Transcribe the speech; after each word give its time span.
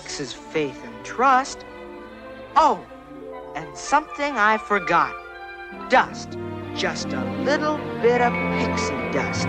Takes 0.00 0.20
is 0.20 0.30
faith 0.30 0.78
and 0.84 1.04
trust. 1.06 1.64
Oh, 2.54 2.84
and 3.54 3.74
something 3.74 4.36
I 4.36 4.58
forgot. 4.58 5.14
Dust. 5.88 6.36
Just 6.74 7.14
a 7.14 7.24
little 7.44 7.78
bit 8.02 8.20
of 8.20 8.32
pixie 8.58 8.92
dust. 9.12 9.48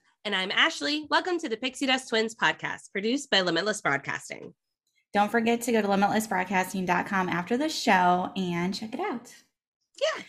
And 0.23 0.35
I'm 0.35 0.51
Ashley. 0.51 1.07
Welcome 1.09 1.39
to 1.39 1.49
the 1.49 1.57
Pixie 1.57 1.87
Dust 1.87 2.09
Twins 2.09 2.35
podcast, 2.35 2.91
produced 2.91 3.29
by 3.31 3.41
Limitless 3.41 3.81
Broadcasting. 3.81 4.53
Don't 5.13 5.31
forget 5.31 5.61
to 5.61 5.71
go 5.71 5.81
to 5.81 5.87
limitlessbroadcasting.com 5.87 7.29
after 7.29 7.57
the 7.57 7.69
show 7.69 8.31
and 8.35 8.73
check 8.73 8.93
it 8.93 8.99
out. 8.99 9.33
Yeah. 9.99 10.23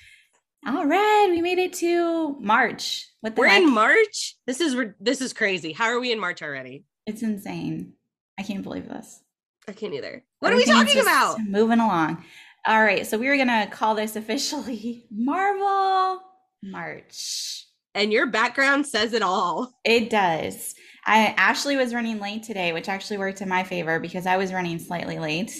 All 0.75 0.87
right, 0.87 1.29
we 1.31 1.43
made 1.43 1.59
it 1.59 1.73
to 1.75 2.37
March. 2.41 3.09
What 3.21 3.35
the 3.35 3.41
We're 3.41 3.49
heck? 3.49 3.63
in 3.63 3.75
March. 3.75 4.37
This 4.47 4.61
is 4.61 4.77
this 5.01 5.21
is 5.21 5.33
crazy. 5.33 5.73
How 5.73 5.87
are 5.87 6.01
we 6.01 6.13
in 6.13 6.19
March 6.21 6.43
already? 6.43 6.85
It's 7.07 7.23
insane. 7.23 7.95
I 8.39 8.43
can't 8.45 8.63
believe 8.63 8.89
this. 8.89 9.21
I 9.69 9.73
can't 9.73 9.93
either. 9.95 10.25
What 10.39 10.53
are 10.53 10.57
we 10.57 10.65
talking 10.65 11.01
about? 11.01 11.39
Moving 11.41 11.81
along. 11.81 12.25
All 12.67 12.81
right, 12.83 13.07
so 13.07 13.19
we 13.19 13.29
were 13.29 13.37
gonna 13.37 13.67
call 13.67 13.95
this 13.95 14.17
officially 14.17 15.05
Marvel 15.11 16.23
March. 16.63 17.67
And 17.95 18.13
your 18.13 18.27
background 18.27 18.87
says 18.87 19.13
it 19.13 19.23
all. 19.23 19.75
It 19.85 20.11
does. 20.11 20.75
I 21.05 21.35
Ashley 21.37 21.77
was 21.77 21.95
running 21.95 22.21
late 22.21 22.43
today, 22.43 22.73
which 22.73 22.89
actually 22.89 23.19
worked 23.19 23.41
in 23.41 23.49
my 23.49 23.65
favor 23.65 23.99
because 23.99 24.27
I 24.27 24.37
was 24.37 24.53
running 24.53 24.79
slightly 24.79 25.19
late. 25.19 25.53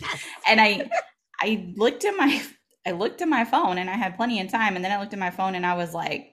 Yes. 0.00 0.24
and 0.48 0.60
I 0.60 0.88
I 1.40 1.72
looked 1.76 2.04
at 2.04 2.16
my 2.16 2.42
I 2.86 2.92
looked 2.92 3.22
at 3.22 3.28
my 3.28 3.44
phone 3.44 3.78
and 3.78 3.90
I 3.90 3.94
had 3.94 4.16
plenty 4.16 4.40
of 4.40 4.50
time 4.50 4.76
and 4.76 4.84
then 4.84 4.92
I 4.92 5.00
looked 5.00 5.12
at 5.12 5.18
my 5.18 5.30
phone 5.30 5.54
and 5.54 5.66
I 5.66 5.74
was 5.74 5.94
like, 5.94 6.30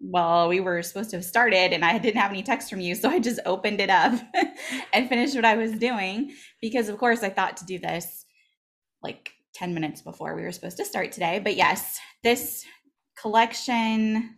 well, 0.00 0.48
we 0.48 0.60
were 0.60 0.82
supposed 0.82 1.10
to 1.10 1.16
have 1.16 1.24
started 1.24 1.72
and 1.72 1.84
I 1.84 1.98
didn't 1.98 2.20
have 2.20 2.30
any 2.30 2.42
text 2.42 2.70
from 2.70 2.80
you, 2.80 2.94
so 2.94 3.08
I 3.08 3.18
just 3.18 3.40
opened 3.44 3.80
it 3.80 3.90
up 3.90 4.18
and 4.92 5.08
finished 5.08 5.34
what 5.34 5.44
I 5.44 5.56
was 5.56 5.72
doing 5.72 6.32
because 6.60 6.88
of 6.88 6.98
course 6.98 7.22
I 7.22 7.30
thought 7.30 7.56
to 7.58 7.66
do 7.66 7.78
this 7.78 8.24
like 9.02 9.32
10 9.54 9.74
minutes 9.74 10.02
before 10.02 10.34
we 10.34 10.42
were 10.42 10.52
supposed 10.52 10.76
to 10.78 10.84
start 10.84 11.12
today. 11.12 11.40
But 11.40 11.56
yes, 11.56 11.98
this 12.22 12.64
collection 13.20 14.36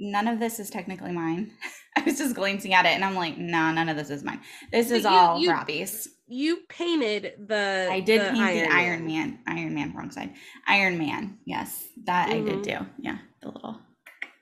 none 0.00 0.28
of 0.28 0.38
this 0.40 0.58
is 0.60 0.70
technically 0.70 1.12
mine. 1.12 1.52
I 1.96 2.02
was 2.02 2.18
just 2.18 2.34
glancing 2.34 2.74
at 2.74 2.84
it 2.84 2.90
and 2.90 3.04
I'm 3.04 3.14
like, 3.14 3.38
no, 3.38 3.72
none 3.72 3.88
of 3.88 3.96
this 3.96 4.10
is 4.10 4.22
mine. 4.22 4.40
This 4.70 4.88
But 4.88 4.96
is 4.98 5.02
you- 5.04 5.10
all 5.10 5.40
you- 5.40 5.50
Robbie's. 5.50 6.08
You 6.28 6.58
painted 6.68 7.34
the 7.46 7.88
I 7.88 8.00
did 8.00 8.20
the 8.20 8.30
paint 8.36 8.68
the 8.68 8.74
Iron 8.74 9.06
Man. 9.06 9.38
Iron 9.46 9.74
Man, 9.74 9.92
wrong 9.94 10.10
side. 10.10 10.34
Iron 10.66 10.98
Man. 10.98 11.38
Yes, 11.44 11.86
that 12.04 12.28
I 12.30 12.40
did 12.40 12.56
Mhm. 12.56 12.62
do. 12.64 12.86
Yeah, 12.98 13.18
the 13.42 13.48
little. 13.50 13.80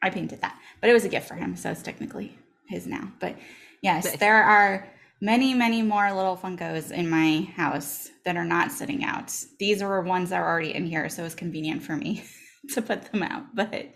I 0.03 0.09
painted 0.09 0.41
that, 0.41 0.59
but 0.81 0.89
it 0.89 0.95
was 0.95 1.05
a 1.05 1.11
gift 1.11 1.29
for 1.29 1.35
him, 1.35 1.57
so 1.57 1.71
it's 1.71 1.83
technically 1.83 2.39
his 2.69 2.87
now. 2.87 3.13
But 3.21 3.37
yes, 3.83 4.07
Nice. 4.07 4.17
there 4.19 4.43
are 4.43 4.89
many, 5.21 5.53
many 5.53 5.83
more 5.83 6.11
little 6.13 6.39
Funkos 6.39 6.91
in 6.91 7.09
my 7.11 7.49
house 7.55 8.11
that 8.25 8.37
are 8.39 8.45
not 8.47 8.73
sitting 8.73 9.05
out. 9.05 9.31
These 9.59 9.83
are 9.83 10.01
ones 10.03 10.31
that 10.31 10.41
are 10.41 10.49
already 10.49 10.75
in 10.75 10.87
here, 10.87 11.11
so 11.11 11.23
it's 11.25 11.35
convenient 11.35 11.83
for 11.83 11.97
me 11.97 12.25
to 12.73 12.81
put 12.81 13.13
them 13.13 13.23
out. 13.23 13.55
But 13.55 13.93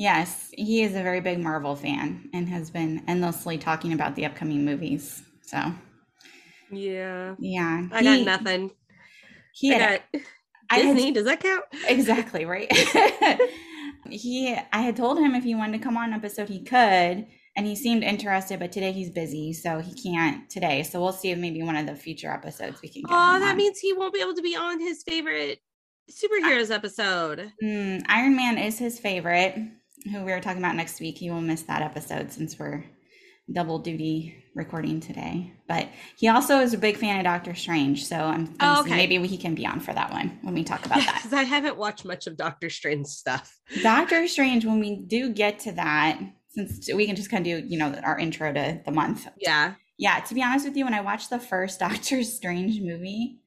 yes, 0.00 0.50
he 0.56 0.82
is 0.82 0.92
a 0.92 1.02
very 1.02 1.20
big 1.20 1.38
Marvel 1.40 1.76
fan 1.76 2.28
and 2.32 2.48
has 2.48 2.70
been 2.70 3.02
endlessly 3.06 3.58
talking 3.58 3.92
about 3.92 4.16
the 4.16 4.24
upcoming 4.24 4.64
movies. 4.64 5.22
So 5.42 5.58
Yeah. 6.70 7.34
yeah, 7.38 7.86
I 7.92 8.02
got 8.02 8.20
nothing. 8.24 8.70
He 9.52 9.74
I 9.74 9.78
had 9.78 10.02
got 10.12 10.22
I 10.70 10.78
had- 10.78 10.94
Disney. 10.96 11.12
Does 11.12 11.24
that 11.26 11.40
count? 11.40 11.64
exactly 11.88 12.44
right 12.44 12.70
he 14.08 14.56
i 14.72 14.80
had 14.80 14.96
told 14.96 15.18
him 15.18 15.34
if 15.34 15.44
he 15.44 15.54
wanted 15.54 15.76
to 15.78 15.84
come 15.84 15.96
on 15.96 16.08
an 16.08 16.14
episode 16.14 16.48
he 16.48 16.62
could 16.62 17.26
and 17.56 17.66
he 17.66 17.76
seemed 17.76 18.02
interested 18.02 18.58
but 18.58 18.72
today 18.72 18.92
he's 18.92 19.10
busy 19.10 19.52
so 19.52 19.78
he 19.78 19.92
can't 20.02 20.48
today 20.48 20.82
so 20.82 21.00
we'll 21.00 21.12
see 21.12 21.30
if 21.30 21.38
maybe 21.38 21.62
one 21.62 21.76
of 21.76 21.86
the 21.86 21.94
future 21.94 22.30
episodes 22.30 22.80
we 22.82 22.88
can 22.88 23.02
get 23.02 23.10
Oh, 23.10 23.38
that 23.38 23.50
on. 23.52 23.56
means 23.56 23.78
he 23.78 23.92
won't 23.92 24.14
be 24.14 24.20
able 24.20 24.34
to 24.34 24.42
be 24.42 24.56
on 24.56 24.80
his 24.80 25.02
favorite 25.02 25.60
superheroes 26.10 26.74
episode. 26.74 27.52
Mm, 27.62 28.04
iron 28.08 28.34
man 28.34 28.56
is 28.58 28.78
his 28.78 28.98
favorite 28.98 29.54
who 30.10 30.24
we 30.24 30.32
are 30.32 30.40
talking 30.40 30.58
about 30.62 30.76
next 30.76 31.00
week 31.00 31.18
he 31.18 31.30
will 31.30 31.40
miss 31.40 31.62
that 31.62 31.82
episode 31.82 32.32
since 32.32 32.58
we're 32.58 32.84
double 33.52 33.78
duty 33.80 34.36
recording 34.54 35.00
today 35.00 35.52
but 35.66 35.88
he 36.16 36.28
also 36.28 36.60
is 36.60 36.72
a 36.72 36.78
big 36.78 36.96
fan 36.96 37.18
of 37.18 37.24
doctor 37.24 37.54
strange 37.54 38.04
so 38.06 38.16
i'm 38.16 38.54
Oh, 38.60 38.80
okay. 38.82 38.96
maybe 38.96 39.26
he 39.26 39.36
can 39.36 39.54
be 39.54 39.66
on 39.66 39.80
for 39.80 39.92
that 39.92 40.12
one 40.12 40.38
when 40.42 40.54
we 40.54 40.62
talk 40.64 40.86
about 40.86 40.98
that 41.04 41.16
Because 41.16 41.32
I 41.32 41.42
haven't 41.42 41.76
watched 41.76 42.04
much 42.04 42.26
of 42.26 42.36
Doctor 42.36 42.70
Strange 42.70 43.06
stuff. 43.08 43.58
Doctor 43.82 44.26
Strange, 44.28 44.64
when 44.64 44.78
we 44.80 44.96
do 44.96 45.32
get 45.32 45.58
to 45.60 45.72
that, 45.72 46.20
since 46.48 46.88
we 46.92 47.06
can 47.06 47.16
just 47.16 47.30
kind 47.30 47.46
of 47.46 47.62
do, 47.62 47.66
you 47.68 47.78
know, 47.78 47.92
our 48.04 48.18
intro 48.18 48.52
to 48.52 48.80
the 48.84 48.90
month. 48.92 49.26
Yeah. 49.38 49.74
Yeah, 49.98 50.20
to 50.20 50.34
be 50.34 50.42
honest 50.42 50.64
with 50.66 50.76
you, 50.76 50.84
when 50.84 50.94
I 50.94 51.00
watched 51.00 51.30
the 51.30 51.38
first 51.38 51.78
Doctor 51.86 52.22
Strange 52.24 52.80
movie, 52.80 53.40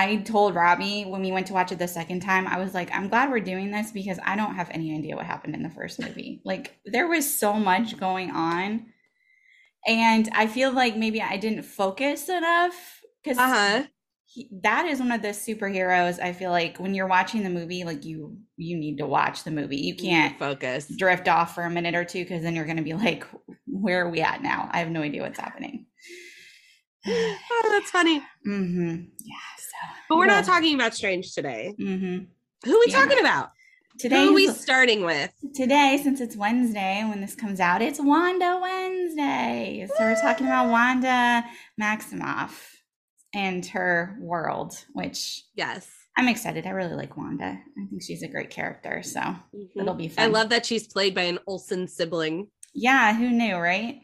I 0.00 0.16
told 0.16 0.54
Robbie 0.54 1.04
when 1.04 1.22
we 1.22 1.32
went 1.32 1.46
to 1.48 1.52
watch 1.52 1.72
it 1.72 1.78
the 1.78 1.88
second 1.88 2.20
time, 2.20 2.46
I 2.46 2.58
was 2.58 2.74
like, 2.74 2.90
I'm 2.94 3.08
glad 3.08 3.30
we're 3.30 3.40
doing 3.40 3.70
this 3.70 3.90
because 3.92 4.18
I 4.24 4.36
don't 4.36 4.54
have 4.56 4.70
any 4.70 4.96
idea 4.96 5.16
what 5.16 5.26
happened 5.26 5.54
in 5.54 5.62
the 5.62 5.70
first 5.70 6.00
movie. 6.00 6.42
Like, 6.46 6.78
there 6.84 7.08
was 7.08 7.32
so 7.32 7.54
much 7.54 7.98
going 7.98 8.30
on. 8.30 8.86
And 9.86 10.28
I 10.34 10.46
feel 10.46 10.72
like 10.72 10.96
maybe 10.96 11.22
I 11.22 11.36
didn't 11.36 11.62
focus 11.64 12.28
enough 12.28 13.00
because 13.22 13.38
Uh 13.38 13.48
huh. 13.48 13.82
that 14.62 14.86
is 14.86 15.00
one 15.00 15.10
of 15.10 15.22
the 15.22 15.28
superheroes 15.28 16.20
i 16.20 16.32
feel 16.32 16.50
like 16.52 16.78
when 16.78 16.94
you're 16.94 17.08
watching 17.08 17.42
the 17.42 17.50
movie 17.50 17.82
like 17.82 18.04
you 18.04 18.38
you 18.56 18.76
need 18.76 18.98
to 18.98 19.06
watch 19.06 19.42
the 19.42 19.50
movie 19.50 19.76
you 19.76 19.96
can't 19.96 20.38
focus. 20.38 20.86
drift 20.96 21.26
off 21.28 21.54
for 21.54 21.64
a 21.64 21.70
minute 21.70 21.96
or 21.96 22.04
two 22.04 22.22
because 22.22 22.42
then 22.42 22.54
you're 22.54 22.64
going 22.64 22.76
to 22.76 22.82
be 22.82 22.94
like 22.94 23.26
where 23.66 24.06
are 24.06 24.10
we 24.10 24.20
at 24.20 24.40
now 24.42 24.68
i 24.72 24.78
have 24.78 24.90
no 24.90 25.02
idea 25.02 25.22
what's 25.22 25.38
happening 25.38 25.86
Oh, 27.06 27.68
that's 27.70 27.90
funny. 27.90 28.20
mm-hmm 28.46 28.90
yeah 29.24 29.36
so 29.58 29.76
But 30.08 30.18
we're 30.18 30.26
not 30.26 30.44
talking 30.44 30.74
about 30.74 30.94
Strange 30.94 31.32
today. 31.34 31.74
mm-hmm 31.80 32.24
Who 32.64 32.76
are 32.76 32.80
we 32.86 32.92
Yeah. 32.92 33.00
talking 33.04 33.20
about? 33.20 33.50
today 33.98 34.24
Who 34.24 34.30
are 34.30 34.34
we 34.34 34.48
starting 34.48 35.04
with? 35.04 35.30
today, 35.54 35.98
since 36.02 36.20
it's 36.20 36.36
Wednesday 36.36 37.04
when 37.08 37.20
this 37.20 37.34
comes 37.34 37.60
out, 37.60 37.82
it's 37.82 38.00
Wanda 38.00 38.58
Wednesday. 38.62 39.86
So 39.88 40.04
we're 40.04 40.20
talking 40.20 40.46
about 40.46 40.70
Wanda 40.70 41.44
Maximoff 41.80 42.52
and 43.34 43.64
her 43.66 44.16
world, 44.20 44.72
which 44.92 45.42
Yes. 45.54 45.88
I'm 46.16 46.28
excited. 46.28 46.66
I 46.66 46.70
really 46.70 46.94
like 46.96 47.16
Wanda. 47.16 47.46
I 47.46 47.86
think 47.88 48.02
she's 48.02 48.22
a 48.22 48.28
great 48.28 48.50
character. 48.50 49.02
So 49.02 49.20
it'll 49.76 49.94
be 49.94 50.08
Mm-hmm. 50.08 50.20
I 50.20 50.26
love 50.26 50.48
that 50.50 50.66
she's 50.66 50.86
played 50.86 51.14
by 51.14 51.22
an 51.22 51.38
Olsen 51.46 51.86
sibling. 51.88 52.48
yeah, 52.74 53.14
who 53.14 53.30
knew, 53.30 53.56
right? 53.56 54.00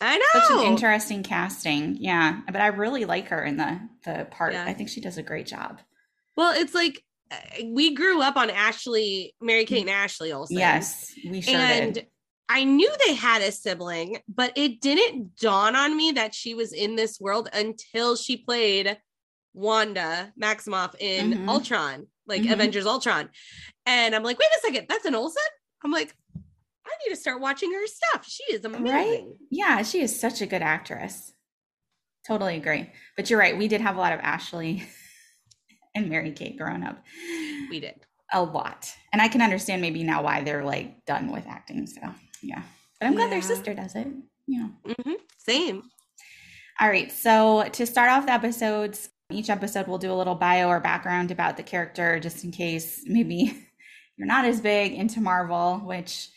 I 0.00 0.18
know. 0.18 0.40
Such 0.40 0.50
an 0.50 0.66
interesting 0.72 1.22
casting. 1.22 1.96
Yeah, 1.98 2.40
but 2.46 2.60
I 2.60 2.68
really 2.68 3.04
like 3.04 3.28
her 3.28 3.42
in 3.44 3.56
the 3.56 3.80
the 4.04 4.26
part. 4.30 4.52
Yeah. 4.52 4.64
I 4.64 4.74
think 4.74 4.88
she 4.88 5.00
does 5.00 5.18
a 5.18 5.22
great 5.22 5.46
job. 5.46 5.80
well, 6.36 6.52
it's 6.54 6.74
like 6.74 7.02
uh, 7.30 7.36
we 7.64 7.94
grew 7.94 8.20
up 8.22 8.36
on 8.36 8.50
Ashley, 8.50 9.34
Mary 9.40 9.64
Kate 9.64 9.80
and 9.82 9.90
Ashley 9.90 10.32
Olsen. 10.32 10.58
Yes, 10.58 11.12
we 11.28 11.40
sure 11.40 11.54
and 11.56 11.94
did. 11.94 12.06
I 12.48 12.62
knew 12.64 12.92
they 13.06 13.14
had 13.14 13.42
a 13.42 13.50
sibling, 13.50 14.18
but 14.28 14.52
it 14.54 14.80
didn't 14.80 15.36
dawn 15.36 15.74
on 15.74 15.96
me 15.96 16.12
that 16.12 16.32
she 16.34 16.54
was 16.54 16.72
in 16.72 16.94
this 16.94 17.18
world 17.20 17.48
until 17.52 18.14
she 18.14 18.36
played 18.36 18.96
Wanda 19.54 20.32
Maximoff 20.40 20.94
in 21.00 21.32
Mhm. 21.32 21.48
Ultron, 21.48 22.06
like 22.26 22.42
Mhm. 22.42 22.52
Avengers 22.52 22.86
Ultron. 22.86 23.30
And 23.86 24.14
I'm 24.14 24.22
like, 24.22 24.38
wait 24.38 24.48
a 24.56 24.60
second, 24.60 24.86
that's 24.88 25.06
an 25.06 25.14
Olsen? 25.16 25.42
I'm 25.82 25.90
like, 25.90 26.14
I 26.86 26.90
need 27.04 27.14
to 27.14 27.20
start 27.20 27.40
watching 27.40 27.72
her 27.72 27.86
stuff. 27.86 28.26
She 28.26 28.44
is 28.54 28.64
amazing. 28.64 28.86
Right? 28.86 29.24
Yeah, 29.50 29.82
she 29.82 30.00
is 30.00 30.18
such 30.18 30.40
a 30.40 30.46
good 30.46 30.62
actress. 30.62 31.32
Totally 32.26 32.56
agree. 32.56 32.90
But 33.16 33.30
you're 33.30 33.38
right. 33.38 33.56
We 33.56 33.68
did 33.68 33.80
have 33.80 33.96
a 33.96 34.00
lot 34.00 34.12
of 34.12 34.20
Ashley 34.20 34.84
and 35.94 36.08
Mary 36.08 36.32
Kate 36.32 36.58
growing 36.58 36.82
up. 36.82 37.02
We 37.70 37.80
did. 37.80 37.94
A 38.32 38.42
lot. 38.42 38.92
And 39.12 39.22
I 39.22 39.28
can 39.28 39.42
understand 39.42 39.80
maybe 39.82 40.02
now 40.02 40.22
why 40.22 40.42
they're 40.42 40.64
like 40.64 41.04
done 41.04 41.30
with 41.30 41.46
acting. 41.46 41.86
So, 41.86 42.00
yeah. 42.42 42.62
But 43.00 43.06
I'm 43.06 43.14
glad 43.14 43.30
their 43.30 43.42
sister 43.42 43.74
does 43.74 43.94
it. 43.94 44.08
Yeah. 44.46 44.68
know. 44.86 44.94
hmm 45.04 45.12
Same. 45.38 45.82
All 46.80 46.88
right. 46.88 47.10
So, 47.12 47.68
to 47.72 47.86
start 47.86 48.10
off 48.10 48.26
the 48.26 48.32
episodes, 48.32 49.10
each 49.30 49.50
episode 49.50 49.86
we'll 49.86 49.98
do 49.98 50.12
a 50.12 50.14
little 50.14 50.34
bio 50.34 50.68
or 50.68 50.80
background 50.80 51.30
about 51.30 51.56
the 51.56 51.62
character 51.62 52.20
just 52.20 52.44
in 52.44 52.50
case 52.52 53.02
maybe 53.06 53.56
you're 54.16 54.26
not 54.26 54.44
as 54.44 54.60
big 54.60 54.92
into 54.92 55.20
Marvel, 55.20 55.78
which 55.84 56.28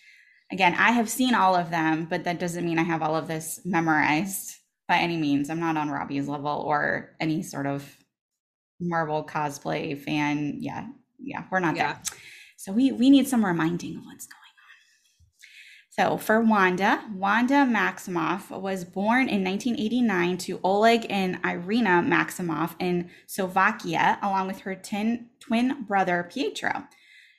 again, 0.51 0.73
I 0.75 0.91
have 0.91 1.09
seen 1.09 1.35
all 1.35 1.55
of 1.55 1.69
them, 1.69 2.05
but 2.05 2.23
that 2.23 2.39
doesn't 2.39 2.65
mean 2.65 2.79
I 2.79 2.83
have 2.83 3.01
all 3.01 3.15
of 3.15 3.27
this 3.27 3.61
memorized 3.65 4.55
by 4.87 4.97
any 4.97 5.17
means. 5.17 5.49
I'm 5.49 5.59
not 5.59 5.77
on 5.77 5.89
Robbie's 5.89 6.27
level 6.27 6.63
or 6.67 7.15
any 7.19 7.43
sort 7.43 7.67
of 7.67 7.97
Marvel 8.79 9.23
cosplay 9.23 9.97
fan. 9.97 10.57
Yeah. 10.59 10.87
Yeah, 11.19 11.43
we're 11.51 11.59
not 11.59 11.75
Yeah. 11.75 11.93
there. 11.93 12.01
So 12.57 12.71
we 12.71 12.91
we 12.91 13.09
need 13.09 13.27
some 13.27 13.45
reminding 13.45 13.97
of 13.97 14.05
what's 14.05 14.25
going 14.27 14.35
on. 14.37 14.45
So 15.89 16.17
for 16.17 16.41
Wanda, 16.41 17.03
Wanda 17.13 17.65
Maximoff 17.65 18.49
was 18.49 18.85
born 18.85 19.27
in 19.29 19.43
1989 19.43 20.37
to 20.39 20.59
Oleg 20.63 21.05
and 21.09 21.39
Irina 21.45 22.01
Maximoff 22.05 22.75
in 22.79 23.09
Slovakia, 23.27 24.17
along 24.21 24.47
with 24.47 24.59
her 24.61 24.75
tin, 24.75 25.29
twin 25.39 25.83
brother 25.83 26.29
Pietro. 26.31 26.85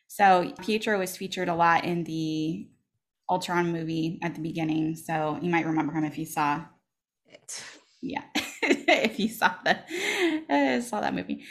So 0.09 0.53
Pietro 0.61 0.99
was 0.99 1.17
featured 1.17 1.49
a 1.49 1.55
lot 1.55 1.85
in 1.85 2.05
the 2.05 2.69
Ultron 3.31 3.73
movie 3.73 4.19
at 4.23 4.35
the 4.35 4.41
beginning. 4.41 4.97
So 4.97 5.39
you 5.41 5.51
might 5.51 5.67
remember 5.67 5.93
him 5.93 6.05
if 6.05 6.19
you 6.19 6.27
saw 6.27 6.65
it. 7.27 7.65
yeah 8.03 8.23
if 8.63 9.19
you 9.19 9.29
saw 9.29 9.55
that 9.65 9.89
uh, 10.49 10.81
saw 10.81 11.01
that 11.01 11.15
movie 11.15 11.45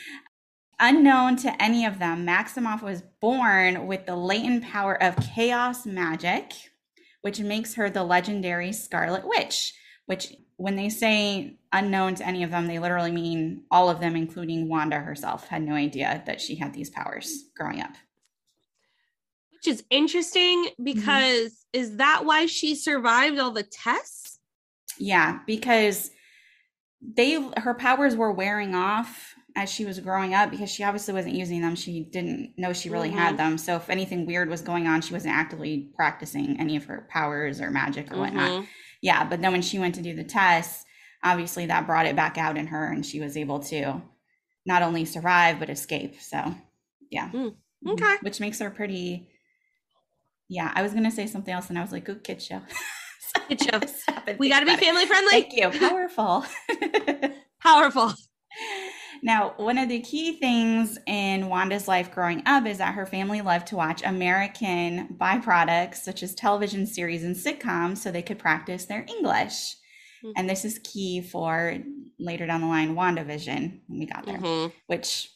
unknown 0.80 1.36
to 1.36 1.62
any 1.62 1.86
of 1.86 2.00
them 2.00 2.26
maximoff 2.26 2.82
was 2.82 3.04
born 3.22 3.88
with 3.88 4.06
the 4.06 4.16
latent 4.16 4.64
power 4.64 5.02
of 5.02 5.16
chaos 5.18 5.86
magic 5.86 6.54
which 7.22 7.40
makes 7.40 7.76
her 7.76 7.90
the 7.90 8.04
legendary 8.04 8.72
scarlet 8.72 9.28
witch 9.28 9.74
which 10.06 10.34
when 10.58 10.76
they 10.76 10.90
say 10.90 11.58
unknown 11.72 12.16
to 12.16 12.26
any 12.26 12.44
of 12.44 12.52
them 12.52 12.68
they 12.68 12.80
literally 12.80 13.12
mean 13.12 13.64
all 13.70 13.90
of 13.90 14.00
them 14.00 14.16
including 14.16 14.68
wanda 14.68 14.98
herself 15.00 15.48
had 15.48 15.62
no 15.62 15.74
idea 15.74 16.24
that 16.26 16.42
she 16.42 16.56
had 16.56 16.74
these 16.74 16.90
powers 16.90 17.46
growing 17.56 17.82
up 17.82 17.92
Which 19.64 19.74
is 19.74 19.84
interesting 19.90 20.66
Mm-hmm. 20.66 20.84
because 20.84 21.66
is 21.74 21.98
that 21.98 22.24
why 22.26 22.46
she 22.46 22.76
survived 22.76 23.40
all 23.40 23.52
the 23.52 23.64
tests? 23.64 24.40
Yeah, 24.98 25.40
because 25.46 26.12
they 27.02 27.42
her 27.58 27.74
powers 27.74 28.16
were 28.16 28.32
wearing 28.32 28.76
off 28.76 29.34
as 29.56 29.70
she 29.70 29.86
was 29.86 30.00
growing 30.00 30.34
up 30.34 30.52
because 30.52 30.70
she 30.70 30.84
obviously 30.84 31.14
wasn't 31.14 31.36
using 31.36 31.62
them. 31.62 31.76
She 31.76 32.04
didn't 32.04 32.54
know 32.58 32.72
she 32.74 32.90
really 32.90 33.10
Mhm. 33.10 33.14
had 33.16 33.38
them. 33.38 33.58
So 33.58 33.76
if 33.76 33.90
anything 33.90 34.26
weird 34.26 34.50
was 34.50 34.62
going 34.62 34.88
on, 34.88 35.02
she 35.02 35.14
wasn't 35.14 35.36
actively 35.36 35.92
practicing 35.96 36.60
any 36.60 36.76
of 36.76 36.86
her 36.86 37.08
powers 37.10 37.60
or 37.60 37.70
magic 37.72 38.12
or 38.14 38.20
whatnot. 38.20 38.50
Mhm. 38.64 38.68
Yeah, 39.02 39.24
but 39.26 39.42
then 39.42 39.52
when 39.52 39.62
she 39.62 39.80
went 39.80 39.96
to 39.96 40.02
do 40.02 40.14
the 40.14 40.24
tests, 40.24 40.86
obviously 41.24 41.66
that 41.66 41.86
brought 41.88 42.06
it 42.06 42.16
back 42.16 42.38
out 42.38 42.58
in 42.58 42.68
her 42.68 42.86
and 42.92 43.06
she 43.06 43.20
was 43.20 43.36
able 43.36 43.60
to 43.60 44.02
not 44.66 44.82
only 44.84 45.04
survive 45.06 45.60
but 45.60 45.70
escape. 45.70 46.22
So 46.22 46.56
yeah. 47.10 47.30
Mm, 47.32 47.56
Mhm. 47.86 47.94
okay. 47.94 48.18
Which 48.22 48.40
makes 48.40 48.60
her 48.60 48.70
pretty 48.70 49.30
yeah, 50.50 50.72
I 50.76 50.82
was 50.82 50.94
gonna 50.94 51.12
say 51.12 51.28
something 51.28 51.54
else 51.54 51.70
and 51.70 51.78
I 51.78 51.82
was 51.82 51.92
like, 51.92 52.06
good 52.06 52.24
kid 52.24 52.42
show. 52.42 52.62
Kid 53.48 53.62
show. 53.62 53.80
We 54.40 54.50
got 54.50 54.62
to 54.62 54.66
be 54.66 54.72
it. 54.74 54.80
family 54.80 55.06
friendly. 55.06 55.32
Thank 55.32 55.54
you. 55.56 55.70
Powerful. 55.88 56.46
Powerful. 57.62 58.14
now, 59.22 59.54
one 59.58 59.78
of 59.78 59.90
the 59.90 60.00
key 60.02 60.40
things 60.40 60.98
in 61.06 61.48
Wanda's 61.48 61.88
life 61.88 62.12
growing 62.12 62.42
up 62.46 62.66
is 62.66 62.80
that 62.80 62.96
her 62.96 63.06
family 63.06 63.42
loved 63.42 63.68
to 63.68 63.76
watch 63.76 64.02
American 64.04 65.16
byproducts 65.20 65.98
such 65.98 66.24
as 66.24 66.34
television 66.36 66.86
series 66.88 67.24
and 67.24 67.36
sitcoms 67.36 67.98
so 67.98 68.12
they 68.12 68.22
could 68.22 68.40
practice 68.40 68.86
their 68.86 69.06
English. 69.08 69.76
Mhm. 70.24 70.34
And 70.38 70.50
this 70.50 70.66
is 70.66 70.80
key 70.84 71.22
for 71.22 71.78
later 72.20 72.46
down 72.48 72.62
the 72.62 72.68
line 72.68 72.96
WandaVision 72.96 73.80
when 73.88 74.00
we 74.00 74.06
got 74.06 74.26
there, 74.26 74.38
Mhm. 74.40 74.72
which 74.88 75.30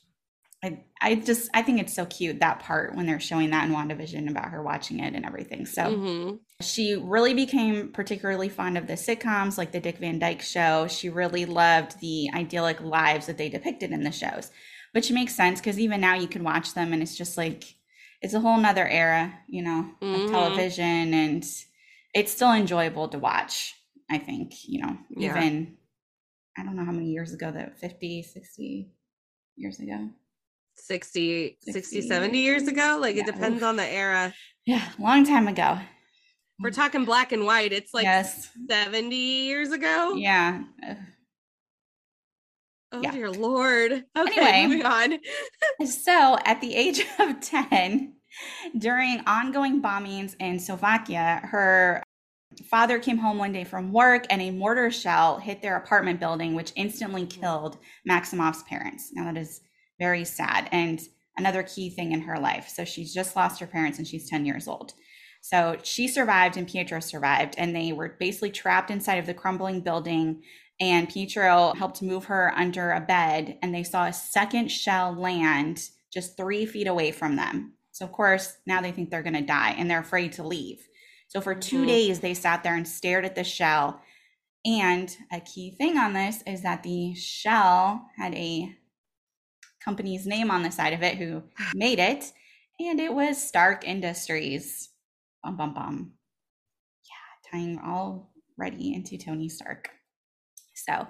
I, 0.63 0.83
I 1.01 1.15
just 1.15 1.49
I 1.53 1.61
think 1.61 1.81
it's 1.81 1.93
so 1.93 2.05
cute 2.05 2.39
that 2.39 2.59
part 2.59 2.95
when 2.95 3.05
they're 3.05 3.19
showing 3.19 3.49
that 3.49 3.67
in 3.67 3.75
WandaVision 3.75 4.29
about 4.29 4.49
her 4.49 4.63
watching 4.63 4.99
it 4.99 5.13
and 5.13 5.25
everything. 5.25 5.65
So 5.65 5.81
Mhm. 5.83 6.39
she 6.61 6.95
really 6.95 7.33
became 7.33 7.91
particularly 7.91 8.47
fond 8.47 8.77
of 8.77 8.87
the 8.87 8.93
sitcoms 8.93 9.57
like 9.57 9.73
the 9.73 9.81
Dick 9.81 9.97
Van 9.97 10.19
Dyke 10.19 10.41
show. 10.41 10.87
She 10.87 11.09
really 11.09 11.45
loved 11.45 11.99
the 11.99 12.29
idyllic 12.33 12.79
lives 12.79 13.25
that 13.25 13.37
they 13.37 13.49
depicted 13.49 13.91
in 13.91 14.03
the 14.03 14.11
shows, 14.11 14.51
which 14.93 15.11
makes 15.11 15.35
sense 15.35 15.59
because 15.59 15.79
even 15.79 15.99
now 15.99 16.15
you 16.15 16.27
can 16.27 16.43
watch 16.43 16.73
them 16.73 16.93
and 16.93 17.01
it's 17.01 17.17
just 17.17 17.37
like, 17.37 17.65
it's 18.21 18.33
a 18.33 18.39
whole 18.39 18.57
nother 18.57 18.87
era, 18.87 19.37
you 19.49 19.61
know, 19.63 19.91
Mhm. 20.01 20.23
of 20.25 20.31
television 20.31 21.13
and 21.13 21.43
it's 22.13 22.31
still 22.31 22.53
enjoyable 22.53 23.09
to 23.09 23.19
watch, 23.19 23.75
I 24.09 24.17
think, 24.17 24.53
you 24.65 24.81
know, 24.81 24.97
Yeah. 25.09 25.35
even, 25.35 25.77
I 26.57 26.63
don't 26.63 26.77
know 26.77 26.85
how 26.85 26.91
many 26.93 27.07
years 27.11 27.33
ago 27.33 27.51
that 27.51 27.79
50, 27.79 28.23
60 28.23 28.93
years 29.57 29.79
ago. 29.79 30.09
60, 30.75 31.57
60, 31.61 31.71
60 31.71 32.01
70 32.07 32.39
years 32.39 32.67
ago. 32.67 32.97
Like 32.99 33.15
Yeah, 33.15 33.23
it 33.23 33.25
depends 33.27 33.57
oof. 33.57 33.63
on 33.63 33.75
the 33.75 33.85
era. 33.85 34.33
Yeah, 34.65 34.83
long 34.99 35.25
time 35.25 35.47
ago. 35.47 35.79
We're 36.59 36.71
talking 36.71 37.03
black 37.05 37.31
and 37.31 37.45
white. 37.45 37.73
It's 37.73 37.93
like 37.93 38.03
yes. 38.03 38.49
70 38.69 39.15
years 39.15 39.71
ago. 39.71 40.13
Yeah. 40.15 40.63
Oh 42.91 43.01
Yeah. 43.01 43.11
dear 43.11 43.31
lord. 43.31 44.05
Okay, 44.17 44.41
Anyway. 44.41 44.67
moving 44.67 44.85
on. 44.85 45.19
So, 45.85 46.37
at 46.45 46.61
the 46.61 46.75
age 46.75 47.05
of 47.19 47.39
10, 47.41 48.13
during 48.77 49.21
ongoing 49.27 49.81
bombings 49.81 50.35
in 50.39 50.59
Slovakia, 50.59 51.41
her 51.43 52.03
father 52.69 52.99
came 52.99 53.17
home 53.17 53.37
one 53.37 53.51
day 53.51 53.63
from 53.63 53.91
work 53.91 54.25
and 54.29 54.41
a 54.41 54.51
mortar 54.51 54.91
shell 54.91 55.39
hit 55.39 55.61
their 55.61 55.75
apartment 55.75 56.19
building, 56.19 56.53
which 56.53 56.71
instantly 56.75 57.23
oh. 57.23 57.25
killed 57.25 57.77
Maximoff's 58.07 58.63
parents. 58.63 59.09
Now, 59.13 59.25
that 59.25 59.37
is 59.37 59.61
very 59.99 60.25
sad 60.25 60.69
and 60.71 61.01
another 61.37 61.63
key 61.63 61.89
thing 61.89 62.11
in 62.11 62.21
her 62.21 62.39
life. 62.39 62.69
So, 62.69 62.85
she's 62.85 63.13
just 63.13 63.35
lost 63.35 63.59
her 63.59 63.67
parents 63.67 63.97
and 63.97 64.07
she's 64.07 64.29
10 64.29 64.45
years 64.45 64.67
old. 64.67 64.93
So, 65.41 65.77
she 65.83 66.07
survived 66.07 66.55
and 66.57 66.67
Pietro 66.67 66.99
survived, 66.99 67.55
and 67.57 67.75
they 67.75 67.91
were 67.91 68.15
basically 68.19 68.51
trapped 68.51 68.89
inside 68.89 69.17
of 69.17 69.25
the 69.25 69.33
crumbling 69.33 69.81
building 69.81 70.43
and 70.79 71.07
Pietro 71.07 71.73
helped 71.77 72.01
move 72.01 72.25
her 72.25 72.51
under 72.55 72.91
a 72.91 72.99
bed, 72.99 73.57
and 73.61 73.73
they 73.73 73.83
saw 73.83 74.05
a 74.05 74.13
second 74.13 74.69
shell 74.69 75.13
land 75.13 75.89
just 76.11 76.35
three 76.35 76.65
feet 76.65 76.87
away 76.87 77.11
from 77.11 77.35
them. 77.35 77.73
So, 77.91 78.05
of 78.05 78.11
course, 78.11 78.57
now 78.65 78.81
they 78.81 78.91
think 78.91 79.09
they're 79.09 79.21
going 79.21 79.33
to 79.35 79.41
die 79.41 79.75
and 79.77 79.89
they're 79.89 79.99
afraid 79.99 80.33
to 80.33 80.43
leave. 80.43 80.87
So, 81.27 81.41
for 81.41 81.53
2 81.55 81.83
Mhm. 81.83 81.87
days, 81.87 82.19
they 82.19 82.33
sat 82.33 82.63
there 82.63 82.75
and 82.75 82.87
stared 82.87 83.23
at 83.25 83.35
the 83.35 83.43
shell. 83.43 84.01
And 84.65 85.15
a 85.31 85.39
key 85.39 85.71
thing 85.71 85.97
on 85.97 86.13
this 86.13 86.41
is 86.47 86.61
that 86.63 86.83
the 86.83 87.13
shell 87.15 88.09
had 88.17 88.33
a 88.33 88.75
company's 89.83 90.25
name 90.25 90.51
on 90.51 90.63
the 90.63 90.71
side 90.71 90.93
of 90.93 91.03
it 91.03 91.17
who 91.17 91.43
made 91.73 91.99
it, 91.99 92.31
and 92.79 92.99
it 92.99 93.13
was 93.13 93.41
Stark 93.41 93.85
Industries. 93.85 94.89
Bum, 95.43 95.57
bum, 95.57 95.73
bum. 95.73 96.13
Yeah, 97.05 97.51
tying 97.51 97.79
all 97.79 98.31
ready 98.57 98.93
into 98.93 99.17
Tony 99.17 99.49
Stark. 99.49 99.89
So 100.73 101.07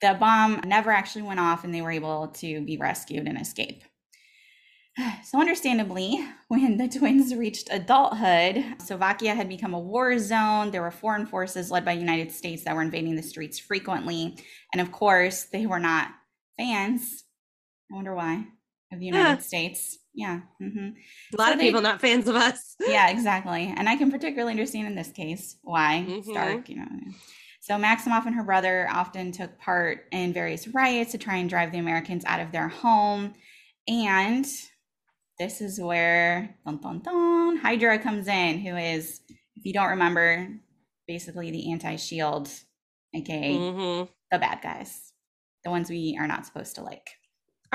the 0.00 0.14
bomb 0.18 0.60
never 0.64 0.90
actually 0.90 1.22
went 1.22 1.40
off 1.40 1.64
and 1.64 1.74
they 1.74 1.82
were 1.82 1.90
able 1.90 2.28
to 2.28 2.60
be 2.62 2.76
rescued 2.76 3.26
and 3.26 3.40
escape. 3.40 3.82
So, 5.24 5.38
understandably, 5.38 6.26
when 6.48 6.78
the 6.78 6.88
twins 6.88 7.34
reached 7.34 7.68
adulthood, 7.70 8.64
Slovakia 8.78 9.34
had 9.34 9.48
become 9.48 9.74
a 9.74 9.78
war 9.78 10.18
zone. 10.18 10.70
There 10.70 10.80
were 10.80 10.90
foreign 10.90 11.26
forces 11.26 11.70
led 11.70 11.84
by 11.84 11.94
the 11.94 12.00
United 12.00 12.32
States 12.32 12.64
that 12.64 12.74
were 12.74 12.80
invading 12.80 13.14
the 13.14 13.22
streets 13.22 13.58
frequently. 13.58 14.38
And 14.72 14.80
of 14.80 14.92
course, 14.92 15.44
they 15.44 15.66
were 15.66 15.78
not 15.78 16.12
fans. 16.56 17.24
I 17.90 17.94
wonder 17.94 18.14
why 18.14 18.44
of 18.92 19.00
the 19.00 19.06
United 19.06 19.42
States. 19.42 19.98
yeah. 20.14 20.40
Yeah. 20.60 20.68
hmm 20.70 20.88
A 21.34 21.36
lot 21.36 21.46
So 21.48 21.52
of 21.52 21.58
they- 21.58 21.66
people 21.66 21.82
not 21.82 22.00
fans 22.00 22.26
of 22.28 22.36
us. 22.36 22.74
Yeah, 22.86 23.10
exactly. 23.10 23.72
And 23.76 23.88
I 23.88 23.96
can 23.96 24.10
particularly 24.10 24.52
understand 24.52 24.86
in 24.86 24.94
this 24.94 25.10
case 25.12 25.58
why 25.62 26.04
Mhm. 26.08 26.24
Stark, 26.24 26.68
you 26.68 26.76
know. 26.76 26.86
So 27.60 27.74
Maximoff 27.74 28.26
and 28.26 28.34
her 28.36 28.44
brother 28.44 28.88
often 28.90 29.32
took 29.32 29.58
part 29.58 30.06
in 30.12 30.32
various 30.32 30.68
riots 30.68 31.12
to 31.12 31.18
try 31.18 31.36
and 31.36 31.50
drive 31.50 31.72
the 31.72 31.78
Americans 31.78 32.24
out 32.24 32.40
of 32.40 32.52
their 32.52 32.68
home. 32.68 33.34
And 33.88 34.46
this 35.38 35.60
is 35.60 35.78
where 35.80 36.56
dun, 36.64 36.78
dun, 36.78 37.00
dun, 37.00 37.56
Hydra 37.58 37.98
comes 37.98 38.26
in, 38.28 38.60
who 38.60 38.76
is, 38.76 39.20
if 39.56 39.66
you 39.66 39.72
don't 39.72 39.88
remember, 39.90 40.48
basically 41.06 41.50
the 41.50 41.72
anti-shield, 41.72 42.48
aka 43.14 43.54
Mhm. 43.54 44.08
the 44.30 44.38
bad 44.38 44.62
guys, 44.62 45.12
the 45.64 45.70
ones 45.70 45.90
we 45.90 46.16
are 46.18 46.26
not 46.28 46.46
supposed 46.46 46.76
to 46.76 46.82
like. 46.82 47.08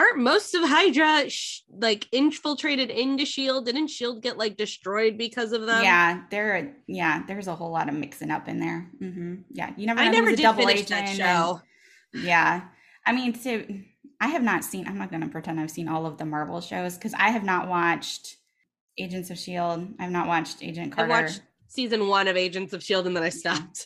Aren't 0.02 0.18
most 0.18 0.56
of 0.56 0.64
Hydra 0.68 1.30
sh- 1.30 1.62
like 1.70 2.08
infiltrated 2.12 2.90
into 2.90 3.24
Shield? 3.24 3.66
Didn't 3.68 3.88
Shield 3.90 4.24
get 4.24 4.36
like 4.38 4.58
destroyed 4.58 5.16
because 5.18 5.52
of 5.52 5.62
them? 5.68 5.84
yeah, 5.84 6.24
there. 6.32 6.76
Yeah, 6.88 7.24
there's 7.28 7.48
a 7.48 7.54
whole 7.56 7.72
lot 7.72 7.88
of 7.88 7.94
mixing 7.94 8.32
up 8.32 8.48
in 8.48 8.60
there. 8.60 8.90
hmm 9.00 9.36
Yeah, 9.52 9.72
you 9.78 9.86
never. 9.86 10.00
Know 10.02 10.08
I 10.08 10.12
never 10.12 10.32
did 10.32 10.42
double 10.42 10.66
finish 10.66 10.88
that 10.88 11.08
show. 11.10 11.62
and- 12.14 12.24
yeah, 12.26 12.62
I 13.06 13.12
mean, 13.14 13.34
to 13.44 13.84
I 14.20 14.28
have 14.30 14.42
not 14.44 14.64
seen. 14.64 14.88
I'm 14.88 14.98
not 14.98 15.12
going 15.12 15.22
to 15.22 15.28
pretend 15.30 15.60
I've 15.60 15.70
seen 15.72 15.88
all 15.88 16.06
of 16.08 16.18
the 16.18 16.26
Marvel 16.26 16.62
shows 16.62 16.96
because 16.96 17.14
I 17.14 17.30
have 17.30 17.44
not 17.44 17.68
watched 17.68 18.38
Agents 18.98 19.30
of 19.30 19.38
Shield. 19.38 19.88
I've 20.00 20.12
not 20.12 20.28
watched 20.28 20.64
Agent 20.64 20.94
Carter. 20.94 21.14
I 21.14 21.22
watched 21.22 21.42
season 21.68 22.08
one 22.08 22.28
of 22.28 22.36
Agents 22.38 22.74
of 22.74 22.84
Shield 22.84 23.06
and 23.08 23.16
then 23.16 23.24
I 23.24 23.30
stopped. 23.30 23.86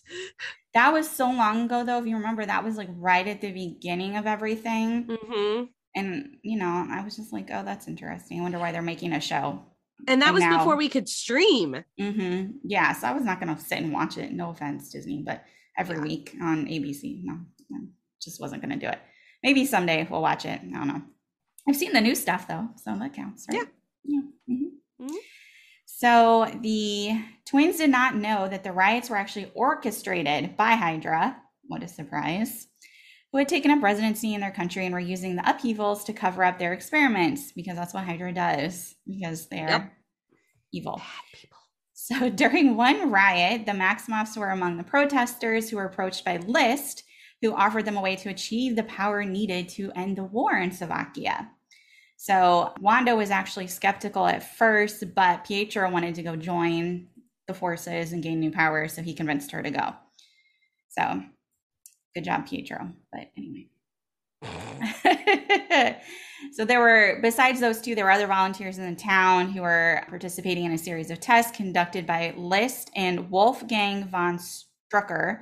That 0.74 0.92
was 0.92 1.10
so 1.10 1.28
long 1.28 1.66
ago, 1.66 1.86
though. 1.86 2.00
If 2.00 2.06
you 2.06 2.18
remember, 2.18 2.46
that 2.46 2.64
was 2.64 2.76
like 2.78 2.90
right 2.98 3.26
at 3.28 3.40
the 3.42 3.52
beginning 3.52 4.18
of 4.18 4.26
everything, 4.26 5.04
hmm 5.10 5.64
and 5.96 6.38
you 6.44 6.58
know, 6.58 6.86
I 6.90 7.02
was 7.04 7.16
just 7.16 7.32
like, 7.34 7.50
oh, 7.54 7.64
that's 7.64 7.88
interesting. 7.88 8.40
I 8.40 8.44
wonder 8.44 8.60
why 8.60 8.72
they're 8.72 8.82
making 8.82 9.14
a 9.14 9.20
show. 9.22 9.62
And 10.08 10.22
that 10.22 10.28
And 10.30 10.34
was 10.36 10.44
now- 10.44 10.58
before 10.58 10.76
we 10.76 10.90
could 10.90 11.08
stream. 11.08 11.84
mm-hmm, 12.00 12.52
Yeah, 12.64 12.92
so 12.94 13.08
I 13.08 13.14
was 13.14 13.24
not 13.24 13.40
going 13.40 13.56
to 13.56 13.62
sit 13.62 13.80
and 13.80 13.94
watch 13.94 14.18
it. 14.18 14.32
No 14.34 14.50
offense, 14.50 14.90
Disney, 14.92 15.24
but 15.26 15.44
every 15.78 15.96
Yeah. 15.98 16.02
week 16.04 16.36
on 16.42 16.66
ABC, 16.68 17.22
no, 17.24 17.40
I 17.74 17.80
just 18.22 18.42
wasn't 18.42 18.62
going 18.62 18.78
to 18.78 18.86
do 18.86 18.92
it. 18.92 19.00
Maybe 19.42 19.66
someday 19.66 20.06
we'll 20.10 20.22
watch 20.22 20.46
it. 20.46 20.60
I 20.62 20.66
don't 20.78 20.88
know. 20.88 21.02
I've 21.68 21.76
seen 21.78 21.94
the 21.94 22.02
new 22.02 22.14
stuff 22.16 22.48
though, 22.48 22.70
so 22.76 22.96
that 22.98 23.14
counts, 23.14 23.46
right? 23.50 23.68
Yeah. 24.04 24.22
mhm. 24.50 24.72
Mhm. 25.02 25.16
So 25.86 26.46
the 26.62 27.12
twins 27.46 27.78
did 27.78 27.90
not 27.90 28.16
know 28.16 28.48
that 28.50 28.64
the 28.64 28.72
riots 28.72 29.10
were 29.10 29.16
actually 29.18 29.52
orchestrated 29.56 30.58
by 30.58 30.72
Hydra. 30.74 31.42
What 31.68 31.84
a 31.84 31.88
surprise! 31.88 32.68
Who 33.36 33.40
had 33.40 33.50
taken 33.50 33.70
up 33.70 33.84
residency 33.84 34.34
in 34.34 34.40
their 34.40 34.50
country 34.50 34.86
and 34.86 34.94
were 34.94 35.00
using 35.02 35.36
the 35.36 35.50
upheavals 35.50 36.06
to 36.06 36.14
cover 36.14 36.42
up 36.42 36.58
their 36.58 36.72
experiments 36.72 37.52
because 37.52 37.76
that's 37.76 37.94
what 37.94 38.06
Hydra 38.06 38.32
does 38.32 38.96
because 39.06 39.50
they're 39.50 39.68
Yep. 39.68 39.92
evil. 40.72 41.02
So 41.92 42.30
during 42.44 42.78
one 42.78 43.12
riot, 43.12 43.66
the 43.66 43.74
Maximoffs 43.74 44.38
were 44.38 44.52
among 44.52 44.78
the 44.78 44.86
protesters 44.86 45.70
who 45.70 45.76
were 45.76 45.84
approached 45.84 46.24
by 46.24 46.38
List, 46.38 47.04
who 47.42 47.54
offered 47.54 47.84
them 47.84 47.98
a 47.98 48.02
way 48.02 48.16
to 48.16 48.30
achieve 48.30 48.78
the 48.78 48.84
power 48.84 49.26
needed 49.26 49.68
to 49.72 49.92
end 49.98 50.18
the 50.18 50.24
war 50.24 50.58
in 50.58 50.72
Slovakia. 50.72 51.52
So 52.16 52.74
Wanda 52.80 53.18
was 53.18 53.32
actually 53.32 53.68
skeptical 53.68 54.28
at 54.28 54.56
first, 54.56 55.14
but 55.14 55.44
Pietro 55.44 55.92
wanted 55.92 56.16
to 56.16 56.24
go 56.24 56.38
join 56.38 57.10
the 57.48 57.54
forces 57.54 58.14
and 58.14 58.24
gain 58.24 58.40
new 58.40 58.52
powers, 58.52 58.94
so 58.94 59.02
he 59.02 59.14
convinced 59.14 59.52
her 59.52 59.62
to 59.62 59.72
go. 59.72 59.94
So 60.88 61.22
good 62.16 62.24
job, 62.24 62.48
Pietro. 62.48 62.92
But 63.12 63.32
anyway. 63.38 63.68
so 66.54 66.66
there 66.66 66.80
were 66.80 67.20
besides 67.22 67.60
those 67.60 67.82
two 67.82 67.96
there 67.96 68.06
were 68.06 68.12
other 68.12 68.28
volunteers 68.28 68.78
in 68.78 68.90
the 68.90 68.96
town 69.00 69.50
who 69.50 69.62
were 69.62 70.04
participating 70.10 70.66
in 70.66 70.72
a 70.72 70.78
series 70.78 71.10
of 71.10 71.20
tests 71.20 71.56
conducted 71.56 72.06
by 72.06 72.34
list 72.38 72.92
and 72.96 73.32
wolfgang 73.32 74.08
von 74.08 74.38
strucker 74.38 75.42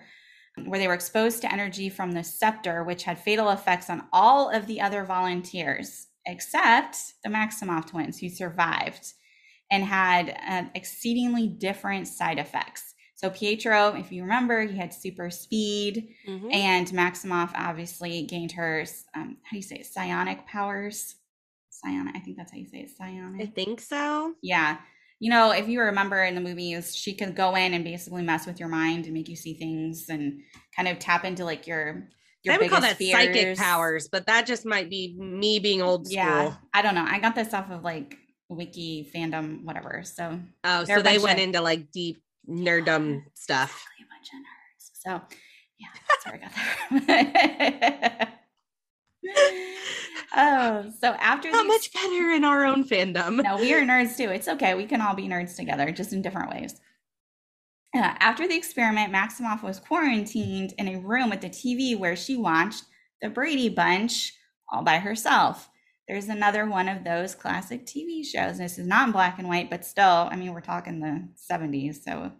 where 0.65 0.79
they 0.79 0.87
were 0.87 0.93
exposed 0.93 1.41
to 1.41 1.51
energy 1.51 1.89
from 1.89 2.11
the 2.11 2.23
scepter 2.23 2.83
which 2.83 3.03
had 3.03 3.19
fatal 3.19 3.49
effects 3.49 3.89
on 3.89 4.03
all 4.13 4.49
of 4.49 4.67
the 4.67 4.79
other 4.79 5.03
volunteers 5.03 6.07
except 6.25 6.97
the 7.23 7.29
maximoff 7.29 7.87
twins 7.87 8.19
who 8.19 8.29
survived 8.29 9.13
and 9.71 9.83
had 9.83 10.37
uh, 10.47 10.63
exceedingly 10.75 11.47
different 11.47 12.07
side 12.07 12.39
effects 12.39 12.92
so 13.23 13.29
pietro 13.29 13.95
if 13.95 14.11
you 14.11 14.21
remember 14.23 14.63
he 14.63 14.77
had 14.77 14.93
super 14.93 15.29
speed 15.29 16.09
Mhm. 16.27 16.53
and 16.53 16.87
Maximoff 16.89 17.51
obviously 17.55 18.23
gained 18.23 18.51
her, 18.53 18.85
um, 19.15 19.37
how 19.43 19.51
do 19.51 19.55
you 19.57 19.61
say 19.61 19.77
it, 19.77 19.85
psionic 19.85 20.45
powers? 20.45 21.15
Psionic, 21.69 22.15
I 22.15 22.19
think 22.19 22.35
that's 22.37 22.51
how 22.51 22.57
you 22.57 22.67
say 22.67 22.79
it, 22.79 22.89
Psionic. 22.95 23.41
I 23.41 23.45
think 23.45 23.79
so. 23.79 24.33
Yeah. 24.41 24.77
You 25.19 25.29
know, 25.29 25.51
if 25.51 25.69
you 25.69 25.79
remember 25.81 26.21
in 26.23 26.35
the 26.35 26.41
movies, 26.41 26.93
she 26.95 27.13
could 27.13 27.33
go 27.35 27.55
in 27.55 27.73
and 27.73 27.83
basically 27.85 28.23
mess 28.23 28.45
with 28.45 28.59
your 28.59 28.67
mind 28.69 29.05
and 29.05 29.13
make 29.13 29.29
you 29.29 29.37
see 29.37 29.53
things 29.53 30.09
and 30.09 30.41
kind 30.75 30.87
of 30.89 30.99
tap 30.99 31.23
into 31.23 31.45
like 31.45 31.65
your 31.65 32.09
your 32.43 32.55
I 32.55 32.57
would 32.57 32.69
call 32.69 32.81
that 32.81 32.97
biggest 32.99 33.17
psychic 33.33 33.57
powers, 33.57 34.09
but 34.11 34.25
that 34.25 34.45
just 34.45 34.65
might 34.65 34.89
be 34.89 35.15
me 35.17 35.59
being 35.59 35.81
old 35.81 36.07
school. 36.07 36.15
Yeah. 36.17 36.55
I 36.73 36.81
don't 36.81 36.93
know. 36.93 37.05
I 37.07 37.19
got 37.19 37.35
this 37.35 37.53
off 37.53 37.71
of 37.71 37.83
like 37.85 38.17
wiki 38.49 39.09
fandom, 39.15 39.63
whatever. 39.63 40.03
So 40.03 40.41
Oh, 40.65 40.83
so 40.83 41.01
they 41.01 41.19
went 41.19 41.39
of- 41.39 41.43
into 41.45 41.61
like 41.61 41.89
deep 41.91 42.21
nerddom 42.49 43.23
stuff. 43.33 43.85
Exactly, 43.99 44.05
a 44.05 44.09
bunch 44.09 44.29
of 44.33 44.39
nerds. 44.39 44.91
So 44.93 45.37
yeah, 45.79 45.87
that's 46.07 46.25
where 46.25 46.35
I 46.35 46.37
got 46.37 47.07
that. 47.07 48.39
oh, 50.35 50.91
so 50.99 51.07
after 51.13 51.51
Not 51.51 51.67
much 51.67 51.91
better 51.93 52.31
in 52.31 52.43
our 52.43 52.65
own 52.65 52.83
fandom. 52.87 53.43
no, 53.43 53.57
we 53.57 53.73
are 53.73 53.81
nerds 53.81 54.17
too. 54.17 54.29
It's 54.29 54.47
okay. 54.47 54.73
We 54.75 54.85
can 54.85 55.01
all 55.01 55.15
be 55.15 55.27
nerds 55.27 55.55
together, 55.55 55.91
just 55.91 56.13
in 56.13 56.21
different 56.21 56.51
ways. 56.51 56.79
Uh, 57.95 58.15
after 58.19 58.47
the 58.47 58.55
experiment, 58.57 59.13
Maximoff 59.13 59.61
was 59.61 59.79
quarantined 59.79 60.73
in 60.79 60.87
a 60.87 60.99
room 60.99 61.29
with 61.29 61.41
the 61.41 61.49
TV 61.49 61.97
where 61.97 62.15
she 62.15 62.35
watched 62.37 62.85
The 63.21 63.29
Brady 63.29 63.69
Bunch 63.69 64.33
all 64.71 64.81
by 64.81 64.97
herself. 64.97 65.69
There's 66.07 66.27
another 66.27 66.65
one 66.65 66.89
of 66.89 67.03
those 67.03 67.33
classic 67.33 67.85
TV 67.85 68.25
shows. 68.25 68.57
This 68.57 68.77
is 68.77 68.85
not 68.87 69.07
in 69.07 69.11
black 69.13 69.39
and 69.39 69.47
white, 69.47 69.69
but 69.69 69.85
still, 69.85 70.27
I 70.29 70.35
mean, 70.35 70.53
we're 70.53 70.61
talking 70.61 70.99
the 70.99 71.29
70s, 71.35 72.03
so 72.03 72.31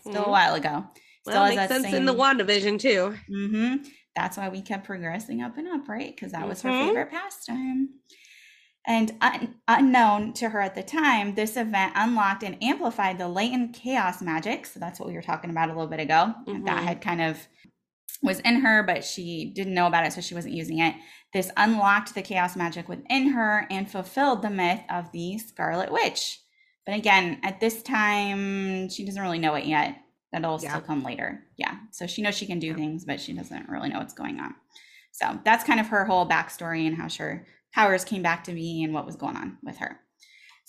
still 0.00 0.22
a 0.22 0.26
Mhm. 0.26 0.30
while 0.30 0.54
ago. 0.54 0.86
Well, 1.26 1.44
has 1.44 1.56
makes 1.56 1.68
sense 1.68 1.92
in 1.92 2.06
the 2.06 2.12
same- 2.12 2.20
WandaVision 2.20 2.78
too. 2.78 3.16
hmm 3.28 3.76
That's 4.16 4.36
why 4.36 4.48
we 4.48 4.60
kept 4.60 4.84
progressing 4.84 5.40
up 5.40 5.56
and 5.56 5.68
up, 5.68 5.88
right? 5.88 6.14
Because 6.14 6.32
that 6.32 6.46
was 6.48 6.62
her 6.62 6.70
Mhm. 6.70 6.86
favorite 6.88 7.10
pastime. 7.10 7.90
And 8.86 9.12
un- 9.20 9.54
unknown 9.68 10.32
to 10.34 10.48
her 10.48 10.60
at 10.60 10.74
the 10.74 10.82
time, 10.82 11.34
this 11.34 11.56
event 11.56 11.92
unlocked 11.94 12.42
and 12.42 12.56
amplified 12.62 13.18
the 13.18 13.28
latent 13.28 13.72
chaos 13.74 14.20
magic. 14.22 14.66
So 14.66 14.80
that's 14.80 14.98
what 14.98 15.08
we 15.08 15.14
were 15.14 15.22
talking 15.22 15.50
about 15.50 15.68
a 15.68 15.72
little 15.72 15.86
bit 15.86 16.00
ago. 16.00 16.34
That 16.46 16.78
Mhm. 16.78 16.82
had 16.82 17.00
kind 17.00 17.20
of 17.22 17.46
was 18.22 18.40
in 18.40 18.60
her, 18.60 18.82
but 18.82 19.04
she 19.04 19.52
didn't 19.54 19.74
know 19.74 19.86
about 19.86 20.06
it, 20.06 20.12
so 20.12 20.20
she 20.20 20.34
wasn't 20.34 20.54
using 20.54 20.78
it. 20.80 20.94
This 21.32 21.50
unlocked 21.56 22.14
the 22.14 22.22
chaos 22.22 22.56
magic 22.56 22.88
within 22.88 23.28
her 23.28 23.66
and 23.70 23.90
fulfilled 23.90 24.42
the 24.42 24.50
myth 24.50 24.80
of 24.90 25.10
the 25.12 25.38
Scarlet 25.38 25.90
Witch. 25.92 26.40
But 26.84 26.96
again, 26.96 27.38
at 27.42 27.60
this 27.60 27.82
time, 27.82 28.88
she 28.90 29.04
doesn't 29.04 29.22
really 29.22 29.38
know 29.38 29.54
it 29.54 29.64
yet. 29.64 29.96
That'll 30.32 30.60
Yeah. 30.62 30.70
still 30.70 30.80
come 30.82 31.02
later. 31.02 31.44
Yeah. 31.56 31.76
So 31.92 32.06
she 32.06 32.22
knows 32.22 32.36
she 32.36 32.46
can 32.46 32.58
do 32.58 32.74
things, 32.74 33.04
but 33.04 33.20
she 33.20 33.32
doesn't 33.32 33.68
really 33.68 33.88
know 33.88 33.98
what's 33.98 34.14
going 34.14 34.38
on. 34.40 34.54
So 35.12 35.40
that's 35.44 35.64
kind 35.64 35.80
of 35.80 35.88
her 35.88 36.04
whole 36.04 36.28
backstory 36.28 36.86
and 36.86 36.96
how 36.96 37.08
her 37.18 37.46
powers 37.72 38.04
came 38.04 38.22
back 38.22 38.44
to 38.44 38.52
be 38.52 38.82
and 38.82 38.92
what 38.94 39.06
was 39.06 39.16
going 39.16 39.36
on 39.36 39.58
with 39.62 39.78
her. 39.78 40.00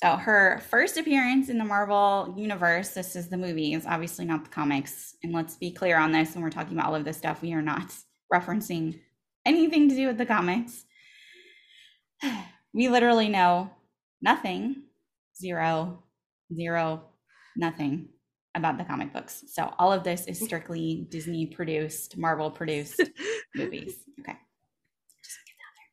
So 0.02 0.16
her 0.16 0.60
first 0.70 0.98
appearance 0.98 1.50
in 1.50 1.60
the 1.60 1.64
Marvel 1.64 2.34
universe, 2.36 2.90
this 2.90 3.16
is 3.16 3.30
the 3.30 3.38
movie, 3.38 3.72
movies, 3.72 3.86
obviously 3.88 4.26
not 4.26 4.44
the 4.44 4.50
comics. 4.50 5.16
And 5.22 5.32
let's 5.32 5.56
be 5.56 5.72
clear 5.72 6.00
on 6.00 6.12
this 6.12 6.34
when 6.34 6.44
we're 6.44 6.50
talking 6.50 6.74
about 6.74 6.88
all 6.88 6.96
of 6.96 7.06
this 7.06 7.18
stuff, 7.18 7.42
we 7.42 7.54
are 7.54 7.62
not 7.62 7.94
referencing 8.34 9.00
anything 9.46 9.90
to 9.90 9.96
do 9.96 10.08
with 10.08 10.18
the 10.18 10.26
comics. 10.26 10.86
We 12.74 12.88
literally 12.88 13.28
know 13.28 13.70
nothing, 14.22 14.84
zero, 15.38 16.04
zero, 16.56 17.04
nothing 17.58 18.08
about 18.56 18.78
the 18.78 18.86
comic 18.86 19.12
books. 19.12 19.44
So 19.54 19.74
all 19.78 19.92
of 19.92 20.06
this 20.06 20.26
is 20.26 20.40
strictly 20.46 21.06
Disney 21.10 21.48
produced, 21.48 22.18
Marvel 22.18 22.50
produced 22.50 23.02
movies. 23.56 23.96
Okay. 24.22 24.38
Just 25.22 25.40
get 25.46 25.56
that 25.60 25.74
there. 25.76 25.92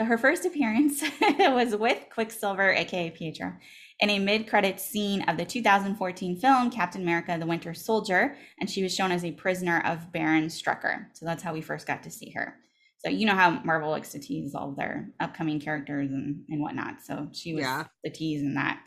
So 0.00 0.04
her 0.06 0.18
first 0.18 0.44
appearance 0.44 1.02
was 1.40 1.74
with 1.74 2.04
Quicksilver, 2.12 2.70
aka 2.72 3.10
Pietro, 3.10 3.54
in 3.98 4.10
a 4.10 4.18
mid-credit 4.20 4.78
scene 4.80 5.22
of 5.22 5.36
the 5.36 5.44
2014 5.44 6.36
film 6.36 6.70
Captain 6.70 7.02
America: 7.02 7.36
The 7.38 7.46
Winter 7.46 7.74
Soldier, 7.74 8.36
and 8.60 8.70
she 8.70 8.82
was 8.84 8.94
shown 8.94 9.10
as 9.10 9.24
a 9.24 9.32
prisoner 9.32 9.82
of 9.84 10.12
Baron 10.12 10.46
Strucker. 10.46 11.06
So 11.14 11.26
that's 11.26 11.42
how 11.42 11.52
we 11.52 11.62
first 11.62 11.86
got 11.86 12.04
to 12.04 12.10
see 12.10 12.30
her. 12.30 12.54
So 12.98 13.10
you 13.10 13.26
know 13.26 13.34
how 13.34 13.50
Marvel 13.64 13.90
likes 13.90 14.10
to 14.12 14.20
tease 14.20 14.54
all 14.54 14.70
their 14.72 15.10
upcoming 15.18 15.58
characters 15.60 16.10
and, 16.10 16.44
and 16.48 16.60
whatnot. 16.60 17.00
So 17.04 17.28
she 17.32 17.54
was 17.54 17.62
Yeah. 17.62 17.84
the 18.04 18.10
tease 18.10 18.42
in 18.42 18.54
that. 18.54 18.80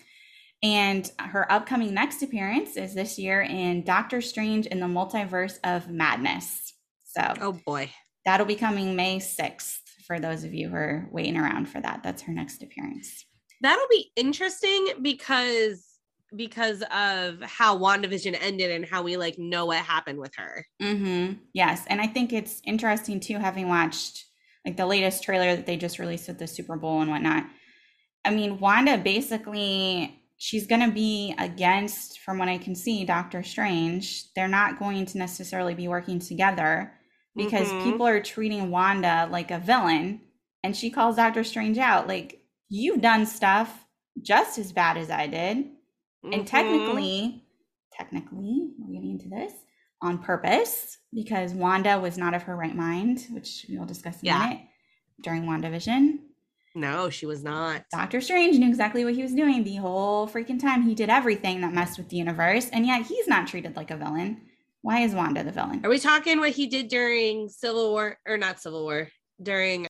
And 0.63 1.09
her 1.19 1.49
upcoming 1.51 1.93
next 1.93 2.21
appearance 2.21 2.77
is 2.77 2.93
this 2.93 3.17
year 3.17 3.41
in 3.41 3.83
Doctor 3.83 4.21
Strange 4.21 4.65
in 4.67 4.79
the 4.79 4.85
Multiverse 4.85 5.59
of 5.63 5.89
Madness. 5.89 6.73
So 7.03 7.33
Oh 7.41 7.53
boy. 7.65 7.89
that'll 8.25 8.45
be 8.45 8.55
coming 8.55 8.95
May 8.95 9.17
6th 9.19 9.79
for 10.11 10.19
those 10.19 10.43
of 10.43 10.53
you 10.53 10.67
who 10.67 10.75
are 10.75 11.07
waiting 11.09 11.37
around 11.37 11.69
for 11.69 11.79
that. 11.79 12.01
That's 12.03 12.21
her 12.23 12.33
next 12.33 12.61
appearance. 12.61 13.25
That'll 13.61 13.87
be 13.89 14.11
interesting 14.17 14.87
because 15.01 15.87
because 16.35 16.81
of 16.93 17.41
how 17.41 17.77
WandaVision 17.77 18.37
ended 18.41 18.71
and 18.71 18.85
how 18.85 19.03
we 19.03 19.15
like 19.15 19.39
know 19.39 19.67
what 19.67 19.77
happened 19.77 20.19
with 20.19 20.33
her. 20.35 20.65
Mm-hmm. 20.81 21.33
Yes. 21.53 21.85
And 21.87 22.01
I 22.01 22.07
think 22.07 22.33
it's 22.33 22.61
interesting 22.65 23.21
too, 23.21 23.37
having 23.37 23.69
watched 23.69 24.25
like 24.65 24.75
the 24.75 24.85
latest 24.85 25.23
trailer 25.23 25.55
that 25.55 25.65
they 25.65 25.77
just 25.77 25.97
released 25.97 26.27
at 26.27 26.37
the 26.37 26.47
Super 26.47 26.75
Bowl 26.75 27.01
and 27.01 27.09
whatnot. 27.09 27.45
I 28.25 28.31
mean, 28.31 28.59
Wanda 28.59 28.97
basically 28.97 30.21
she's 30.37 30.67
gonna 30.67 30.91
be 30.91 31.33
against, 31.37 32.19
from 32.19 32.37
what 32.37 32.49
I 32.49 32.57
can 32.57 32.75
see, 32.75 33.05
Doctor 33.05 33.43
Strange. 33.43 34.33
They're 34.33 34.49
not 34.49 34.77
going 34.77 35.05
to 35.05 35.17
necessarily 35.17 35.73
be 35.73 35.87
working 35.87 36.19
together 36.19 36.93
because 37.35 37.71
Mhm. 37.71 37.83
people 37.83 38.05
are 38.07 38.21
treating 38.21 38.71
Wanda 38.71 39.27
like 39.31 39.51
a 39.51 39.59
villain 39.59 40.21
and 40.63 40.75
she 40.75 40.89
calls 40.89 41.15
Doctor 41.15 41.43
Strange 41.43 41.77
out. 41.77 42.07
Like, 42.07 42.45
you've 42.69 43.01
done 43.01 43.25
stuff 43.25 43.85
just 44.21 44.57
as 44.57 44.71
bad 44.71 44.97
as 44.97 45.09
I 45.09 45.27
did. 45.27 45.71
And 46.23 46.43
Mhm. 46.43 46.45
technically, 46.45 47.43
technically, 47.93 48.71
we're 48.77 48.93
getting 48.93 49.11
into 49.11 49.29
this 49.29 49.53
on 50.01 50.19
purpose 50.19 50.97
because 51.13 51.53
Wanda 51.53 51.99
was 51.99 52.17
not 52.17 52.33
of 52.33 52.43
her 52.43 52.55
right 52.55 52.75
mind, 52.75 53.27
which 53.31 53.65
we'll 53.69 53.85
discuss 53.85 54.21
in 54.21 54.27
Yeah. 54.27 54.43
a 54.45 54.49
minute 54.49 54.67
during 55.21 55.43
WandaVision. 55.43 56.19
no, 56.73 57.09
she 57.09 57.25
was 57.25 57.43
not. 57.43 57.83
Doctor 57.91 58.21
Strange 58.21 58.57
knew 58.57 58.69
exactly 58.69 59.03
what 59.03 59.13
he 59.13 59.21
was 59.21 59.33
doing 59.33 59.63
the 59.65 59.75
whole 59.75 60.25
freaking 60.25 60.57
time. 60.59 60.83
He 60.83 60.95
did 60.95 61.09
everything 61.09 61.59
that 61.61 61.73
messed 61.73 61.97
with 61.97 62.07
the 62.07 62.15
universe, 62.15 62.69
and 62.69 62.85
yet 62.85 63.07
he's 63.07 63.27
not 63.27 63.45
treated 63.47 63.75
like 63.75 63.91
a 63.91 63.97
villain. 63.97 64.39
Why 64.81 65.01
is 65.01 65.13
Wanda 65.13 65.43
the 65.43 65.51
villain? 65.51 65.81
Are 65.83 65.89
we 65.89 65.99
talking 65.99 66.39
what 66.39 66.51
he 66.51 66.67
did 66.67 66.87
during 66.87 67.49
Civil 67.49 67.91
War 67.91 68.17
or 68.27 68.37
not 68.37 68.59
Civil 68.59 68.83
War 68.83 69.09
during 69.41 69.87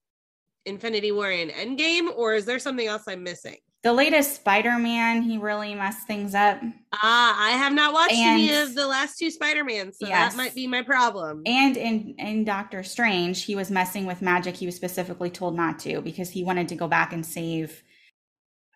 Infinity 0.66 1.12
War 1.12 1.32
and 1.32 1.50
Endgame, 1.52 2.08
or 2.16 2.34
is 2.36 2.46
there 2.46 2.60
something 2.60 2.88
else 2.88 3.04
I'm 3.08 3.24
missing? 3.24 3.58
The 3.84 3.94
latest 3.94 4.36
Spider 4.36 4.78
Man, 4.78 5.24
he 5.24 5.40
really 5.40 5.74
messed 5.74 6.06
things 6.06 6.36
up. 6.36 6.62
Ah, 6.94 7.36
I 7.48 7.52
have 7.52 7.74
not 7.74 7.94
watched 7.94 8.14
any 8.16 8.54
of 8.54 8.76
the 8.76 8.86
last 8.86 9.18
two 9.18 9.32
Spider-Mans, 9.32 9.98
so 9.98 10.08
Yes. 10.08 10.34
that 10.34 10.38
might 10.38 10.54
be 10.54 10.68
my 10.68 10.84
problem. 10.84 11.42
And 11.48 11.76
in 11.78 12.14
in 12.20 12.44
Doctor 12.44 12.84
Strange, 12.84 13.44
he 13.44 13.56
was 13.56 13.72
messing 13.72 14.06
with 14.06 14.22
magic. 14.22 14.56
He 14.56 14.68
was 14.68 14.76
specifically 14.76 15.32
told 15.32 15.56
not 15.56 15.80
to 15.80 16.02
because 16.02 16.30
he 16.30 16.44
wanted 16.44 16.68
to 16.68 16.76
go 16.76 16.88
back 16.88 17.12
and 17.12 17.26
save. 17.26 17.82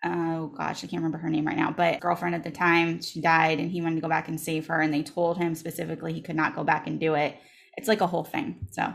Oh 0.06 0.46
gosh, 0.56 0.78
I 0.84 0.86
can't 0.86 1.02
remember 1.02 1.18
her 1.18 1.28
name 1.28 1.46
right 1.46 1.56
now. 1.56 1.70
But 1.70 2.00
girlfriend 2.00 2.34
at 2.34 2.44
the 2.44 2.50
time, 2.50 3.02
she 3.02 3.20
died, 3.20 3.58
and 3.58 3.70
he 3.70 3.80
wanted 3.80 3.96
to 3.96 4.00
go 4.00 4.08
back 4.08 4.28
and 4.28 4.40
save 4.40 4.66
her. 4.68 4.80
And 4.80 4.92
they 4.94 5.02
told 5.02 5.36
him 5.38 5.54
specifically 5.54 6.12
he 6.12 6.20
could 6.22 6.36
not 6.36 6.54
go 6.54 6.64
back 6.64 6.86
and 6.86 7.00
do 7.00 7.14
it. 7.14 7.36
It's 7.76 7.88
like 7.88 8.00
a 8.00 8.06
whole 8.06 8.24
thing. 8.24 8.68
So, 8.70 8.92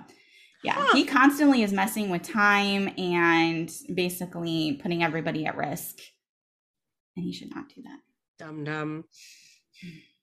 yeah, 0.63 0.73
Huh. 0.77 0.95
he 0.95 1.05
constantly 1.05 1.63
is 1.63 1.71
messing 1.73 2.09
with 2.09 2.23
time 2.23 2.93
and 2.97 3.71
basically 3.93 4.79
putting 4.81 5.03
everybody 5.03 5.45
at 5.45 5.57
risk. 5.57 5.97
And 7.15 7.25
he 7.25 7.33
should 7.33 7.53
not 7.53 7.65
do 7.75 7.81
that. 7.83 7.99
Dum 8.39 8.63
dum. 8.63 9.03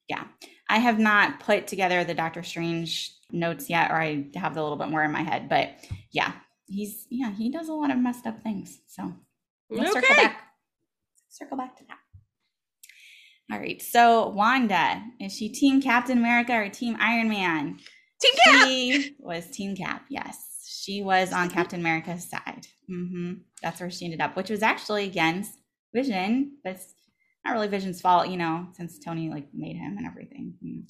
yeah 0.09 0.25
i 0.69 0.79
have 0.79 0.99
not 0.99 1.39
put 1.41 1.67
together 1.67 2.03
the 2.03 2.15
doctor 2.15 2.43
strange 2.43 3.13
notes 3.31 3.69
yet 3.71 3.91
or 3.91 3.95
i 4.01 4.27
have 4.35 4.57
a 4.57 4.63
little 4.63 4.77
bit 4.79 4.89
more 4.89 5.05
in 5.05 5.13
my 5.13 5.23
head 5.23 5.49
but 5.49 5.71
yeah 6.11 6.33
he's 6.67 7.07
yeah 7.11 7.31
he 7.33 7.51
does 7.51 7.69
a 7.69 7.73
lot 7.73 7.91
of 7.91 7.99
messed 7.99 8.27
up 8.27 8.43
things 8.43 8.79
so 8.87 9.13
let's 9.71 9.93
circle 9.93 10.17
back 10.17 10.48
circle 11.39 11.57
back 11.57 11.77
to 11.77 11.85
that 11.85 11.99
all 13.53 13.59
right 13.59 13.81
so 13.81 14.29
wanda 14.29 15.03
is 15.21 15.33
she 15.33 15.49
team 15.49 15.81
captain 15.81 16.19
america 16.19 16.53
or 16.53 16.69
team 16.69 16.97
iron 17.01 17.29
man 17.29 17.79
Team 18.21 18.33
Cap. 18.45 18.67
she 18.67 19.17
was 19.21 19.49
team 19.51 19.77
cap 19.77 20.05
yes 20.11 20.65
she 20.67 21.03
was 21.03 21.33
on 21.33 21.49
captain 21.49 21.81
america's 21.81 22.29
side 22.29 22.67
hmm 22.89 23.35
that's 23.63 23.81
where 23.81 23.91
she 23.91 24.05
ended 24.05 24.21
up 24.21 24.37
which 24.37 24.51
was 24.51 24.63
actually 24.63 25.05
against 25.05 25.53
vision 25.95 26.57
but 26.65 26.75
it's 26.75 26.95
not 27.45 27.53
really 27.53 27.69
vision's 27.69 28.01
fault 28.01 28.29
you 28.29 28.37
know 28.37 28.67
since 28.73 28.99
tony 28.99 29.31
like 29.31 29.47
made 29.55 29.77
him 29.77 29.97
and 29.97 30.07
everything 30.07 30.55
know. 30.61 30.83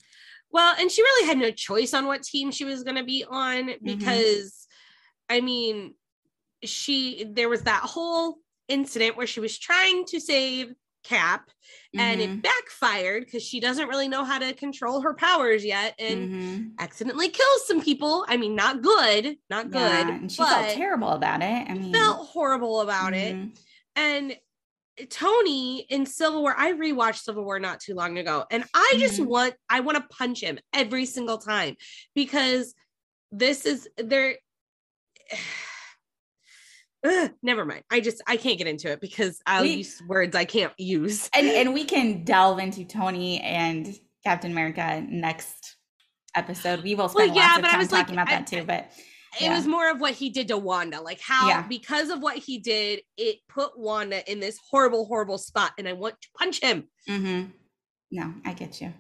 Well, 0.50 0.74
and 0.78 0.90
she 0.90 1.02
really 1.02 1.26
had 1.26 1.38
no 1.38 1.50
choice 1.50 1.92
on 1.94 2.06
what 2.06 2.22
team 2.22 2.50
she 2.50 2.64
was 2.64 2.82
going 2.82 2.96
to 2.96 3.04
be 3.04 3.24
on 3.28 3.68
Mm-hmm. 3.68 3.84
because, 3.84 4.66
I 5.28 5.40
mean, 5.40 5.94
she 6.64 7.26
there 7.30 7.48
was 7.48 7.62
that 7.62 7.82
whole 7.82 8.38
incident 8.68 9.16
where 9.16 9.26
she 9.26 9.40
was 9.40 9.58
trying 9.58 10.04
to 10.06 10.20
save 10.20 10.72
Cap 11.04 11.50
and 11.96 12.20
Mhm. 12.20 12.24
it 12.24 12.42
backfired 12.42 13.24
because 13.24 13.42
she 13.42 13.60
doesn't 13.60 13.88
really 13.88 14.08
know 14.08 14.24
how 14.24 14.38
to 14.38 14.52
control 14.52 15.00
her 15.00 15.14
powers 15.14 15.64
yet 15.64 15.94
and 15.98 16.28
Mhm. 16.28 16.72
accidentally 16.78 17.28
kills 17.30 17.66
some 17.66 17.80
people. 17.80 18.26
I 18.28 18.36
mean, 18.36 18.54
not 18.54 18.82
good, 18.82 19.38
not 19.48 19.70
good, 19.70 20.08
Yeah, 20.08 20.14
and 20.16 20.30
she 20.30 20.42
felt 20.44 20.68
terrible 20.70 21.10
about 21.10 21.40
it 21.40 21.70
i 21.70 21.72
mean 21.74 21.92
felt 21.94 22.26
horrible 22.28 22.80
about 22.82 23.14
it. 23.14 23.34
mhm. 23.36 23.56
And 23.96 24.36
Tony 25.08 25.82
in 25.82 26.04
Civil 26.06 26.42
War, 26.42 26.54
I 26.58 26.72
rewatched 26.72 27.22
Civil 27.22 27.44
War 27.44 27.60
not 27.60 27.78
too 27.80 27.94
long 27.94 28.18
ago, 28.18 28.44
and 28.50 28.64
I 28.74 28.96
just 28.98 29.20
Mhm. 29.20 29.26
want 29.26 29.54
I 29.70 29.80
want 29.80 29.96
to 29.96 30.04
punch 30.14 30.40
him 30.42 30.58
every 30.72 31.06
single 31.06 31.38
time 31.38 31.76
because 32.14 32.74
this 33.30 33.64
is 33.64 33.88
there. 33.96 34.36
Ugh, 37.04 37.30
never 37.42 37.64
mind. 37.64 37.84
I 37.90 38.00
just 38.00 38.22
I 38.26 38.36
can't 38.36 38.58
get 38.58 38.66
into 38.66 38.90
it 38.90 39.00
because 39.00 39.40
I'll 39.46 39.62
We- 39.62 39.74
use 39.74 40.02
words 40.08 40.34
I 40.36 40.44
can't 40.44 40.72
use. 40.78 41.28
and 41.34 41.46
and 41.46 41.72
we 41.74 41.84
can 41.84 42.24
delve 42.24 42.58
into 42.58 42.84
tony 42.84 43.40
and 43.40 43.94
captain 44.24 44.50
america 44.50 45.04
next 45.08 45.76
episode 46.34 46.82
we 46.82 46.94
will 46.96 47.08
spend 47.08 47.28
Well, 47.30 47.36
yeah, 47.36 47.42
lots 47.46 47.56
of 47.58 47.62
but 47.62 47.68
I 47.68 47.70
time 47.72 47.78
was 47.80 47.92
like, 47.92 48.00
talking 48.06 48.14
about 48.16 48.28
I- 48.28 48.34
that 48.36 48.46
too 48.48 48.64
but 48.64 48.90
It 49.40 49.50
was 49.50 49.66
more 49.66 49.90
of 49.90 50.00
what 50.00 50.14
he 50.14 50.30
did 50.30 50.48
to 50.48 50.56
Wanda, 50.56 51.00
like 51.00 51.20
how 51.20 51.48
Yeah. 51.48 51.62
because 51.68 52.08
of 52.10 52.20
what 52.20 52.36
he 52.38 52.58
did, 52.58 53.02
it 53.16 53.36
put 53.48 53.78
Wanda 53.78 54.28
in 54.30 54.40
this 54.40 54.58
horrible, 54.70 55.04
horrible 55.04 55.36
spot, 55.38 55.72
and 55.78 55.86
I 55.86 55.92
want 55.92 56.20
to 56.22 56.28
punch 56.36 56.60
him. 56.60 56.88
Mm-hmm. 57.08 57.50
no 58.10 58.34
i 58.44 58.52
get 58.54 58.80
you 58.80 58.92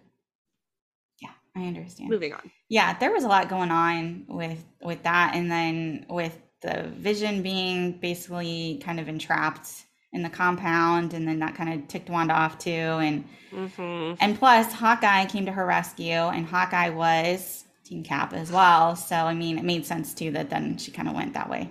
yeah 1.22 1.30
i 1.56 1.60
understand 1.66 2.10
Moving 2.10 2.32
on. 2.34 2.50
yeah 2.68 2.96
there 2.98 3.10
was 3.12 3.24
a 3.24 3.28
lot 3.28 3.48
going 3.48 3.70
on 3.70 4.26
with 4.28 4.62
with 4.82 5.02
that 5.04 5.34
and 5.34 5.50
then 5.50 6.06
with 6.08 6.36
the 6.60 6.88
vision 6.96 7.42
being 7.42 7.92
basically 7.92 8.80
kind 8.84 8.98
of 9.00 9.08
entrapped 9.08 9.68
in 10.12 10.22
the 10.22 10.30
compound 10.30 11.12
and 11.14 11.28
then 11.28 11.38
that 11.40 11.54
kind 11.54 11.72
of 11.72 11.86
ticked 11.88 12.08
wanda 12.10 12.34
off 12.34 12.58
too 12.58 12.70
and 12.70 13.24
Mhm. 13.52 14.16
and 14.20 14.38
plus 14.38 14.72
hawkeye 14.72 15.26
came 15.26 15.46
to 15.46 15.52
her 15.52 15.64
rescue 15.66 16.12
and 16.12 16.46
hawkeye 16.46 16.88
was 16.90 17.64
team 17.84 18.02
cap 18.02 18.32
as 18.32 18.50
well 18.50 18.96
so 18.96 19.14
i 19.16 19.34
mean 19.34 19.58
it 19.58 19.64
made 19.64 19.84
sense 19.86 20.12
too 20.14 20.30
that 20.32 20.50
then 20.50 20.76
she 20.78 20.90
kind 20.90 21.08
of 21.08 21.14
went 21.14 21.34
that 21.34 21.48
way 21.50 21.70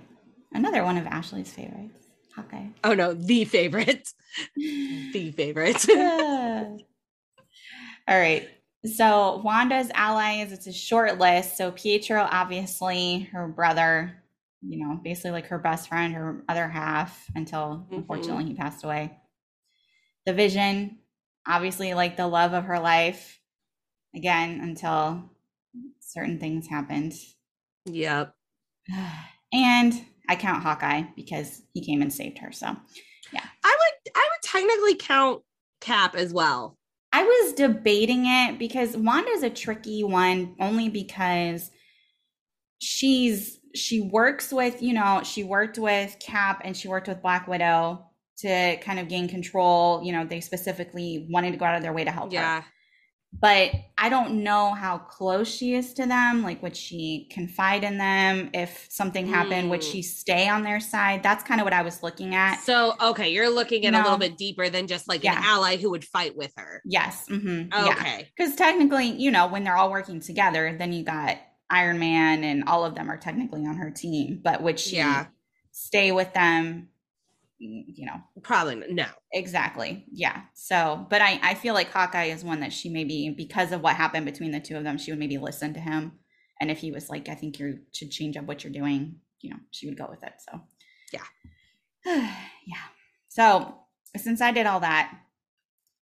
another 0.54 0.84
one 0.84 0.98
of 0.98 1.06
ashley's 1.08 1.52
favorites 1.52 2.06
hawkeye 2.36 2.66
Oh 2.84 2.94
no, 2.94 3.14
the 3.16 3.46
favorite, 3.46 4.14
the 4.56 5.32
favorite. 5.36 5.84
All 8.08 8.18
right. 8.20 8.48
So 8.86 9.42
Wanda's 9.44 9.90
allies, 9.94 10.52
it's 10.52 10.68
a 10.68 10.74
short 10.74 11.18
list. 11.18 11.58
So 11.58 11.72
Pietro, 11.72 12.28
obviously, 12.32 13.28
her 13.34 13.48
brother, 13.48 14.24
you 14.62 14.86
know, 14.86 15.00
basically 15.04 15.32
like 15.32 15.48
her 15.48 15.60
best 15.60 15.88
friend, 15.88 16.14
her 16.14 16.44
other 16.50 16.68
half, 16.68 17.30
until 17.36 17.88
Mhm. 17.92 17.98
unfortunately 17.98 18.46
he 18.46 18.54
passed 18.54 18.84
away. 18.84 19.18
The 20.26 20.34
Vision, 20.34 21.00
obviously, 21.48 21.94
like 21.94 22.18
the 22.18 22.28
love 22.28 22.54
of 22.54 22.66
her 22.66 22.80
life, 22.80 23.40
again, 24.16 24.60
until 24.62 25.30
certain 26.00 26.40
things 26.40 26.68
happened. 26.68 27.14
yep. 27.86 28.36
And 29.54 30.06
I 30.28 30.36
count 30.36 30.62
Hawkeye 30.64 31.04
because 31.16 31.62
he 31.74 31.82
came 31.86 32.02
and 32.02 32.12
saved 32.12 32.40
her. 32.40 32.52
So 32.52 32.68
yeah. 33.32 33.46
I 33.64 33.78
would 33.80 34.12
I 34.16 34.30
would 34.30 34.42
technically 34.44 34.96
count 34.96 35.44
Cap 35.80 36.16
as 36.16 36.34
well. 36.34 36.78
I 37.14 37.24
was 37.24 37.54
debating 37.54 38.26
it 38.26 38.60
because 38.60 38.98
Wanda's 38.98 39.44
a 39.44 39.50
tricky 39.50 40.04
one 40.04 40.56
only 40.60 40.90
because 40.90 41.72
she's 42.80 43.57
she 43.78 44.02
works 44.02 44.52
with, 44.52 44.82
you 44.82 44.94
know, 44.94 45.22
she 45.24 45.44
worked 45.44 45.78
with 45.78 46.18
Cap 46.20 46.62
and 46.64 46.76
she 46.76 46.88
worked 46.88 47.08
with 47.08 47.22
Black 47.22 47.48
Widow 47.48 48.04
to 48.40 48.78
kind 48.78 49.00
of 49.00 49.08
gain 49.08 49.28
control. 49.28 50.02
You 50.04 50.12
know, 50.14 50.26
they 50.26 50.42
specifically 50.42 51.28
wanted 51.30 51.52
to 51.52 51.58
go 51.58 51.66
out 51.66 51.76
of 51.76 51.82
their 51.84 51.94
way 51.94 52.04
to 52.04 52.12
help 52.12 52.32
her. 52.32 52.40
Yeah. 52.40 52.64
But 53.40 53.72
I 53.98 54.08
don't 54.10 54.44
know 54.44 54.74
how 54.74 54.98
close 54.98 55.48
she 55.54 55.76
is 55.76 55.94
to 55.96 56.08
them. 56.08 56.44
Like, 56.44 56.64
would 56.64 56.76
she 56.78 57.30
confide 57.32 57.84
in 57.84 57.98
them 57.98 58.50
if 58.54 58.88
something 58.90 59.28
happened? 59.28 59.70
Would 59.70 59.82
Mm. 59.82 59.92
she 59.92 60.02
stay 60.02 60.48
on 60.48 60.64
their 60.64 60.80
side? 60.80 61.24
That's 61.24 61.44
kind 61.44 61.60
of 61.60 61.66
what 61.66 61.74
I 61.74 61.82
was 61.82 62.02
looking 62.02 62.34
at. 62.34 62.62
So 62.62 62.96
okay, 63.02 63.30
you're 63.30 63.50
looking 63.50 63.86
at 63.86 63.94
a 63.94 64.02
little 64.02 64.18
bit 64.18 64.38
deeper 64.38 64.70
than 64.70 64.88
just 64.88 65.08
like 65.10 65.26
an 65.26 65.36
ally 65.38 65.76
who 65.76 65.90
would 65.92 66.06
fight 66.06 66.38
with 66.38 66.54
her. 66.58 66.82
Yes. 66.86 67.28
hmm 67.28 67.64
Okay. 67.72 68.30
Because 68.36 68.56
technically, 68.56 69.08
you 69.08 69.30
know, 69.30 69.48
when 69.48 69.64
they're 69.66 69.78
all 69.78 69.92
working 69.92 70.20
together, 70.22 70.76
then 70.80 70.94
you 70.94 71.04
got 71.04 71.38
Iron 71.70 72.00
Man 72.00 72.44
and 72.44 72.64
all 72.66 72.86
of 72.86 72.96
them 72.96 73.10
are 73.10 73.18
technically 73.18 73.66
on 73.66 73.76
her 73.78 73.92
team, 73.92 74.40
but 74.44 74.62
would 74.64 74.80
she 74.80 74.98
Yeah. 74.98 75.28
stay 75.72 76.12
with 76.12 76.34
them? 76.34 76.90
You 77.60 78.06
know, 78.06 78.22
Probably 78.44 78.76
no. 78.94 79.08
exactly. 79.34 80.06
Yeah. 80.12 80.42
So, 80.54 81.08
but 81.10 81.22
I, 81.24 81.40
I 81.42 81.54
feel 81.56 81.74
like 81.74 81.92
Hawkeye 81.92 82.26
is 82.26 82.44
one 82.44 82.60
that 82.60 82.72
she 82.72 82.88
maybe, 82.90 83.34
because 83.36 83.72
of 83.72 83.82
what 83.82 83.96
happened 83.96 84.26
between 84.26 84.52
the 84.52 84.60
two 84.60 84.78
of 84.78 84.84
them, 84.84 84.98
she 85.00 85.12
would 85.12 85.20
maybe 85.20 85.40
listen 85.40 85.74
to 85.74 85.80
him. 85.80 86.20
And 86.62 86.70
if 86.70 86.78
he 86.78 86.92
was 86.92 87.10
like, 87.10 87.30
I 87.30 87.36
think 87.36 87.58
you 87.60 87.80
should 87.94 88.12
change 88.12 88.38
up 88.38 88.46
what 88.46 88.64
you're 88.64 88.72
doing, 88.74 89.16
you 89.42 89.50
know, 89.50 89.58
she 89.72 89.88
would 89.88 89.98
go 89.98 90.08
with 90.08 90.22
it. 90.24 90.34
So, 90.48 90.62
Yeah. 91.12 91.24
yeah. 92.66 92.78
So, 93.30 93.76
since 94.16 94.40
I 94.40 94.52
did 94.52 94.68
all 94.68 94.80
that, 94.82 95.18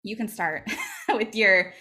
you 0.02 0.16
can 0.16 0.28
start 0.28 0.70
with 1.08 1.34
your 1.34 1.72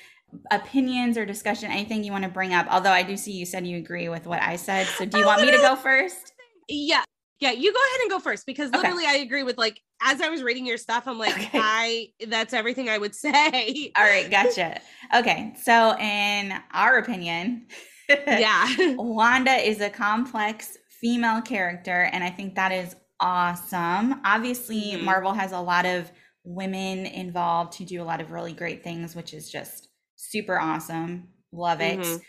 opinions 0.51 1.17
or 1.17 1.25
discussion, 1.25 1.71
anything 1.71 2.03
you 2.03 2.11
want 2.11 2.23
to 2.23 2.29
bring 2.29 2.53
up. 2.53 2.67
Although 2.69 2.91
I 2.91 3.03
do 3.03 3.17
see 3.17 3.31
you 3.31 3.45
said 3.45 3.65
you 3.67 3.77
agree 3.77 4.09
with 4.09 4.25
what 4.27 4.41
I 4.41 4.55
said. 4.55 4.87
So, 4.87 5.05
do 5.05 5.17
you 5.17 5.23
I 5.23 5.27
want 5.27 5.41
me 5.41 5.51
to 5.51 5.57
go 5.57 5.75
first? 5.75 6.33
Yeah. 6.67 7.03
Yeah, 7.39 7.51
you 7.51 7.73
go 7.73 7.79
ahead 7.79 8.01
and 8.01 8.09
go 8.11 8.19
first 8.19 8.45
because 8.45 8.69
Okay. 8.69 8.77
literally 8.77 9.05
I 9.07 9.15
agree 9.15 9.41
with 9.41 9.57
like 9.57 9.81
as 10.03 10.21
I 10.21 10.29
was 10.29 10.43
reading 10.43 10.65
your 10.65 10.77
stuff, 10.77 11.07
I'm 11.07 11.17
like, 11.17 11.33
Okay. 11.33 11.59
I 11.59 12.07
that's 12.27 12.53
everything 12.53 12.87
I 12.87 12.97
would 12.99 13.15
say. 13.25 13.91
All 13.97 14.03
right, 14.03 14.29
gotcha. 14.29 14.79
Okay. 15.15 15.53
So, 15.61 15.97
in 15.97 16.53
our 16.71 16.97
opinion, 16.99 17.67
yeah. 18.09 18.67
Wanda 18.95 19.53
is 19.53 19.81
a 19.81 19.89
complex 19.89 20.77
female 20.99 21.41
character, 21.41 22.09
and 22.13 22.23
I 22.23 22.29
think 22.29 22.53
that 22.55 22.71
is 22.71 22.95
awesome. 23.19 24.21
Obviously, 24.23 24.93
Mhm. 24.93 25.03
Marvel 25.03 25.33
has 25.33 25.51
a 25.51 25.59
lot 25.59 25.85
of 25.85 26.11
women 26.43 27.05
involved 27.07 27.75
who 27.75 27.85
do 27.85 28.01
a 28.01 28.05
lot 28.05 28.21
of 28.21 28.31
really 28.31 28.53
great 28.53 28.83
things, 28.83 29.15
which 29.15 29.33
is 29.33 29.51
just 29.51 29.87
super 30.29 30.59
awesome. 30.59 31.29
Love 31.51 31.81
it. 31.81 31.99
Mhm. 31.99 32.21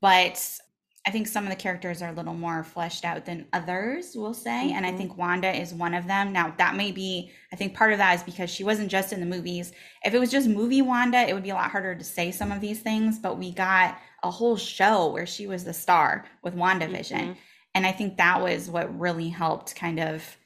But 0.00 0.58
I 1.06 1.10
think 1.10 1.26
some 1.26 1.44
of 1.44 1.50
the 1.50 1.56
characters 1.56 2.00
are 2.00 2.08
a 2.08 2.14
little 2.14 2.32
more 2.34 2.64
fleshed 2.64 3.04
out 3.04 3.26
than 3.26 3.46
others, 3.52 4.12
we'll 4.16 4.32
say. 4.32 4.72
And 4.72 4.86
I 4.86 4.92
Mhm. 4.92 4.96
think 4.96 5.18
Wanda 5.18 5.52
is 5.52 5.74
one 5.74 5.92
of 5.92 6.06
them. 6.06 6.32
Now, 6.32 6.54
that 6.56 6.76
may 6.76 6.92
be, 6.92 7.30
I 7.52 7.56
think 7.56 7.74
part 7.74 7.92
of 7.92 7.98
that 7.98 8.14
is 8.14 8.22
because 8.22 8.48
she 8.48 8.64
wasn't 8.64 8.90
just 8.90 9.12
in 9.12 9.20
the 9.20 9.26
movies. 9.26 9.72
If 10.02 10.14
it 10.14 10.18
was 10.18 10.30
just 10.30 10.48
movie 10.48 10.80
Wanda, 10.80 11.18
it 11.28 11.34
would 11.34 11.42
be 11.42 11.50
a 11.50 11.54
lot 11.54 11.70
harder 11.70 11.94
to 11.94 12.04
say 12.04 12.30
some 12.30 12.50
of 12.50 12.60
these 12.62 12.80
things. 12.80 13.18
But 13.18 13.38
we 13.38 13.52
got 13.52 13.98
a 14.22 14.30
whole 14.30 14.56
show 14.56 15.12
where 15.12 15.26
she 15.26 15.46
was 15.46 15.64
the 15.64 15.74
star 15.74 16.24
with 16.42 16.54
WandaVision. 16.56 17.34
Mhm. 17.34 17.36
And 17.74 17.86
I 17.86 17.92
think 17.92 18.16
that 18.16 18.40
was 18.40 18.70
what 18.70 18.98
really 18.98 19.28
helped 19.28 19.76
kind 19.76 20.00
of 20.00 20.38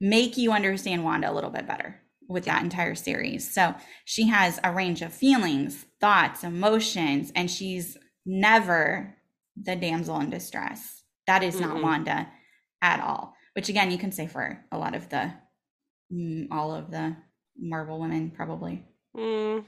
make 0.00 0.36
you 0.36 0.52
understand 0.52 1.02
Wanda 1.04 1.30
a 1.30 1.34
little 1.34 1.50
bit 1.50 1.66
better 1.66 2.00
with 2.28 2.44
that 2.46 2.62
entire 2.62 2.94
series. 2.94 3.52
So 3.52 3.74
she 4.04 4.28
has 4.28 4.58
a 4.64 4.72
range 4.72 5.02
of 5.02 5.12
feelings, 5.12 5.84
thoughts, 6.00 6.44
emotions, 6.44 7.32
and 7.34 7.50
she's 7.50 7.96
never 8.26 9.14
the 9.60 9.76
damsel 9.76 10.20
in 10.20 10.30
distress. 10.30 11.02
That 11.26 11.42
is 11.42 11.60
not 11.60 11.76
Mm-mm. 11.76 11.82
Wanda 11.82 12.28
at 12.82 13.00
all. 13.00 13.34
Which 13.54 13.68
again, 13.68 13.90
you 13.90 13.98
can 13.98 14.12
say 14.12 14.26
for 14.26 14.64
a 14.72 14.78
lot 14.78 14.94
of 14.94 15.08
the, 15.08 15.32
mm, 16.12 16.48
all 16.50 16.74
of 16.74 16.90
the 16.90 17.16
Marvel 17.56 18.00
women, 18.00 18.30
probably. 18.30 18.84
Mm, 19.16 19.64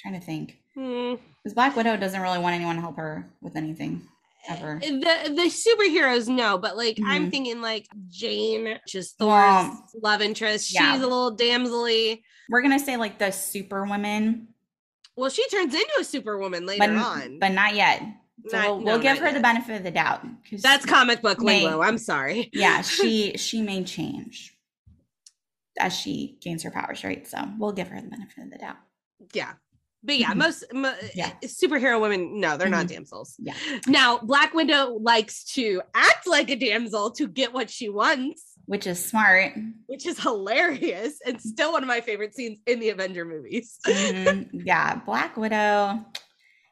trying 0.00 0.14
to 0.14 0.20
think. 0.20 0.58
mm. 0.76 1.18
Because 1.42 1.54
Black 1.54 1.76
Widow 1.76 1.96
doesn't 1.96 2.20
really 2.20 2.38
want 2.38 2.56
anyone 2.56 2.76
to 2.76 2.82
help 2.82 2.96
her 2.96 3.30
with 3.40 3.56
anything 3.56 4.02
ever. 4.48 4.78
The 4.82 5.32
the 5.34 5.50
superheroes 5.50 6.28
no, 6.28 6.58
but 6.58 6.76
like 6.76 6.98
I'm 7.04 7.26
Mhm. 7.26 7.30
thinking 7.30 7.60
like 7.60 7.86
Jane, 8.08 8.78
just 8.86 9.18
Thor's 9.18 9.30
Well, 9.30 9.88
love 10.02 10.22
interest. 10.22 10.72
yeah. 10.74 10.92
She's 10.92 11.02
a 11.02 11.06
little 11.06 11.36
damselly. 11.36 12.22
We're 12.48 12.62
gonna 12.62 12.78
say 12.78 12.96
like 12.96 13.18
the 13.18 13.30
superwoman. 13.30 14.48
Well, 15.16 15.30
she 15.30 15.46
turns 15.48 15.74
into 15.74 15.92
a 16.00 16.04
superwoman 16.04 16.66
later 16.66 16.78
but 16.86 16.90
on. 16.96 17.38
but 17.38 17.50
not 17.52 17.74
yet. 17.74 18.02
So 18.48 18.56
Not- 18.56 18.66
we'll, 18.68 18.78
no, 18.80 18.84
we'll 18.94 19.02
give 19.02 19.18
her 19.18 19.32
the 19.32 19.40
benefit 19.40 19.76
of 19.76 19.82
the 19.82 19.90
doubt. 19.90 20.24
That's 20.50 20.86
comic 20.86 21.20
book 21.20 21.42
lingo. 21.42 21.82
I'm 21.82 21.98
sorry. 21.98 22.48
yeah, 22.54 22.80
she 22.80 23.32
she 23.36 23.60
may 23.60 23.84
change 23.84 24.56
as 25.78 25.94
she 25.94 26.38
gains 26.40 26.62
her 26.62 26.70
powers, 26.70 27.04
right? 27.04 27.26
So 27.26 27.38
we'll 27.58 27.72
give 27.72 27.88
her 27.88 28.00
the 28.00 28.08
benefit 28.08 28.44
of 28.44 28.50
the 28.50 28.58
doubt. 28.58 28.76
Yeah. 29.34 29.52
But 30.02 30.18
yeah, 30.18 30.32
Mhm. 30.32 30.36
most 30.36 30.64
mo- 30.72 30.96
Yeah. 31.14 31.32
superhero 31.44 32.00
women, 32.00 32.40
no, 32.40 32.56
they're 32.56 32.68
not 32.68 32.86
Mhm. 32.86 32.90
damsels. 32.90 33.36
Yeah. 33.38 33.54
Now, 33.86 34.18
Black 34.18 34.54
Widow 34.54 34.98
likes 35.00 35.44
to 35.54 35.82
act 35.94 36.26
like 36.26 36.48
a 36.50 36.56
damsel 36.56 37.10
to 37.12 37.28
get 37.28 37.52
what 37.52 37.68
she 37.70 37.88
wants, 37.90 38.42
Which 38.64 38.86
is 38.86 39.04
smart. 39.04 39.52
which 39.86 40.06
is 40.06 40.18
hilarious 40.18 41.20
and 41.26 41.40
still 41.40 41.72
one 41.72 41.82
of 41.82 41.88
my 41.88 42.00
favorite 42.00 42.34
scenes 42.34 42.60
in 42.66 42.80
the 42.80 42.88
Avenger 42.88 43.24
movies. 43.26 43.78
Mhm. 43.86 44.48
yeah, 44.64 44.94
Black 45.04 45.36
Widow. 45.36 46.04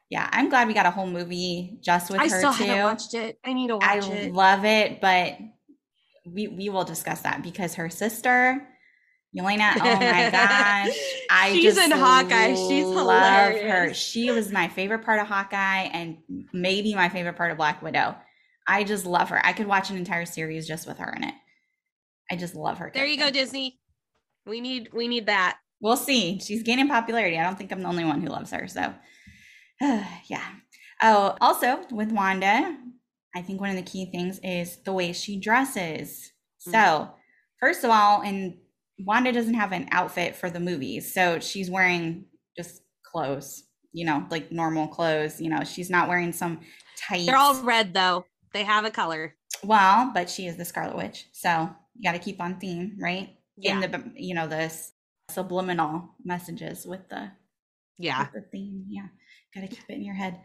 Yeah, 0.09 0.27
I'm 0.31 0.49
glad 0.49 0.67
we 0.67 0.73
got 0.73 0.87
a 0.87 0.91
whole 0.91 1.05
movie 1.05 1.77
just 1.81 2.09
with 2.09 2.19
I 2.19 2.29
her 2.29 2.37
still 2.39 2.53
too. 2.53 2.63
haven't 2.63 2.83
watched 2.83 3.13
it. 3.13 3.37
I 3.45 3.53
need 3.53 3.67
to 3.67 3.75
watch 3.77 4.05
I 4.05 4.11
it. 4.11 4.33
love 4.33 4.65
it, 4.65 4.99
but 5.01 5.37
we 6.25 6.47
we 6.47 6.69
will 6.69 6.83
discuss 6.83 7.21
that 7.21 7.43
because 7.43 7.75
her 7.75 7.91
sister, 7.91 8.67
Yelena, 9.37 9.73
oh 9.79 9.83
my 9.83 10.29
gosh. 10.31 10.97
I 11.29 11.51
She's 11.53 11.77
in 11.77 11.91
Hawkeye. 11.91 12.55
She's 12.55 12.85
love 12.85 13.07
her. 13.07 13.51
hilarious. 13.51 13.97
She 13.97 14.31
was 14.31 14.51
my 14.51 14.67
favorite 14.67 15.05
part 15.05 15.19
of 15.19 15.27
Hawkeye 15.27 15.83
and 15.93 16.17
maybe 16.51 16.95
my 16.95 17.09
favorite 17.09 17.35
part 17.35 17.51
of 17.51 17.57
Black 17.57 17.81
Widow. 17.81 18.15
I 18.67 18.83
just 18.83 19.05
love 19.05 19.29
her. 19.29 19.43
I 19.45 19.53
could 19.53 19.67
watch 19.67 19.89
an 19.89 19.97
entire 19.97 20.25
series 20.25 20.67
just 20.67 20.87
with 20.87 20.97
her 20.97 21.13
in 21.15 21.23
it. 21.23 21.33
I 22.31 22.35
just 22.35 22.55
love 22.55 22.77
her. 22.79 22.91
there 22.93 23.05
you 23.05 23.17
go. 23.17 23.29
Disney. 23.31 23.79
We 24.45 24.61
need 24.61 24.89
we 24.93 25.07
need 25.07 25.27
that. 25.27 25.57
We'll 25.81 25.97
see. 25.97 26.39
She's 26.39 26.63
gaining 26.63 26.87
popularity. 26.87 27.37
I 27.37 27.43
don't 27.43 27.57
think 27.57 27.71
I'm 27.71 27.81
the 27.81 27.87
only 27.87 28.05
one 28.05 28.21
who 28.21 28.29
loves 28.29 28.51
her. 28.51 28.67
So, 28.67 28.93
yeah. 29.81 30.45
Oh, 31.01 31.35
also 31.39 31.81
with 31.91 32.11
Wanda, 32.11 32.77
I 33.35 33.41
think 33.41 33.61
one 33.61 33.69
of 33.69 33.75
the 33.75 33.81
key 33.81 34.11
things 34.11 34.39
is 34.43 34.77
the 34.83 34.93
way 34.93 35.13
she 35.13 35.39
dresses. 35.39 36.31
Hmm. 36.65 36.71
So, 36.71 37.09
first 37.59 37.83
of 37.83 37.91
all, 37.91 38.21
and 38.21 38.57
Wanda 39.05 39.31
doesn't 39.31 39.53
have 39.53 39.71
an 39.71 39.87
outfit 39.91 40.35
for 40.35 40.49
the 40.49 40.59
movies. 40.59 41.13
So, 41.13 41.39
she's 41.39 41.69
wearing 41.69 42.25
just 42.57 42.81
clothes, 43.03 43.63
you 43.93 44.05
know, 44.05 44.25
like 44.29 44.51
normal 44.51 44.87
clothes. 44.87 45.39
You 45.41 45.49
know, 45.49 45.63
she's 45.63 45.89
not 45.89 46.07
wearing 46.09 46.31
some 46.31 46.59
tight. 46.97 47.25
They're 47.25 47.37
all 47.37 47.61
red 47.63 47.93
though. 47.93 48.25
They 48.53 48.63
have 48.63 48.85
a 48.85 48.91
color. 48.91 49.35
Well, 49.63 50.11
but 50.13 50.29
she 50.29 50.47
is 50.47 50.57
the 50.57 50.65
Scarlet 50.65 50.95
Witch. 50.95 51.27
So, 51.31 51.69
you 51.95 52.03
got 52.03 52.13
to 52.13 52.19
keep 52.19 52.39
on 52.41 52.59
theme, 52.59 52.97
right? 52.99 53.35
In 53.61 53.81
Yeah. 53.81 53.87
the, 53.87 54.11
you 54.15 54.33
know, 54.35 54.47
the 54.47 54.71
subliminal 55.29 56.15
messages 56.23 56.85
with 56.85 57.07
the 57.09 57.31
Yeah. 57.97 58.21
with 58.21 58.31
the 58.33 58.49
theme. 58.49 58.85
Yeah. 58.89 59.07
Gotta 59.53 59.67
keep 59.67 59.83
it 59.89 59.93
in 59.95 60.03
your 60.03 60.15
head 60.15 60.39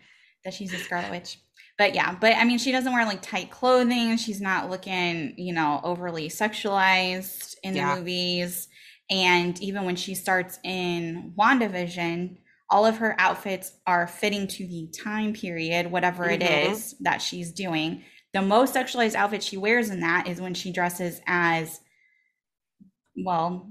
that 0.45 0.55
she's 0.55 0.73
a 0.73 0.79
Scarlet 0.79 1.11
Witch. 1.11 1.39
But 1.77 1.95
yeah, 1.95 2.15
but 2.21 2.37
I 2.37 2.45
mean, 2.45 2.59
she 2.59 2.71
doesn't 2.71 2.93
wear 2.93 3.05
like 3.05 3.21
tight 3.23 3.51
clothing. 3.51 4.17
She's 4.17 4.41
not 4.41 4.71
looking, 4.71 5.35
you 5.37 5.53
know, 5.53 5.81
overly 5.83 6.29
sexualized 6.29 7.57
in 7.65 7.75
Yeah. 7.75 7.95
the 7.95 8.01
movies. 8.01 8.69
And 9.11 9.61
even 9.61 9.85
when 9.85 9.97
she 9.97 10.15
starts 10.15 10.59
in 10.63 11.33
WandaVision, 11.37 12.39
all 12.71 12.87
of 12.87 12.99
her 12.99 13.15
outfits 13.19 13.73
are 13.87 14.07
fitting 14.07 14.47
to 14.47 14.67
the 14.67 14.89
time 14.97 15.33
period, 15.33 15.91
whatever 15.91 16.31
it 16.31 16.41
Mhm. 16.41 16.71
is 16.71 16.95
that 17.01 17.21
she's 17.21 17.53
doing. 17.53 18.05
The 18.33 18.43
most 18.43 18.75
sexualized 18.75 19.15
outfit 19.15 19.43
she 19.43 19.57
wears 19.57 19.91
in 19.91 20.01
that 20.01 20.27
is 20.27 20.41
when 20.41 20.55
she 20.55 20.73
dresses 20.73 21.21
as, 21.27 21.81
well, 23.17 23.71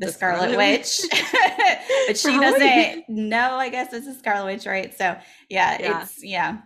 the, 0.00 0.06
The 0.06 0.12
Scarlet, 0.12 0.50
Scarlet 0.52 0.56
Witch. 0.56 1.00
but 2.08 2.16
she 2.18 2.38
doesn't 2.40 3.08
know, 3.08 3.54
I 3.56 3.68
guess 3.68 3.92
it's 3.92 4.06
a 4.06 4.14
Scarlet 4.14 4.46
Witch, 4.54 4.66
right? 4.66 4.92
So 4.96 5.16
yeah, 5.48 5.76
Yeah. 5.80 6.02
it's 6.02 6.24
yeah. 6.24 6.58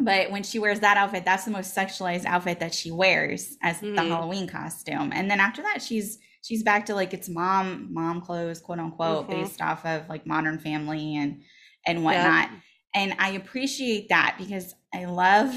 But 0.00 0.30
when 0.30 0.44
she 0.44 0.60
wears 0.60 0.78
that 0.80 0.96
outfit, 0.96 1.24
that's 1.24 1.44
the 1.44 1.50
most 1.50 1.76
sexualized 1.76 2.24
outfit 2.24 2.60
that 2.60 2.72
she 2.72 2.92
wears 2.92 3.56
as 3.62 3.80
the 3.80 3.88
Mhm. 3.88 4.08
Halloween 4.08 4.46
costume. 4.46 5.10
And 5.12 5.28
then 5.28 5.40
after 5.40 5.62
that, 5.62 5.82
she's 5.82 6.18
she's 6.42 6.62
back 6.62 6.86
to 6.86 6.94
like 6.94 7.12
it's 7.12 7.28
mom 7.28 7.92
mom 7.92 8.20
clothes, 8.20 8.60
quote 8.60 8.78
unquote, 8.78 9.26
Mhm. 9.26 9.30
based 9.30 9.60
off 9.60 9.84
of 9.84 10.08
like 10.08 10.24
Modern 10.26 10.58
Family 10.60 11.16
and 11.16 11.42
and 11.86 12.04
whatnot. 12.04 12.50
And 12.94 13.14
I 13.18 13.30
appreciate 13.30 14.08
that 14.10 14.36
because 14.38 14.74
I 14.94 15.06
love 15.06 15.52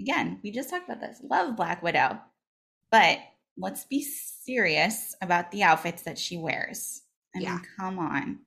again, 0.00 0.40
we 0.42 0.52
just 0.52 0.70
talked 0.70 0.88
about 0.88 1.00
this. 1.00 1.20
Love 1.22 1.56
Black 1.56 1.82
Widow. 1.82 2.18
But 2.90 3.18
let's 3.56 3.84
be 3.84 4.02
serious 4.02 5.14
about 5.22 5.50
the 5.50 5.62
outfits 5.62 6.02
that 6.02 6.18
she 6.18 6.36
wears. 6.36 7.02
I 7.34 7.40
Yeah. 7.40 7.56
mean, 7.56 7.62
come 7.78 7.98
on. 7.98 8.40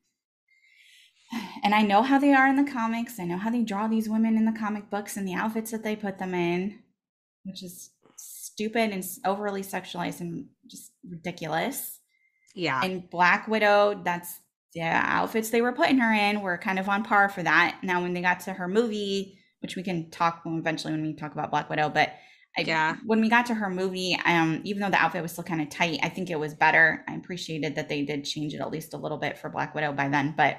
And 1.64 1.76
I 1.76 1.84
know 1.84 2.02
how 2.02 2.18
they 2.18 2.34
are 2.34 2.48
in 2.48 2.56
the 2.56 2.72
comics. 2.72 3.20
I 3.20 3.26
know 3.26 3.38
how 3.38 3.52
they 3.52 3.64
draw 3.64 3.88
these 3.88 4.10
women 4.10 4.36
in 4.36 4.46
the 4.46 4.60
comic 4.60 4.90
books 4.90 5.16
and 5.16 5.28
the 5.28 5.36
outfits 5.36 5.72
that 5.72 5.84
they 5.84 5.96
put 5.96 6.18
them 6.18 6.34
in, 6.34 6.80
which 7.44 7.62
is 7.62 7.92
stupid 8.18 8.92
and 8.92 9.06
overly 9.26 9.62
sexualized 9.62 10.22
and 10.22 10.48
just 10.68 10.92
ridiculous. 11.08 12.00
Yeah. 12.56 12.82
And 12.84 13.08
Black 13.10 13.48
Widow, 13.48 14.02
that's 14.04 14.40
the 14.74 14.82
outfits 14.82 15.50
they 15.50 15.62
were 15.62 15.72
putting 15.72 16.00
her 16.00 16.14
in 16.14 16.42
were 16.42 16.58
kind 16.58 16.80
of 16.80 16.90
on 16.90 17.04
par 17.04 17.30
for 17.30 17.44
that. 17.44 17.80
Now, 17.84 18.02
when 18.02 18.14
they 18.14 18.22
got 18.22 18.42
to 18.42 18.54
her 18.54 18.68
movie, 18.68 19.40
which 19.62 19.76
we 19.76 19.84
can 19.84 20.10
talk 20.10 20.42
eventually 20.46 20.94
when 20.94 21.04
we 21.04 21.14
talk 21.14 21.34
about 21.34 21.52
Black 21.52 21.70
Widow, 21.70 21.90
but 21.90 22.14
I, 22.60 22.64
Yeah. 22.68 22.96
when 23.06 23.22
we 23.22 23.30
got 23.30 23.46
to 23.48 23.54
her 23.54 23.70
movie, 23.70 24.18
um, 24.26 24.62
even 24.64 24.82
though 24.82 24.90
the 24.90 25.02
outfit 25.02 25.22
was 25.22 25.32
still 25.32 25.44
kind 25.44 25.62
of 25.62 25.70
tight, 25.70 26.00
I 26.04 26.10
think 26.10 26.30
it 26.30 26.40
was 26.40 26.54
better. 26.54 27.04
I 27.08 27.16
appreciated 27.16 27.76
that 27.76 27.90
they 27.90 28.04
did 28.04 28.26
change 28.26 28.54
it 28.54 28.60
at 28.62 28.70
least 28.72 28.94
a 28.94 28.98
little 28.98 29.18
bit 29.18 29.38
for 29.38 29.50
Black 29.50 29.74
Widow 29.76 29.94
by 29.94 30.08
then, 30.10 30.34
but 30.38 30.58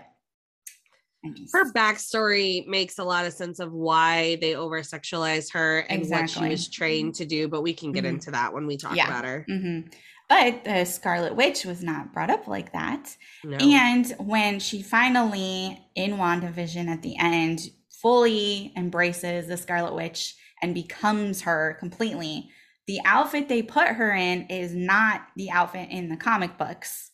just- 1.37 1.53
her 1.53 1.71
backstory 1.73 2.67
makes 2.67 2.99
a 2.99 3.05
lot 3.05 3.27
of 3.27 3.33
sense 3.35 3.59
of 3.61 3.73
why 3.73 4.37
they 4.41 4.55
over 4.55 4.81
sexualized 4.81 5.53
her 5.53 5.81
and 5.81 6.09
what 6.09 6.31
she 6.31 6.49
was 6.49 6.69
trained 6.71 7.15
to 7.17 7.27
do, 7.27 7.47
but 7.47 7.63
we 7.63 7.75
can 7.75 7.93
get 7.93 8.05
Mhm. 8.05 8.09
into 8.09 8.31
that 8.31 8.55
when 8.55 8.67
we 8.67 8.77
talk 8.79 8.97
Yeah. 8.97 9.07
about 9.07 9.25
her. 9.25 9.45
Mhm. 9.49 9.93
But 10.31 10.65
the 10.65 10.85
Scarlet 10.87 11.35
Witch 11.37 11.65
was 11.67 11.83
not 11.83 12.15
brought 12.15 12.31
up 12.31 12.47
like 12.47 12.73
that. 12.73 13.17
No. 13.45 13.57
And 13.59 14.07
when 14.19 14.61
she 14.61 14.81
finally, 14.81 15.79
in 15.95 16.13
WandaVision 16.13 16.89
at 16.89 17.03
the 17.03 17.17
end, 17.19 17.69
fully 18.01 18.73
embraces 18.77 19.47
the 19.49 19.57
Scarlet 19.59 19.95
Witch 19.95 20.37
and 20.63 20.75
becomes 20.75 21.43
her 21.43 21.77
completely, 21.81 22.51
the 22.87 23.01
outfit 23.05 23.49
they 23.49 23.63
put 23.63 23.89
her 23.89 24.13
in 24.13 24.47
is 24.49 24.75
not 24.75 25.23
the 25.37 25.51
outfit 25.51 25.89
in 25.91 26.09
the 26.09 26.17
comic 26.17 26.59
books. 26.59 27.11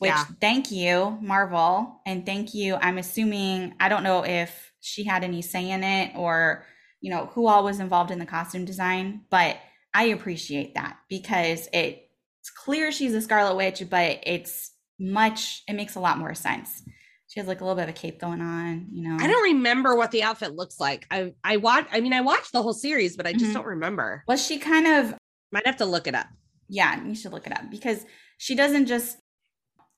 Which, 0.00 0.10
Yeah. 0.10 0.24
thank 0.40 0.70
you, 0.70 1.18
Marvel. 1.20 2.00
And 2.06 2.24
thank 2.24 2.54
you. 2.54 2.76
I'm 2.76 2.98
assuming, 2.98 3.74
I 3.80 3.88
don't 3.88 4.04
know 4.04 4.24
if 4.24 4.72
she 4.80 5.04
had 5.04 5.24
any 5.24 5.42
say 5.42 5.70
in 5.70 5.82
it 5.82 6.12
or, 6.14 6.64
you 7.00 7.10
know, 7.10 7.26
who 7.26 7.46
all 7.48 7.64
was 7.64 7.80
involved 7.80 8.10
in 8.12 8.18
the 8.20 8.26
costume 8.26 8.64
design, 8.64 9.22
but 9.30 9.56
I 9.94 10.04
appreciate 10.04 10.74
that 10.74 10.98
because 11.08 11.68
it 11.72 12.04
it's 12.40 12.50
clear 12.50 12.92
she's 12.92 13.14
a 13.14 13.20
Scarlet 13.20 13.56
Witch, 13.56 13.82
but 13.90 14.20
it's 14.22 14.70
much 15.00 15.62
it 15.66 15.74
makes 15.74 15.96
a 15.96 16.00
lot 16.00 16.18
more 16.18 16.34
sense. 16.34 16.82
She 17.28 17.40
has 17.40 17.46
like 17.46 17.60
a 17.60 17.64
little 17.64 17.76
bit 17.76 17.84
of 17.84 17.90
a 17.90 17.92
cape 17.98 18.18
going 18.20 18.40
on, 18.40 18.88
you 18.90 19.02
know. 19.06 19.16
I 19.22 19.26
don't 19.28 19.42
remember 19.54 19.94
what 19.94 20.10
the 20.10 20.22
outfit 20.22 20.54
looks 20.54 20.80
like. 20.80 21.06
I 21.10 21.34
I 21.44 21.58
watch 21.58 21.86
I 21.92 22.00
mean, 22.00 22.12
I 22.14 22.22
watched 22.22 22.52
the 22.52 22.62
whole 22.62 22.72
series, 22.72 23.16
but 23.16 23.26
I 23.26 23.32
just 23.34 23.50
Mhm. 23.50 23.54
don't 23.54 23.66
remember. 23.66 24.24
Well, 24.26 24.36
she 24.38 24.58
kind 24.58 24.86
of 24.86 25.14
Might 25.52 25.66
have 25.66 25.76
to 25.78 25.84
look 25.86 26.06
it 26.06 26.14
up. 26.14 26.26
yeah, 26.68 27.04
you 27.04 27.14
should 27.14 27.32
look 27.32 27.46
it 27.46 27.52
up 27.52 27.70
because 27.70 28.04
she 28.38 28.54
doesn't 28.54 28.86
just 28.86 29.18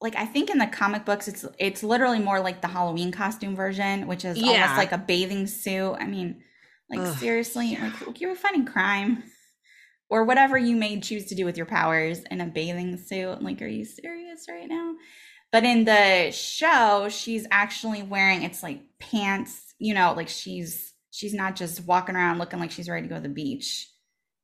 like 0.01 0.17
I 0.17 0.25
think 0.27 0.51
in 0.51 0.59
the 0.59 0.67
comic 0.67 1.05
books 1.05 1.29
it's 1.29 1.45
it's 1.59 1.83
literally 1.83 2.19
more 2.19 2.41
like 2.41 2.63
the 2.63 2.69
Halloween 2.69 3.13
costume 3.13 3.55
version, 3.55 4.07
which 4.09 4.25
is 4.25 4.37
Yeah. 4.37 4.63
almost 4.63 4.77
like 4.79 4.93
a 4.93 4.99
bathing 4.99 5.47
suit. 5.47 5.95
I 6.01 6.07
mean, 6.07 6.43
like 6.89 7.01
Ugh, 7.01 7.17
seriously, 7.19 7.77
like 7.81 8.21
you're 8.21 8.35
fighting 8.35 8.65
crime 8.65 9.23
or 10.11 10.25
whatever 10.25 10.59
you 10.59 10.75
may 10.75 10.99
choose 11.01 11.27
to 11.27 11.35
do 11.37 11.45
with 11.45 11.57
your 11.57 11.67
powers 11.67 12.21
in 12.31 12.41
a 12.41 12.47
bathing 12.47 12.97
suit. 12.97 13.41
Like, 13.43 13.63
are 13.63 13.69
you 13.69 13.85
serious 13.85 14.47
right 14.49 14.69
now? 14.69 14.95
But 15.53 15.65
in 15.65 15.85
the 15.85 16.31
show, 16.31 17.09
she's 17.11 17.47
actually 17.51 18.03
wearing 18.03 18.43
it's 18.43 18.63
like 18.63 18.83
pants, 19.01 19.75
you 19.79 19.95
know, 19.95 20.13
like 20.15 20.29
she's 20.29 20.93
she's 21.11 21.35
not 21.35 21.57
just 21.57 21.85
walking 21.87 22.15
around 22.17 22.39
looking 22.39 22.61
like 22.61 22.71
she's 22.71 22.89
ready 22.89 23.03
to 23.03 23.09
go 23.09 23.17
to 23.17 23.23
the 23.23 23.29
beach 23.29 23.89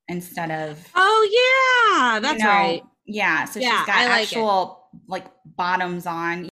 instead 0.09 0.51
of 0.51 0.85
Oh 0.95 1.99
yeah, 2.03 2.19
that's 2.21 2.39
you 2.39 2.45
know, 2.45 2.51
right. 2.51 2.83
Yeah, 3.07 3.45
so 3.45 3.61
Yeah, 3.61 3.79
she's 3.79 3.87
got 3.87 3.97
I 3.99 4.21
actual 4.23 4.89
like 5.07 5.27
bottoms 5.45 6.07
on. 6.07 6.49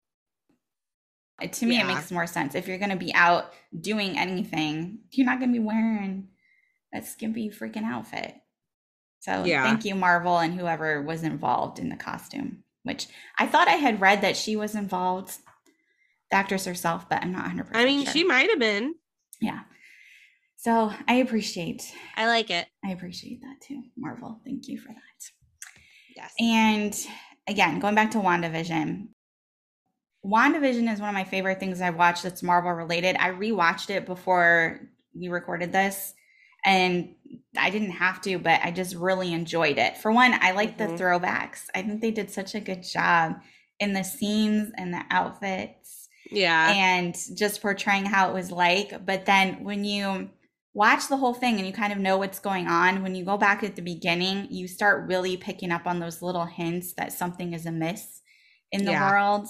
To 1.51 1.67
me, 1.67 1.81
it 1.81 1.87
makes 1.87 2.13
more 2.13 2.29
sense. 2.29 2.55
If 2.55 2.69
you're 2.69 2.79
going 2.79 2.91
to 2.91 2.97
be 2.97 3.13
out 3.13 3.53
doing 3.79 4.17
anything, 4.17 5.01
you're 5.11 5.27
not 5.27 5.41
going 5.41 5.53
to 5.53 5.59
be 5.59 5.65
wearing 5.65 6.29
that 6.93 7.07
skimpy 7.07 7.51
freaking 7.51 7.83
outfit. 7.85 8.35
So 9.19 9.45
Yeah. 9.45 9.65
thank 9.65 9.85
you, 9.85 9.95
Marvel, 9.95 10.39
and 10.39 10.55
whoever 10.55 11.03
was 11.03 11.23
involved 11.23 11.81
in 11.81 11.89
the 11.89 11.97
costume. 11.97 12.64
Which 12.85 13.09
I 13.39 13.47
thought 13.47 13.67
I 13.69 13.73
had 13.73 14.01
read 14.01 14.21
that 14.21 14.37
she 14.37 14.57
was 14.57 14.75
involved, 14.75 15.39
the 16.31 16.37
actress 16.37 16.65
herself, 16.67 17.09
but 17.09 17.23
I'm 17.23 17.33
not 17.33 17.43
100. 17.43 17.65
percent 17.67 17.83
I 17.83 17.85
mean, 17.85 18.07
she 18.07 18.25
might 18.25 18.49
have 18.51 18.59
been. 18.59 18.95
yeah. 19.41 19.61
So 20.57 20.91
I 21.07 21.17
appreciate, 21.17 21.93
I 22.17 22.27
like 22.27 22.49
it. 22.51 22.67
I 22.83 22.93
appreciate 22.93 23.43
that 23.43 23.57
too, 23.67 23.83
Marvel. 23.99 24.41
Thank 24.47 24.67
you 24.69 24.79
for 24.79 24.89
that. 24.89 25.31
Yes. 26.17 26.33
And 26.41 27.07
again, 27.47 27.81
going 27.81 27.95
back 27.95 28.13
to 28.13 28.19
WandaVision. 28.19 29.09
WandaVision 30.25 30.91
is 30.91 31.01
one 31.01 31.11
of 31.11 31.15
my 31.15 31.25
favorite 31.25 31.61
things 31.61 31.83
I've 31.83 31.99
watched 31.99 32.23
that's 32.23 32.43
Marvel 32.43 32.73
related. 32.73 33.17
I 33.17 33.31
rewatched 33.33 33.91
it 33.91 34.07
before 34.07 34.81
we 35.15 35.29
recorded 35.29 35.71
this 35.71 36.15
and 36.65 37.15
I 37.57 37.71
didn't 37.71 37.91
have 37.93 38.21
to, 38.23 38.39
but 38.39 38.61
I 38.63 38.71
just 38.71 38.95
really 38.95 39.33
enjoyed 39.33 39.79
it. 39.79 39.97
For 39.99 40.11
one, 40.13 40.35
I 40.41 40.53
like 40.53 40.77
Mhm. 40.77 40.79
the 40.79 40.87
throwbacks. 41.03 41.63
I 41.75 41.83
think 41.83 42.01
they 42.01 42.11
did 42.11 42.31
such 42.31 42.55
a 42.55 42.61
good 42.61 42.83
job 42.83 43.41
in 43.81 43.93
the 43.93 44.05
scenes 44.05 44.73
and 44.77 44.93
the 44.95 45.03
outfits 45.11 46.09
yeah. 46.31 46.73
and 46.73 47.17
just 47.37 47.61
portraying 47.61 48.07
how 48.07 48.29
it 48.31 48.35
was 48.35 48.51
like. 48.51 49.05
But 49.05 49.27
then 49.27 49.63
when 49.65 49.85
you 49.85 50.31
watch 50.73 51.09
the 51.09 51.17
whole 51.17 51.35
thing 51.35 51.59
and 51.59 51.67
you 51.67 51.73
kind 51.73 51.93
of 51.93 51.99
know 51.99 52.19
what's 52.19 52.39
going 52.41 52.67
on, 52.67 53.03
when 53.03 53.15
you 53.15 53.25
go 53.25 53.37
back 53.37 53.63
at 53.63 53.77
the 53.77 53.83
beginning, 53.83 54.49
you 54.51 54.67
start 54.67 55.07
really 55.09 55.37
picking 55.37 55.71
up 55.71 55.87
on 55.87 55.99
those 56.01 56.23
little 56.23 56.47
hints 56.47 56.95
that 56.95 57.13
something 57.13 57.53
is 57.53 57.67
amiss 57.67 58.23
in 58.73 58.85
the 58.85 58.93
Yeah. 58.93 59.11
world. 59.11 59.47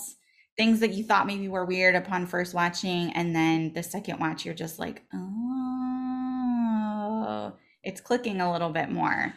Things 0.57 0.81
that 0.81 0.93
you 0.93 1.05
thought 1.05 1.27
maybe 1.27 1.49
were 1.49 1.65
weird 1.65 1.95
upon 1.95 2.27
first 2.27 2.55
watching, 2.55 3.13
and 3.15 3.35
then 3.35 3.73
the 3.73 3.83
second 3.83 4.21
watch, 4.21 4.45
you're 4.45 4.55
just 4.55 4.79
like, 4.79 5.03
oh, 5.13 5.74
it's 7.85 8.01
clicking 8.01 8.41
a 8.41 8.51
little 8.53 8.71
bit 8.71 8.91
more. 8.91 9.35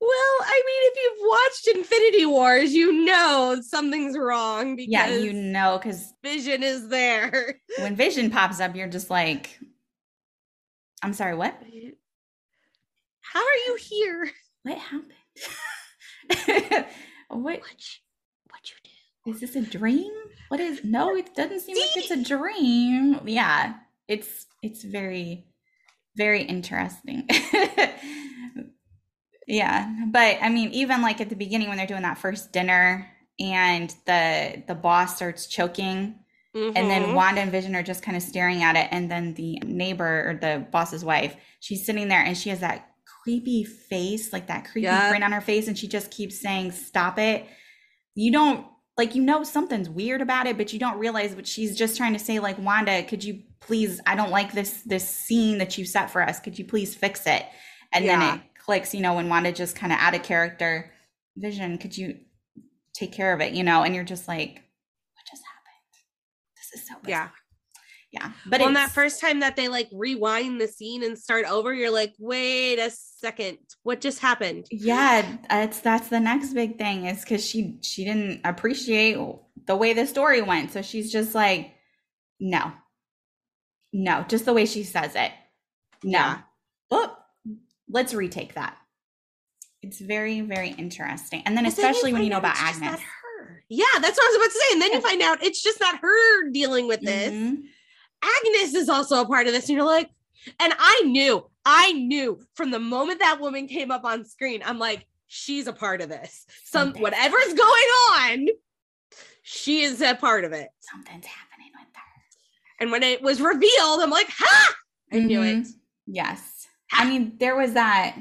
Well, 0.00 0.36
I 0.42 0.62
mean, 0.66 0.90
if 0.90 0.96
you've 0.96 1.28
watched 1.28 1.68
Infinity 1.76 2.26
Wars, 2.26 2.72
you 2.72 3.04
know 3.04 3.60
something's 3.62 4.16
wrong 4.16 4.74
because 4.76 4.90
Yeah, 4.90 5.08
you 5.18 5.32
know, 5.34 5.78
because 5.78 6.14
Vision 6.22 6.62
is 6.62 6.88
there. 6.88 7.56
when 7.78 7.96
Vision 7.96 8.30
pops 8.30 8.60
up, 8.60 8.74
you're 8.74 8.88
just 8.88 9.10
like, 9.10 9.58
I'm 11.02 11.12
sorry, 11.12 11.34
what? 11.34 11.54
How 13.20 13.40
are 13.40 13.56
you 13.66 13.76
here? 13.80 14.30
What 14.62 14.78
happened? 14.78 15.12
what 17.28 17.42
What 17.44 17.44
you, 17.50 17.60
what 18.48 18.70
you 18.70 18.76
do? 18.84 19.30
is 19.32 19.40
this 19.40 19.56
a 19.56 19.62
dream? 19.62 20.10
What 20.48 20.60
is 20.60 20.82
no, 20.82 21.14
it 21.16 21.34
doesn't 21.34 21.60
seem 21.60 21.76
like 21.76 21.96
it's 21.96 22.10
a 22.10 22.22
dream. 22.24 23.20
Yeah, 23.26 23.74
it's 24.08 24.46
it's 24.62 24.82
very 24.82 25.46
very 26.16 26.42
interesting. 26.42 27.28
yeah, 29.46 29.92
but 30.10 30.38
I 30.40 30.48
mean 30.48 30.70
even 30.72 31.02
like 31.02 31.20
at 31.20 31.28
the 31.28 31.36
beginning 31.36 31.68
when 31.68 31.78
they're 31.78 31.86
doing 31.86 32.02
that 32.02 32.18
first 32.18 32.52
dinner 32.52 33.08
and 33.38 33.90
the 34.06 34.62
the 34.68 34.74
boss 34.74 35.16
starts 35.16 35.46
choking 35.46 36.16
and 36.52 36.74
then 36.74 37.02
Mhm. 37.04 37.14
Wanda 37.14 37.40
and 37.42 37.52
Vision 37.52 37.76
are 37.76 37.82
just 37.82 38.02
kind 38.02 38.16
of 38.16 38.24
staring 38.24 38.64
at 38.64 38.74
it 38.74 38.88
and 38.90 39.08
then 39.10 39.34
the 39.34 39.60
neighbor 39.64 40.30
or 40.30 40.34
the 40.34 40.66
boss's 40.72 41.04
wife, 41.04 41.36
she's 41.60 41.86
sitting 41.86 42.08
there 42.08 42.20
and 42.24 42.36
she 42.36 42.50
has 42.50 42.58
that 42.58 42.88
creepy 43.22 43.62
face, 43.62 44.32
like 44.32 44.48
that 44.48 44.64
creepy 44.64 44.86
Yeah. 44.86 45.10
grin 45.10 45.22
on 45.22 45.30
her 45.30 45.40
face 45.40 45.68
and 45.68 45.78
she 45.78 45.86
just 45.86 46.10
keeps 46.10 46.40
saying 46.40 46.72
stop 46.72 47.20
it. 47.20 47.46
You 48.16 48.32
don't 48.32 48.66
like 48.98 49.14
you 49.14 49.22
know 49.22 49.44
something's 49.44 49.88
weird 49.88 50.20
about 50.20 50.48
it 50.48 50.56
but 50.58 50.72
you 50.72 50.80
don't 50.80 50.98
realize 50.98 51.36
what 51.36 51.46
she's 51.46 51.78
just 51.78 51.96
trying 51.96 52.14
to 52.14 52.18
say 52.18 52.40
like 52.40 52.58
Wanda, 52.58 53.04
could 53.04 53.22
you 53.22 53.44
please 53.60 54.00
I 54.06 54.16
don't 54.16 54.30
like 54.30 54.52
this 54.52 54.82
this 54.82 55.08
scene 55.08 55.58
that 55.58 55.78
you 55.78 55.84
set 55.84 56.10
for 56.10 56.22
us. 56.22 56.40
Could 56.40 56.58
you 56.58 56.64
please 56.64 56.94
fix 56.94 57.26
it? 57.26 57.44
And 57.92 58.04
Yeah. 58.04 58.18
then 58.18 58.34
it 58.38 58.42
clicks, 58.58 58.94
you 58.94 59.00
know, 59.00 59.14
when 59.14 59.28
Wanda 59.28 59.52
just 59.52 59.76
kind 59.76 59.92
of 59.92 59.98
out 59.98 60.14
of 60.14 60.22
character, 60.22 60.92
Vision, 61.36 61.78
could 61.78 61.96
you 61.96 62.18
take 62.94 63.12
care 63.12 63.32
of 63.32 63.40
it, 63.40 63.52
you 63.52 63.62
know? 63.62 63.82
And 63.82 63.94
you're 63.94 64.04
just 64.04 64.28
like 64.28 64.54
what 65.14 65.26
just 65.30 65.42
happened? 65.44 65.96
This 66.56 66.80
is 66.80 66.88
so 66.88 66.94
bizarre. 67.02 67.10
Yeah. 67.10 67.28
Yeah. 68.12 68.32
But 68.44 68.60
on 68.60 68.72
that 68.72 68.90
first 68.90 69.20
time 69.20 69.38
that 69.38 69.54
they 69.54 69.68
like 69.68 69.88
rewind 69.92 70.60
the 70.60 70.66
scene 70.66 71.04
and 71.04 71.16
start 71.16 71.44
over, 71.48 71.72
you're 71.72 71.92
like, 71.92 72.12
wait 72.18 72.80
a 72.80 72.90
second, 72.90 73.58
what 73.84 74.00
just 74.00 74.18
happened? 74.18 74.66
yeah 74.72 75.36
that's 75.48 75.78
that's 75.80 76.08
the 76.08 76.18
next 76.18 76.52
big 76.54 76.76
thing 76.76 77.04
is 77.06 77.20
because 77.20 77.46
she 77.46 77.78
she 77.82 78.04
didn't 78.04 78.40
appreciate 78.44 79.16
the 79.66 79.76
way 79.76 79.92
the 79.92 80.06
story 80.06 80.42
went 80.42 80.72
so 80.72 80.82
she's 80.82 81.12
just 81.12 81.34
like 81.36 81.72
no 82.40 82.72
no 83.92 84.24
just 84.28 84.44
the 84.44 84.52
way 84.52 84.66
she 84.66 84.82
says 84.84 85.14
it 85.14 85.32
no 86.04 86.10
Yeah. 86.18 86.38
oh, 86.90 87.16
let's 87.88 88.14
retake 88.14 88.54
that 88.54 88.76
it's 89.82 89.98
very 90.00 90.40
very 90.42 90.70
interesting 90.70 91.42
and 91.46 91.56
then 91.56 91.64
But 91.64 91.76
then 91.76 91.84
you 91.84 91.90
especially 91.90 92.12
when 92.12 92.22
you 92.22 92.30
know 92.30 92.38
about 92.38 92.56
agnes. 92.56 93.00
Yeah, 93.72 93.84
that's 94.00 94.18
what 94.18 94.24
I 94.24 94.28
was 94.28 94.36
about 94.36 94.44
to 94.52 94.58
say. 94.58 94.72
And 94.72 94.82
then 94.82 94.92
you 94.92 95.00
find 95.00 95.22
out 95.22 95.44
it's 95.44 95.62
just 95.62 95.78
not 95.78 96.00
her 96.00 96.50
dealing 96.50 96.88
with 96.88 97.00
this. 97.02 97.32
Mhm. 97.32 97.62
Agnes 98.20 98.74
is 98.74 98.88
also 98.88 99.20
a 99.20 99.26
part 99.26 99.46
of 99.46 99.52
this. 99.52 99.68
And 99.68 99.76
you're 99.76 99.86
like, 99.86 100.10
and 100.58 100.74
I 100.76 101.02
knew, 101.06 101.48
I 101.64 101.92
knew 101.92 102.40
from 102.54 102.72
the 102.72 102.80
moment 102.80 103.20
that 103.20 103.40
woman 103.40 103.68
came 103.68 103.92
up 103.92 104.04
on 104.04 104.24
screen, 104.24 104.60
I'm 104.64 104.80
like, 104.80 105.06
she's 105.28 105.68
a 105.68 105.72
part 105.72 106.00
of 106.00 106.08
this. 106.08 106.46
Some 106.64 106.88
Something. 106.88 107.02
whatever's 107.02 107.54
going 107.54 107.88
on, 108.18 108.48
she 109.42 109.82
is 109.82 110.02
a 110.02 110.14
part 110.16 110.44
of 110.44 110.52
it. 110.52 110.68
something's 110.80 111.26
happening 111.26 111.49
And 112.80 112.90
when 112.90 113.02
it 113.02 113.22
was 113.22 113.40
revealed, 113.40 114.00
I'm 114.00 114.10
like, 114.10 114.28
ha! 114.30 114.74
I 115.12 115.18
knew 115.18 115.42
it. 115.42 115.66
Mhm. 115.66 115.74
Yes. 116.06 116.66
I 116.92 117.08
mean, 117.08 117.36
there 117.38 117.56
was 117.56 117.74
that 117.74 118.16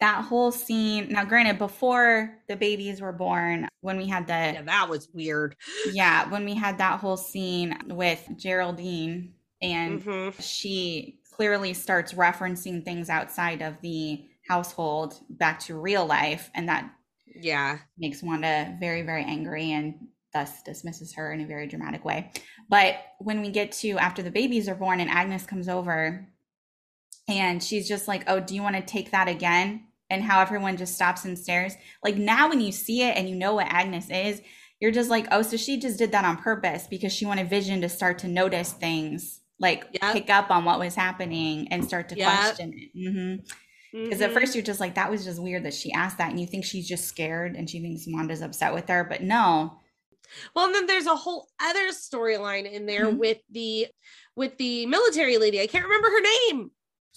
that 0.00 0.24
whole 0.24 0.50
scene. 0.52 1.08
Now, 1.10 1.24
granted, 1.24 1.58
before 1.58 2.36
the 2.48 2.56
babies 2.56 3.00
were 3.00 3.12
born, 3.12 3.68
when 3.82 3.96
we 3.96 4.06
had 4.08 4.26
the 4.26 4.32
Yeah, 4.32 4.62
that 4.62 4.88
was 4.88 5.08
weird. 5.14 5.56
yeah, 5.84 6.28
when 6.28 6.44
we 6.44 6.54
had 6.54 6.78
that 6.78 7.00
whole 7.00 7.16
scene 7.16 7.78
with 7.86 8.28
Geraldine 8.36 9.34
and 9.62 10.02
Mhm. 10.02 10.34
she 10.40 11.20
clearly 11.30 11.72
starts 11.72 12.12
referencing 12.14 12.84
things 12.84 13.08
outside 13.08 13.62
of 13.62 13.80
the 13.80 14.28
household 14.48 15.20
back 15.30 15.60
to 15.60 15.78
real 15.80 16.04
life 16.04 16.50
and 16.54 16.68
that 16.68 16.92
Yeah. 17.34 17.78
makes 17.96 18.22
Wanda 18.22 18.76
very 18.80 19.02
very 19.02 19.24
angry 19.24 19.70
and 19.72 20.08
thus 20.32 20.62
dismisses 20.62 21.14
her 21.14 21.32
in 21.32 21.40
a 21.40 21.46
very 21.46 21.66
dramatic 21.66 22.04
way. 22.04 22.30
But 22.68 22.96
when 23.18 23.40
we 23.40 23.50
get 23.50 23.72
to 23.72 23.98
after 23.98 24.22
the 24.22 24.30
babies 24.30 24.68
are 24.68 24.74
born 24.74 25.00
and 25.00 25.10
Agnes 25.10 25.44
comes 25.46 25.68
over 25.68 26.26
and 27.28 27.62
she's 27.62 27.88
just 27.88 28.08
like, 28.08 28.24
Oh, 28.26 28.40
do 28.40 28.54
you 28.54 28.62
want 28.62 28.76
to 28.76 28.82
take 28.82 29.10
that 29.12 29.28
again? 29.28 29.86
And 30.10 30.22
how 30.22 30.40
everyone 30.40 30.76
just 30.76 30.94
stops 30.94 31.24
and 31.24 31.38
stares. 31.38 31.74
Like 32.02 32.16
now, 32.16 32.48
when 32.48 32.60
you 32.60 32.72
see 32.72 33.02
it 33.02 33.16
and 33.16 33.28
you 33.28 33.34
know 33.36 33.54
what 33.54 33.66
Agnes 33.68 34.10
is, 34.10 34.42
you're 34.80 34.90
just 34.90 35.10
like, 35.10 35.26
Oh, 35.30 35.42
so 35.42 35.56
she 35.56 35.78
just 35.78 35.98
did 35.98 36.12
that 36.12 36.24
on 36.24 36.36
purpose 36.36 36.86
because 36.88 37.12
she 37.12 37.26
wanted 37.26 37.48
Vision 37.48 37.80
to 37.82 37.88
start 37.88 38.18
to 38.20 38.28
notice 38.28 38.72
things, 38.72 39.40
like 39.58 39.84
Yep. 40.02 40.12
pick 40.12 40.30
up 40.30 40.50
on 40.50 40.64
what 40.64 40.78
was 40.78 40.94
happening 40.94 41.68
and 41.70 41.84
start 41.84 42.08
to 42.10 42.16
Yep. 42.16 42.26
question 42.28 42.74
it. 42.76 42.90
hmm 42.94 43.36
because 43.92 44.22
at 44.22 44.30
Mhm. 44.30 44.34
first 44.34 44.54
you're 44.54 44.64
just 44.64 44.80
like 44.80 44.94
that 44.94 45.10
was 45.10 45.22
just 45.22 45.38
weird 45.40 45.64
that 45.64 45.74
she 45.74 45.92
asked 45.92 46.16
that 46.16 46.30
and 46.30 46.40
you 46.40 46.46
think 46.46 46.64
she's 46.64 46.88
just 46.88 47.04
scared 47.06 47.54
and 47.56 47.68
she 47.68 47.78
thinks 47.78 48.04
wanda's 48.06 48.40
upset 48.40 48.72
with 48.72 48.88
her 48.88 49.04
but 49.04 49.22
no 49.22 49.74
Well, 50.54 50.66
and 50.66 50.74
then 50.74 50.86
there's 50.86 51.06
a 51.06 51.14
whole 51.16 51.48
other 51.60 51.88
storyline 51.90 52.70
in 52.70 52.86
there 52.86 53.06
Mhm. 53.06 53.18
with 53.18 53.38
the 53.50 53.86
with 54.36 54.56
the 54.58 54.86
military 54.86 55.38
lady. 55.38 55.60
I 55.60 55.66
can't 55.66 55.84
remember 55.84 56.08
her 56.10 56.20
name. 56.20 56.70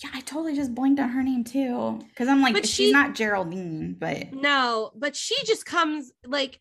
yeah 0.03 0.09
i 0.13 0.19
totally 0.19 0.53
just 0.53 0.75
blinked 0.75 0.99
on 0.99 1.07
her 1.07 1.23
name 1.23 1.45
too 1.45 1.99
because 2.09 2.27
i'm 2.27 2.41
like 2.41 2.53
But 2.53 2.65
she's 2.67 2.87
she- 2.87 2.91
not 2.91 3.15
geraldine 3.15 3.95
but 3.97 4.33
No, 4.33 4.91
but 4.93 5.15
she 5.15 5.35
just 5.45 5.65
comes 5.65 6.11
like 6.25 6.59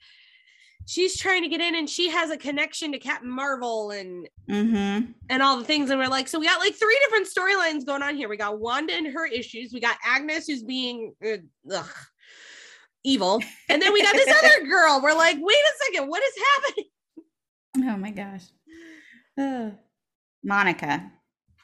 she's 0.86 1.16
trying 1.18 1.42
to 1.42 1.48
get 1.48 1.60
in 1.60 1.74
and 1.74 1.90
she 1.90 2.10
has 2.10 2.30
a 2.30 2.36
connection 2.36 2.92
to 2.92 2.98
Captain 3.00 3.28
Marvel 3.30 3.90
and 3.90 4.28
mm-hmm 4.48 5.10
and 5.30 5.42
all 5.42 5.56
the 5.56 5.64
things 5.64 5.90
and 5.90 5.98
we're 5.98 6.06
like 6.08 6.28
so 6.28 6.38
we 6.38 6.46
got 6.46 6.60
like 6.60 6.74
three 6.74 6.96
different 7.04 7.26
storylines 7.26 7.84
going 7.84 8.02
on 8.02 8.14
here. 8.16 8.28
We 8.28 8.36
got 8.36 8.60
Wanda 8.60 8.92
and 8.94 9.06
her 9.08 9.26
issues. 9.26 9.72
We 9.72 9.80
got 9.80 9.96
Agnes 10.04 10.46
who's 10.46 10.62
being 10.62 11.14
uh, 11.26 11.38
ugh, 11.72 11.90
evil. 13.04 13.40
And 13.68 13.80
then 13.82 13.92
we 13.92 14.02
got 14.02 14.14
this 14.14 14.28
other 14.28 14.66
girl. 14.68 15.00
We're 15.02 15.14
like, 15.14 15.36
"Wait 15.40 15.56
a 15.56 15.84
second, 15.84 16.08
what 16.08 16.22
is 16.22 16.32
happening?" 16.54 16.84
oh 17.88 17.96
my 17.96 18.12
gosh 18.12 18.42
Ugh. 19.36 19.72
monica 20.44 21.10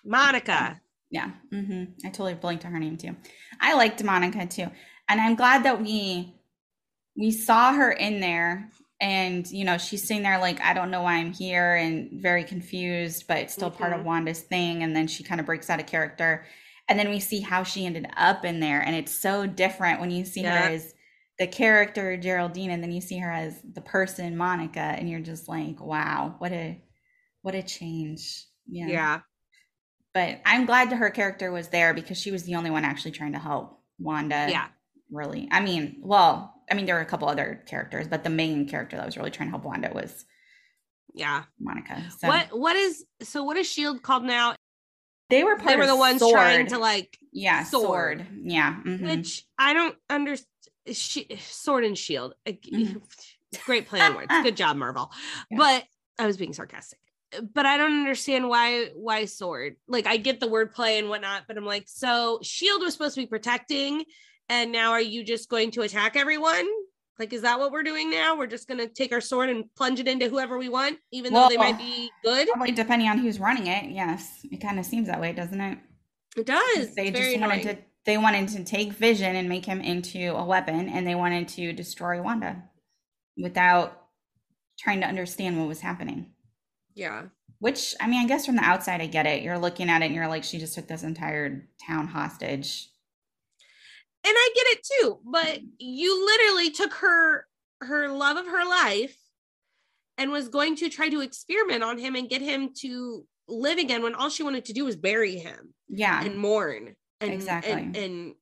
Monica. 0.05 0.81
yeah 1.09 1.31
hmm 1.53 1.85
i 2.05 2.09
totally 2.09 2.35
blinked 2.35 2.65
on 2.65 2.73
her 2.73 2.81
name 2.81 2.97
too 2.97 3.15
i 3.61 3.75
liked 3.75 4.03
monica 4.03 4.45
too 4.47 4.67
and 5.09 5.21
i'm 5.21 5.37
glad 5.37 5.63
that 5.65 5.81
we 5.81 6.35
we 7.17 7.31
saw 7.31 7.73
her 7.73 7.93
in 7.93 8.19
there 8.19 8.69
and 9.01 9.49
you 9.53 9.65
know 9.65 9.79
she's 9.79 10.03
sitting 10.03 10.25
there 10.25 10.41
like 10.41 10.61
i 10.63 10.75
don't 10.75 10.91
know 10.91 11.03
why 11.03 11.15
i'm 11.15 11.33
here 11.33 11.77
and 11.77 12.21
very 12.21 12.43
confused 12.43 13.27
but 13.29 13.37
it's 13.39 13.53
still 13.53 13.71
part 13.71 13.93
of 13.93 14.01
Mhm. 14.01 14.05
wanda's 14.05 14.41
thing 14.41 14.83
and 14.83 14.97
then 14.97 15.07
she 15.07 15.23
kind 15.23 15.39
of 15.41 15.47
breaks 15.47 15.71
out 15.71 15.79
of 15.79 15.87
character 15.87 16.45
and 16.89 16.99
then 16.99 17.09
we 17.09 17.21
see 17.21 17.39
how 17.41 17.63
she 17.63 17.87
ended 17.87 18.09
up 18.17 18.45
in 18.45 18.59
there 18.59 18.81
and 18.81 18.97
it's 18.97 19.13
so 19.13 19.47
different 19.47 20.01
when 20.01 20.11
you 20.11 20.25
see 20.25 20.43
Yeah. 20.43 20.67
her 20.67 20.73
as 20.75 20.93
the 21.41 21.47
character 21.47 22.17
geraldine 22.19 22.71
and 22.71 22.83
then 22.83 22.93
you 22.93 23.01
see 23.01 23.19
her 23.19 23.31
as 23.33 23.59
the 23.75 23.81
person 23.81 24.37
monica 24.37 24.79
and 24.79 25.09
you're 25.09 25.21
just 25.21 25.49
like 25.49 25.81
wow 25.81 26.35
what 26.39 26.53
a 26.53 26.81
what 27.43 27.55
a 27.55 27.63
change 27.63 28.45
yeah 28.69 28.87
Yeah. 28.87 29.21
but 30.15 30.39
i'm 30.45 30.67
glad 30.67 30.91
that 30.91 30.97
her 30.97 31.09
character 31.11 31.51
was 31.51 31.69
there 31.69 31.95
because 31.95 32.19
she 32.21 32.31
was 32.31 32.45
the 32.45 32.55
only 32.57 32.71
one 32.71 32.85
actually 32.85 33.13
trying 33.13 33.33
to 33.33 33.39
help 33.39 33.81
wanda 33.99 34.47
Yeah. 34.51 34.67
really 35.11 35.49
i 35.51 35.61
mean 35.61 36.01
well 36.03 36.55
i 36.71 36.75
mean 36.75 36.85
there 36.85 36.95
were 36.97 37.01
a 37.01 37.07
couple 37.07 37.29
other 37.29 37.65
characters 37.67 38.07
but 38.07 38.23
the 38.23 38.31
main 38.31 38.69
character 38.69 38.97
that 38.99 39.07
was 39.07 39.17
really 39.17 39.31
trying 39.31 39.49
to 39.49 39.53
help 39.53 39.65
wanda 39.65 39.91
was 39.95 40.27
Yeah. 41.15 41.45
monica 41.59 42.05
so 42.19 42.29
What 42.29 42.49
what 42.53 42.77
is 42.77 43.05
so 43.23 43.45
what 43.45 43.57
is 43.57 43.67
Shield 43.67 44.03
called 44.03 44.25
now? 44.25 44.55
they 45.31 45.43
were 45.45 45.57
part 45.57 45.69
They 45.71 45.77
were 45.77 45.83
of 45.85 45.89
the 45.89 45.97
ones 45.97 46.21
trying 46.21 46.67
to 46.67 46.79
like 46.79 47.17
yeah 47.33 47.65
sword, 47.65 48.19
Sword. 48.19 48.27
yeah 48.43 48.77
mhm. 48.85 49.03
which 49.17 49.45
I 49.59 49.73
don't 49.73 49.97
understand. 50.11 50.47
Sword 50.93 51.85
and 51.85 51.97
Shield. 51.97 52.35
Mhm. 52.47 53.03
Great 53.65 53.89
play 53.89 54.01
on 54.01 54.15
words. 54.15 54.33
Good 54.43 54.57
job, 54.57 54.77
Marvel. 54.77 55.11
Yeah. 55.51 55.59
But 55.59 55.85
I 56.19 56.27
was 56.27 56.37
being 56.37 56.53
sarcastic. 56.53 56.99
But 57.55 57.65
I 57.67 57.77
don't 57.77 57.93
understand 58.01 58.49
why 58.49 58.87
why 58.95 59.25
sword. 59.25 59.77
Like 59.89 60.07
I 60.07 60.17
get 60.17 60.41
the 60.41 60.49
word 60.49 60.73
play 60.73 60.99
and 60.99 61.09
whatnot, 61.09 61.43
but 61.47 61.57
I'm 61.57 61.65
like, 61.67 61.85
so 61.87 62.39
Shield 62.43 62.83
was 62.83 62.93
supposed 62.93 63.15
to 63.15 63.21
be 63.21 63.27
protecting, 63.27 64.05
and 64.49 64.73
now 64.73 64.91
are 64.93 65.01
you 65.01 65.25
just 65.25 65.49
going 65.49 65.71
to 65.73 65.83
attack 65.83 66.17
everyone? 66.17 66.67
Like, 67.21 67.33
is 67.33 67.43
that 67.43 67.59
what 67.61 67.71
we're 67.71 67.83
doing 67.83 68.11
now? 68.11 68.37
We're 68.37 68.47
just 68.47 68.67
gonna 68.67 68.89
take 68.89 69.13
our 69.13 69.21
sword 69.21 69.49
and 69.51 69.65
plunge 69.77 70.01
it 70.01 70.09
into 70.09 70.29
whoever 70.29 70.59
we 70.59 70.69
want, 70.69 70.99
even 71.13 71.33
though 71.35 71.49
they 71.49 71.57
might 71.57 71.79
be 71.79 72.11
good. 72.25 72.49
probably 72.49 72.73
depending 72.73 73.09
on 73.09 73.19
who's 73.19 73.39
running 73.39 73.67
it 73.67 73.91
yes 73.91 74.41
it 74.51 74.57
kind 74.61 74.79
of 74.79 74.87
seems 74.87 75.07
that 75.07 75.21
way 75.21 75.33
doesn't 75.33 75.61
it 75.61 75.79
It 76.37 76.47
does. 76.47 76.95
they 76.95 77.09
It's 77.09 77.19
just 77.19 77.41
wanted 77.41 77.61
annoying. 77.61 77.77
to 77.77 77.83
they 78.07 78.17
wanted 78.17 78.49
to 78.49 78.65
take 78.65 78.93
vision 78.93 79.37
and 79.37 79.49
make 79.49 79.65
him 79.65 79.81
into 79.81 80.35
a 80.35 80.45
weapon 80.45 80.89
and 80.89 81.07
they 81.07 81.15
wanted 81.15 81.49
to 81.49 81.73
destroy 81.73 82.21
wanda 82.21 82.63
without 83.37 84.07
trying 84.79 85.01
to 85.01 85.07
understand 85.07 85.59
what 85.59 85.69
was 85.69 85.81
happening. 85.81 86.33
Yeah. 86.95 87.27
which 87.61 87.95
i 88.01 88.09
mean 88.09 88.23
i 88.25 88.27
guess 88.27 88.45
from 88.45 88.57
the 88.57 88.65
outside 88.65 89.01
i 89.01 89.07
get 89.07 89.27
it. 89.27 89.43
You're 89.43 89.59
looking 89.59 89.89
at 89.89 90.03
it 90.03 90.07
and 90.07 90.15
you're 90.15 90.29
like 90.29 90.45
she 90.45 90.59
just 90.59 90.75
took 90.75 90.89
this 90.89 91.03
entire 91.03 91.69
town 91.87 92.09
hostage. 92.09 92.89
And 94.23 94.35
I 94.37 94.51
get 94.55 94.67
it 94.67 94.87
too, 94.93 95.19
but 95.25 95.61
you 95.79 96.27
literally 96.27 96.71
took 96.71 96.93
her 96.95 97.47
her 97.81 98.09
love 98.09 98.37
of 98.37 98.47
her 98.47 98.69
life 98.69 99.17
and 100.19 100.31
was 100.31 100.49
going 100.49 100.77
to 100.77 100.91
try 100.91 101.09
to 101.09 101.23
experiment 101.23 101.83
on 101.83 101.97
him 101.97 102.15
and 102.15 102.29
get 102.29 102.43
him 102.43 102.71
to 102.81 103.25
live 103.49 103.79
again 103.79 104.03
when 104.03 104.15
all 104.15 104.29
she 104.29 104.43
wanted 104.43 104.67
to 104.67 104.75
do 104.75 104.85
was 104.85 104.97
bury 104.97 105.37
him 105.37 105.73
yeah. 105.89 106.23
and 106.23 106.37
mourn 106.37 106.95
and 107.27 107.55
Exactly. 107.63 107.87
and, 107.95 107.97
and 107.97 108.35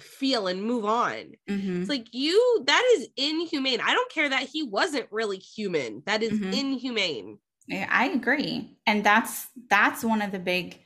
feel 0.00 0.46
and 0.46 0.62
move 0.64 0.84
on. 0.84 1.34
Mhm. 1.48 1.82
It's 1.82 1.88
like 1.88 2.08
you 2.12 2.64
that 2.66 2.84
is 2.96 3.08
inhumane. 3.16 3.80
I 3.80 3.92
don't 3.94 4.10
care 4.12 4.28
that 4.28 4.44
he 4.48 4.62
wasn't 4.62 5.10
really 5.12 5.38
human. 5.38 6.02
That 6.06 6.22
is 6.22 6.40
Mhm. 6.40 6.52
inhumane. 6.52 7.38
Yeah, 7.66 7.86
I 7.90 8.08
agree. 8.08 8.78
And 8.86 9.04
that's 9.04 9.48
that's 9.68 10.04
one 10.04 10.22
of 10.22 10.32
the 10.32 10.38
big 10.38 10.80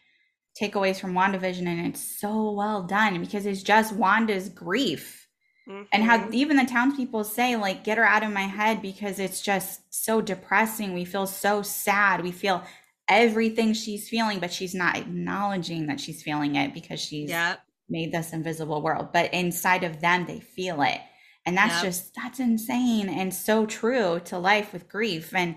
takeaways 0.60 1.00
from 1.00 1.14
WandaVision 1.14 1.66
and 1.66 1.86
it's 1.88 2.00
so 2.20 2.52
well 2.52 2.82
done 2.84 3.20
because 3.20 3.46
it's 3.46 3.62
just 3.62 3.94
Wanda's 3.94 4.48
grief. 4.48 5.28
And 5.92 6.04
how 6.04 6.28
Mhm. 6.28 6.32
even 6.32 6.56
the 6.56 6.66
townspeople 6.66 7.24
say, 7.24 7.56
like, 7.56 7.84
get 7.84 7.98
her 7.98 8.04
out 8.04 8.24
of 8.24 8.32
my 8.32 8.42
head 8.42 8.82
because 8.82 9.20
it's 9.20 9.42
just 9.42 9.82
so 9.94 10.20
depressing. 10.20 10.94
We 10.94 11.04
feel 11.04 11.26
so 11.26 11.62
sad. 11.62 12.22
We 12.22 12.32
feel 12.32 12.64
everything 13.08 13.72
she's 13.72 14.08
feeling, 14.08 14.40
but 14.40 14.52
she's 14.52 14.74
not 14.74 14.96
acknowledging 14.96 15.86
that 15.86 16.00
she's 16.00 16.22
feeling 16.22 16.56
it 16.56 16.74
because 16.74 17.00
she's 17.00 17.30
yeah. 17.30 17.56
made 17.88 18.12
this 18.12 18.32
invisible 18.32 18.82
world. 18.82 19.08
But 19.12 19.32
inside 19.32 19.84
of 19.84 20.00
them, 20.00 20.26
they 20.26 20.40
feel 20.40 20.82
it. 20.82 21.00
And 21.44 21.56
that's 21.56 21.74
Yep. 21.76 21.84
just, 21.84 22.14
that's 22.16 22.40
insane 22.40 23.08
and 23.08 23.32
so 23.32 23.66
true 23.66 24.20
to 24.24 24.38
life 24.38 24.72
with 24.72 24.88
grief. 24.88 25.32
And 25.34 25.56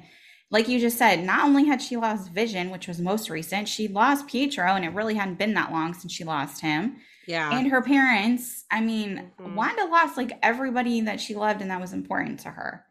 like 0.51 0.67
you 0.67 0.79
just 0.79 0.97
said, 0.97 1.23
not 1.23 1.43
only 1.45 1.65
had 1.65 1.81
she 1.81 1.97
lost 1.97 2.31
Vision, 2.31 2.69
which 2.69 2.87
was 2.87 2.99
most 2.99 3.29
recent, 3.29 3.67
she 3.67 3.87
lost 3.87 4.27
Pietro, 4.27 4.65
and 4.75 4.85
it 4.85 4.93
really 4.93 5.15
hadn't 5.15 5.39
been 5.39 5.55
that 5.55 5.71
long 5.71 5.93
since 5.93 6.13
she 6.13 6.23
lost 6.23 6.61
him. 6.61 6.97
Yeah. 7.27 7.51
And 7.51 7.67
her 7.71 7.81
parents. 7.81 8.65
I 8.71 8.81
mean, 8.81 9.31
Mhm. 9.39 9.53
Wanda 9.55 9.85
lost 9.85 10.17
like 10.17 10.37
everybody 10.41 11.01
that 11.01 11.19
she 11.21 11.35
loved 11.35 11.61
and 11.61 11.69
that 11.71 11.81
was 11.81 11.93
important 11.93 12.39
to 12.41 12.49
her, 12.49 12.85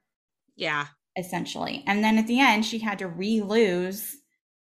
yeah. 0.56 0.86
essentially. 1.16 1.82
And 1.86 2.02
then 2.04 2.18
at 2.18 2.26
the 2.28 2.40
end, 2.40 2.64
she 2.64 2.78
had 2.78 2.98
to 3.00 3.08
re 3.08 3.40
lose 3.40 4.16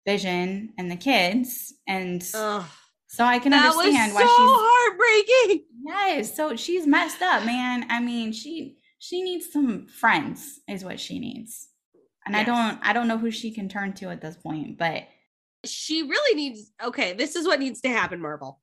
Vision 0.09 0.73
and 0.79 0.91
the 0.91 0.97
kids. 0.97 1.75
And 1.87 2.27
Ugh. 2.35 2.65
so 3.09 3.25
I 3.25 3.39
can 3.39 3.53
understand 3.53 4.13
so 4.13 4.15
why 4.15 4.23
she's 4.23 4.31
so 4.31 4.57
heartbreaking. 4.67 5.65
Yes, 5.85 6.35
so 6.35 6.57
she's 6.57 6.87
messed 6.87 7.21
up, 7.21 7.45
man. 7.45 7.87
I 7.91 8.01
mean, 8.01 8.33
she 8.33 8.79
she 8.99 9.23
needs 9.23 9.53
some 9.53 9.87
friends 9.87 10.61
is 10.67 10.83
what 10.85 10.99
she 10.99 11.19
needs. 11.19 11.69
And 12.27 12.35
I 12.35 12.43
don't 12.43 12.79
I 12.83 12.93
don't 12.95 13.07
know 13.09 13.19
who 13.19 13.31
she 13.31 13.51
can 13.51 13.69
turn 13.69 13.93
to 13.95 14.09
at 14.11 14.21
this 14.21 14.37
point, 14.37 14.79
but 14.79 15.05
she 15.65 16.03
really 16.03 16.35
needs 16.37 16.71
okay 16.83 17.13
this 17.15 17.35
is 17.35 17.47
what 17.47 17.59
needs 17.59 17.81
to 17.81 17.89
happen 17.89 18.21
marvel 18.21 18.61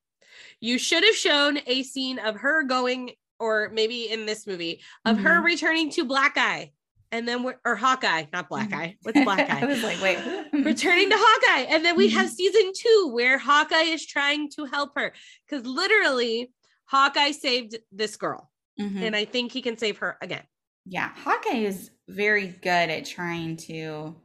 you 0.61 0.77
should 0.77 1.03
have 1.03 1.13
shown 1.15 1.59
a 1.67 1.83
scene 1.83 2.19
of 2.19 2.37
her 2.37 2.63
going 2.63 3.11
or 3.37 3.69
maybe 3.73 4.09
in 4.09 4.25
this 4.25 4.47
movie 4.47 4.79
of 5.03 5.17
her 5.19 5.41
Mhm. 5.41 5.43
returning 5.43 5.89
to 5.91 6.05
black 6.05 6.37
eye 6.37 6.71
and 7.11 7.27
then 7.27 7.43
we're 7.43 7.55
or 7.65 7.75
hawkeye 7.75 8.25
not 8.33 8.49
black 8.49 8.69
Mhm. 8.69 8.77
eye 8.77 8.97
what's 9.03 9.19
black 9.23 9.49
Eye? 9.49 9.61
I 9.61 9.65
was 9.65 9.83
like, 9.83 10.01
wait. 10.01 10.17
returning 10.53 11.09
to 11.09 11.15
hawkeye 11.17 11.71
and 11.73 11.83
then 11.85 11.95
we 11.97 12.09
have 12.09 12.29
season 12.29 12.71
two 12.75 13.09
where 13.13 13.37
hawkeye 13.37 13.83
is 13.93 14.05
trying 14.05 14.49
to 14.51 14.65
help 14.65 14.91
her 14.95 15.13
because 15.47 15.65
literally 15.65 16.51
hawkeye 16.85 17.31
saved 17.31 17.77
this 17.91 18.15
girl 18.15 18.51
Mhm. 18.79 19.01
and 19.03 19.15
i 19.15 19.25
think 19.25 19.51
he 19.51 19.61
can 19.61 19.77
save 19.77 19.97
her 19.99 20.17
again 20.21 20.43
yeah, 20.87 21.09
Hawkeye 21.15 21.63
is 21.65 21.89
very 22.07 22.45
good 22.47 22.67
at 22.91 23.05
trying 23.05 23.57
to 23.57 24.15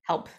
help. 0.00 0.30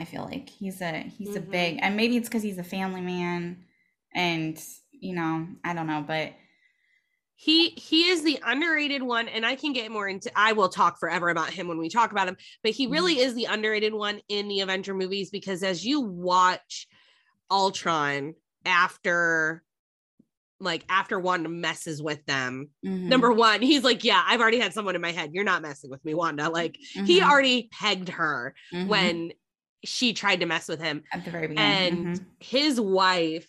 I 0.00 0.06
feel 0.06 0.24
like 0.24 0.48
he's 0.48 0.80
a 0.80 0.92
he's 1.00 1.36
a 1.36 1.42
Mhm. 1.42 1.50
big 1.50 1.78
and 1.82 1.94
maybe 1.94 2.16
it's 2.16 2.26
because 2.26 2.42
he's 2.42 2.56
a 2.56 2.64
family 2.64 3.02
man 3.02 3.66
and 4.14 4.58
you 4.92 5.14
know, 5.14 5.46
I 5.62 5.74
don't 5.74 5.86
know, 5.86 6.02
but 6.06 6.32
he 7.36 7.70
he 7.70 8.08
is 8.08 8.22
the 8.22 8.38
underrated 8.44 9.02
one 9.02 9.28
and 9.28 9.44
i 9.44 9.54
can 9.56 9.72
get 9.72 9.90
more 9.90 10.06
into 10.08 10.30
i 10.36 10.52
will 10.52 10.68
talk 10.68 10.98
forever 10.98 11.28
about 11.28 11.50
him 11.50 11.66
when 11.68 11.78
we 11.78 11.88
talk 11.88 12.12
about 12.12 12.28
him 12.28 12.36
but 12.62 12.72
he 12.72 12.86
really 12.86 13.18
is 13.18 13.34
the 13.34 13.44
underrated 13.46 13.92
one 13.92 14.20
in 14.28 14.46
the 14.48 14.60
avenger 14.60 14.94
movies 14.94 15.30
because 15.30 15.62
as 15.62 15.84
you 15.84 16.00
watch 16.00 16.86
ultron 17.50 18.34
after 18.64 19.62
like 20.60 20.84
after 20.88 21.18
Wanda 21.18 21.48
messes 21.48 22.00
with 22.02 22.24
them. 22.26 22.70
Mhm. 22.86 23.08
Number 23.08 23.32
one, 23.32 23.60
he's 23.60 23.82
like, 23.84 24.04
Yeah, 24.04 24.22
I've 24.24 24.40
already 24.40 24.60
had 24.60 24.72
someone 24.72 24.94
in 24.94 25.00
my 25.02 25.10
head. 25.10 25.30
You're 25.34 25.44
not 25.44 25.60
messing 25.60 25.90
with 25.90 26.02
me, 26.04 26.14
Wanda. 26.14 26.48
Like 26.48 26.76
he 26.76 27.20
Mhm. 27.20 27.28
already 27.28 27.68
pegged 27.70 28.08
her 28.10 28.54
Mhm. 28.72 28.86
when 28.88 29.32
she 29.84 30.14
tried 30.14 30.40
to 30.40 30.46
mess 30.46 30.68
with 30.68 30.80
him. 30.80 31.02
at 31.12 31.24
the 31.24 31.30
very 31.30 31.48
beginning. 31.48 31.88
And 32.06 32.06
Mhm. 32.06 32.26
his 32.40 32.80
wife 32.80 33.48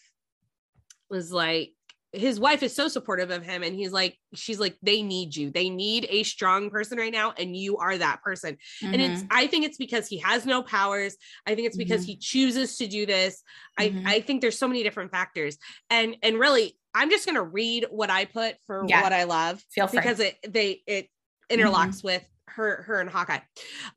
was 1.09 1.31
like, 1.31 1.73
his 2.15 2.39
wife 2.39 2.63
is 2.63 2.73
so 2.75 2.87
supportive 2.87 3.29
of 3.31 3.43
him. 3.43 3.63
And 3.63 3.75
he's 3.75 3.91
like, 3.91 4.17
she's 4.33 4.59
like, 4.59 4.77
they 4.81 5.01
need 5.01 5.35
you. 5.35 5.51
They 5.51 5.69
need 5.69 6.07
a 6.09 6.23
strong 6.23 6.69
person 6.69 6.97
right 6.97 7.11
now. 7.11 7.33
And 7.37 7.55
you 7.55 7.77
are 7.77 7.97
that 7.97 8.21
person. 8.23 8.57
And 8.81 9.01
it's, 9.01 9.23
Mhm. 9.23 9.27
I 9.31 9.47
think 9.47 9.65
it's 9.65 9.77
because 9.77 10.07
he 10.07 10.17
has 10.19 10.45
no 10.45 10.63
powers. 10.63 11.15
I 11.45 11.55
think 11.55 11.67
it's 11.67 11.77
because 11.77 12.03
Mhm. 12.03 12.07
he 12.07 12.15
chooses 12.17 12.77
to 12.77 12.87
do 12.87 13.05
this. 13.05 13.43
Mhm. 13.79 14.05
I, 14.07 14.15
I 14.15 14.21
think 14.21 14.41
there's 14.41 14.57
so 14.57 14.67
many 14.67 14.83
different 14.83 15.11
factors. 15.11 15.57
And, 15.89 16.15
and 16.23 16.39
really, 16.39 16.77
I'm 16.93 17.09
just 17.09 17.25
going 17.25 17.35
to 17.35 17.43
read 17.43 17.87
what 17.89 18.09
I 18.09 18.25
put 18.25 18.55
for 18.65 18.85
Yeah. 18.87 19.01
what 19.03 19.13
I 19.13 19.23
love 19.25 19.61
feel 19.71 19.87
free. 19.87 19.99
because 19.99 20.19
it, 20.19 20.37
they, 20.47 20.81
it 20.87 21.09
Mm-hmm. 21.51 21.61
interlocks 21.61 22.03
with 22.03 22.23
her, 22.47 22.83
her 22.87 22.99
and 23.01 23.09
Hawkeye. 23.09 23.39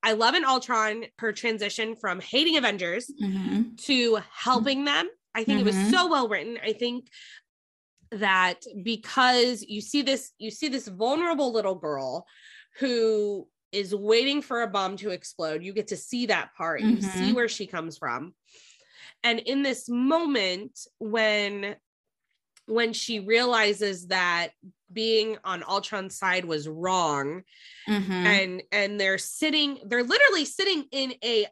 I 0.02 0.12
love 0.12 0.34
in 0.34 0.44
Ultron, 0.44 1.04
her 1.18 1.32
transition 1.32 1.96
from 1.96 2.20
hating 2.20 2.56
Avengers 2.58 3.10
Mhm. 3.22 3.78
to 3.86 4.18
helping 4.30 4.84
them. 4.84 5.08
I 5.34 5.44
think 5.44 5.60
it 5.60 5.64
was 5.64 5.76
so 5.90 6.08
well 6.08 6.28
written. 6.28 6.58
I 6.62 6.72
think 6.72 7.06
that 8.12 8.60
because 8.82 9.62
you 9.62 9.80
see 9.80 10.02
this, 10.02 10.32
you 10.38 10.50
see 10.50 10.68
this 10.68 10.88
vulnerable 10.88 11.52
little 11.52 11.74
girl 11.74 12.26
who 12.78 13.48
is 13.72 13.94
waiting 13.94 14.40
for 14.40 14.62
a 14.62 14.66
bomb 14.68 14.96
to 14.96 15.10
explode. 15.10 15.62
You 15.62 15.72
get 15.72 15.88
to 15.88 15.96
see 15.96 16.26
that 16.26 16.54
part. 16.54 16.80
You 16.80 17.00
see 17.02 17.32
Mhm. 17.32 17.34
where 17.34 17.48
she 17.48 17.66
comes 17.66 17.98
from. 17.98 18.34
And 19.22 19.40
in 19.40 19.62
this 19.62 19.88
moment 19.88 20.78
when 20.98 21.76
when 22.66 22.92
she 22.92 23.20
realizes 23.20 24.08
that 24.08 24.50
being 24.92 25.38
on 25.42 25.64
Ultron's 25.66 26.18
side 26.18 26.44
was 26.44 26.68
wrong, 26.68 27.42
Mhm. 27.88 28.26
and 28.26 28.62
and 28.72 29.00
they're 29.00 29.16
sitting 29.18 29.80
they're 29.86 30.02
literally 30.02 30.44
sitting 30.44 30.86
in 30.92 31.14
a 31.24 31.46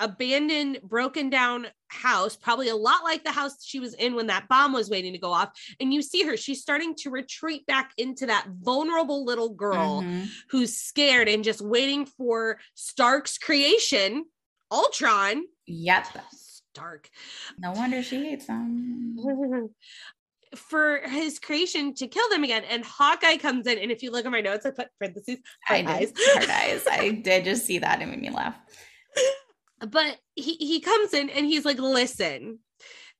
abandoned 0.00 0.80
broken 0.82 1.30
down 1.30 1.66
house 1.88 2.36
probably 2.36 2.68
a 2.68 2.74
lot 2.76 3.04
like 3.04 3.22
the 3.24 3.30
house 3.32 3.64
she 3.64 3.78
was 3.80 3.94
in 3.94 4.14
when 4.14 4.26
that 4.28 4.48
bomb 4.48 4.72
was 4.72 4.88
waiting 4.90 5.12
to 5.12 5.18
go 5.18 5.32
off 5.32 5.50
and 5.80 5.92
you 5.94 6.00
see 6.02 6.22
her 6.22 6.36
she's 6.36 6.60
starting 6.60 6.94
to 6.94 7.10
retreat 7.10 7.66
back 7.66 7.92
into 7.98 8.26
that 8.26 8.46
vulnerable 8.62 9.24
little 9.24 9.50
girl 9.50 10.02
Mhm. 10.02 10.28
who's 10.50 10.74
scared 10.76 11.28
and 11.28 11.44
just 11.44 11.60
waiting 11.60 12.06
for 12.06 12.58
stark's 12.74 13.38
creation 13.38 14.24
ultron 14.72 15.44
Yep. 15.66 16.06
stark 16.32 17.10
No 17.58 17.72
wonder 17.72 18.02
she 18.02 18.24
hates 18.24 18.46
them. 18.46 19.16
for 20.56 20.98
his 21.06 21.38
creation 21.38 21.94
to 21.94 22.08
kill 22.08 22.28
them 22.30 22.42
again 22.42 22.64
and 22.68 22.84
hawkeye 22.84 23.36
comes 23.36 23.66
in 23.68 23.78
and 23.78 23.90
if 23.92 24.02
you 24.02 24.10
look 24.10 24.26
at 24.26 24.32
my 24.32 24.40
notes 24.40 24.66
i 24.66 24.70
put 24.70 24.88
parentheses 24.98 25.38
I 25.68 25.82
heart 25.82 25.86
did. 26.00 26.08
eyes. 26.08 26.12
Hard 26.16 26.50
eyes. 26.50 26.82
I 26.90 27.10
did 27.10 27.44
just 27.44 27.66
see 27.66 27.78
that. 27.78 28.02
It 28.02 28.06
made 28.06 28.20
me 28.20 28.30
laugh. 28.30 28.56
but 29.88 30.18
he 30.34 30.54
he 30.54 30.80
comes 30.80 31.14
in 31.14 31.30
and 31.30 31.46
he's 31.46 31.64
like 31.64 31.78
listen 31.78 32.58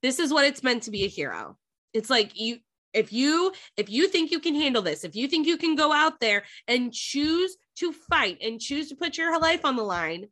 this 0.03 0.19
is 0.19 0.33
what 0.33 0.45
it's 0.45 0.63
meant 0.63 0.85
to 0.85 0.91
be 0.91 1.05
a 1.05 1.09
hero. 1.09 1.57
It's 1.93 2.11
like 2.11 2.39
you 2.39 2.59
if 2.93 3.13
you 3.13 3.53
if 3.77 3.89
you 3.89 4.09
think 4.09 4.33
you 4.33 4.41
can 4.41 4.55
handle 4.55 4.83
this 4.83 5.05
if 5.05 5.15
you 5.15 5.29
think 5.29 5.47
you 5.47 5.57
can 5.57 5.77
go 5.77 5.93
out 5.93 6.19
there 6.19 6.43
and 6.67 6.93
choose 6.93 7.57
to 7.77 7.93
fight 7.93 8.39
and 8.43 8.61
choose 8.61 8.89
to 8.89 8.97
put 8.97 9.17
your 9.17 9.39
life 9.39 9.65
on 9.65 9.77
the 9.77 9.83
line 9.83 10.27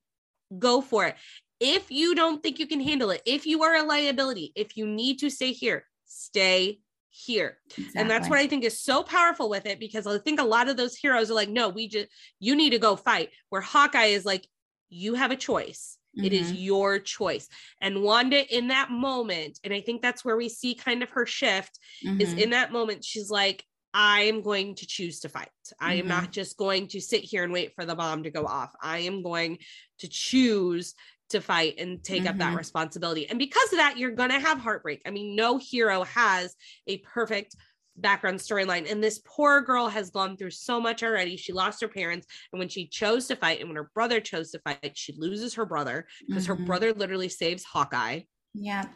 go 0.58 0.80
for 0.80 1.06
it. 1.06 1.16
If 1.60 1.90
you 1.90 2.14
don't 2.14 2.42
think 2.42 2.58
you 2.58 2.66
can 2.66 2.80
handle 2.80 3.10
it 3.10 3.22
if 3.24 3.46
you 3.46 3.62
are 3.62 3.76
a 3.76 3.84
liability 3.84 4.52
if 4.56 4.76
you 4.76 4.86
need 4.86 5.20
to 5.20 5.30
stay 5.30 5.52
here 5.52 5.84
stay 6.04 6.80
here. 7.10 7.58
And 7.94 8.10
that's 8.10 8.28
what 8.28 8.38
i 8.40 8.46
think 8.48 8.64
is 8.64 8.82
so 8.82 9.02
powerful 9.04 9.48
with 9.48 9.66
it 9.66 9.78
because 9.78 10.06
i 10.06 10.18
think 10.18 10.40
a 10.40 10.44
lot 10.44 10.68
of 10.68 10.76
those 10.76 10.96
heroes 10.96 11.30
are 11.30 11.34
like 11.34 11.48
no 11.48 11.68
we 11.68 11.86
just 11.86 12.08
you 12.40 12.56
need 12.56 12.70
to 12.70 12.78
go 12.78 12.96
fight. 12.96 13.30
Where 13.50 13.60
hawkeye 13.60 14.06
is 14.06 14.24
like 14.24 14.48
you 14.88 15.14
have 15.14 15.30
a 15.30 15.36
choice 15.36 15.97
it 16.16 16.32
is 16.32 16.50
Mhm. 16.52 16.62
your 16.62 16.98
choice 16.98 17.48
and 17.80 18.02
wanda 18.02 18.40
in 18.56 18.68
that 18.68 18.90
moment 18.90 19.58
and 19.64 19.72
i 19.72 19.80
think 19.80 20.02
that's 20.02 20.24
where 20.24 20.36
we 20.36 20.48
see 20.48 20.74
kind 20.74 21.02
of 21.02 21.10
her 21.10 21.26
shift 21.26 21.78
is 22.18 22.34
Mhm. 22.34 22.38
in 22.38 22.50
that 22.50 22.72
moment 22.72 23.04
she's 23.04 23.30
like 23.30 23.64
i 23.94 24.22
am 24.22 24.42
going 24.42 24.74
to 24.74 24.86
choose 24.86 25.20
to 25.20 25.28
fight 25.28 25.48
i 25.80 25.94
am 25.94 26.06
not 26.06 26.32
just 26.32 26.56
going 26.56 26.86
to 26.88 27.00
sit 27.00 27.22
here 27.22 27.44
and 27.44 27.52
wait 27.52 27.74
for 27.74 27.84
the 27.84 27.94
bomb 27.94 28.22
to 28.22 28.30
go 28.30 28.46
off 28.46 28.72
i 28.82 28.98
am 28.98 29.22
going 29.22 29.58
to 29.98 30.08
choose 30.08 30.94
to 31.30 31.40
fight 31.42 31.74
and 31.78 32.02
take 32.02 32.24
up 32.26 32.38
that 32.38 32.54
Mhm. 32.54 32.56
responsibility 32.56 33.28
and 33.28 33.38
because 33.38 33.70
of 33.72 33.78
that 33.78 33.98
you're 33.98 34.10
going 34.12 34.30
to 34.30 34.40
have 34.40 34.58
heartbreak 34.58 35.02
i 35.06 35.10
mean 35.10 35.36
no 35.36 35.58
hero 35.58 36.02
has 36.04 36.56
a 36.86 36.98
perfect 36.98 37.54
background 38.00 38.38
storyline 38.38 38.90
and 38.90 39.02
this 39.02 39.20
poor 39.24 39.60
girl 39.60 39.88
has 39.88 40.10
gone 40.10 40.36
through 40.36 40.50
so 40.50 40.80
much 40.80 41.02
already 41.02 41.36
she 41.36 41.52
lost 41.52 41.80
her 41.80 41.88
parents 41.88 42.26
and 42.52 42.58
when 42.58 42.68
she 42.68 42.86
chose 42.86 43.26
to 43.26 43.36
fight 43.36 43.60
and 43.60 43.68
when 43.68 43.76
her 43.76 43.90
brother 43.94 44.20
chose 44.20 44.50
to 44.50 44.58
fight 44.60 44.92
she 44.96 45.12
loses 45.16 45.54
her 45.54 45.66
brother 45.66 46.06
because 46.26 46.46
her 46.46 46.56
Mhm. 46.56 46.66
brother 46.66 46.92
literally 46.92 47.28
saves 47.28 47.64
hawkeye 47.64 48.20
Yep. 48.54 48.88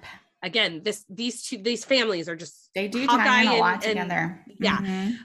again 0.42 0.82
this 0.84 1.04
these 1.08 1.42
two 1.42 1.58
these 1.58 1.84
families 1.84 2.28
are 2.28 2.36
just 2.36 2.70
They 2.74 2.88
do 2.88 3.06
Hawkeye 3.06 3.44
tie 3.44 3.56
a 3.56 3.58
lot 3.58 3.74
and- 3.74 3.82
together. 3.82 4.44
yeah. 4.60 4.78
Mhm. 4.78 5.18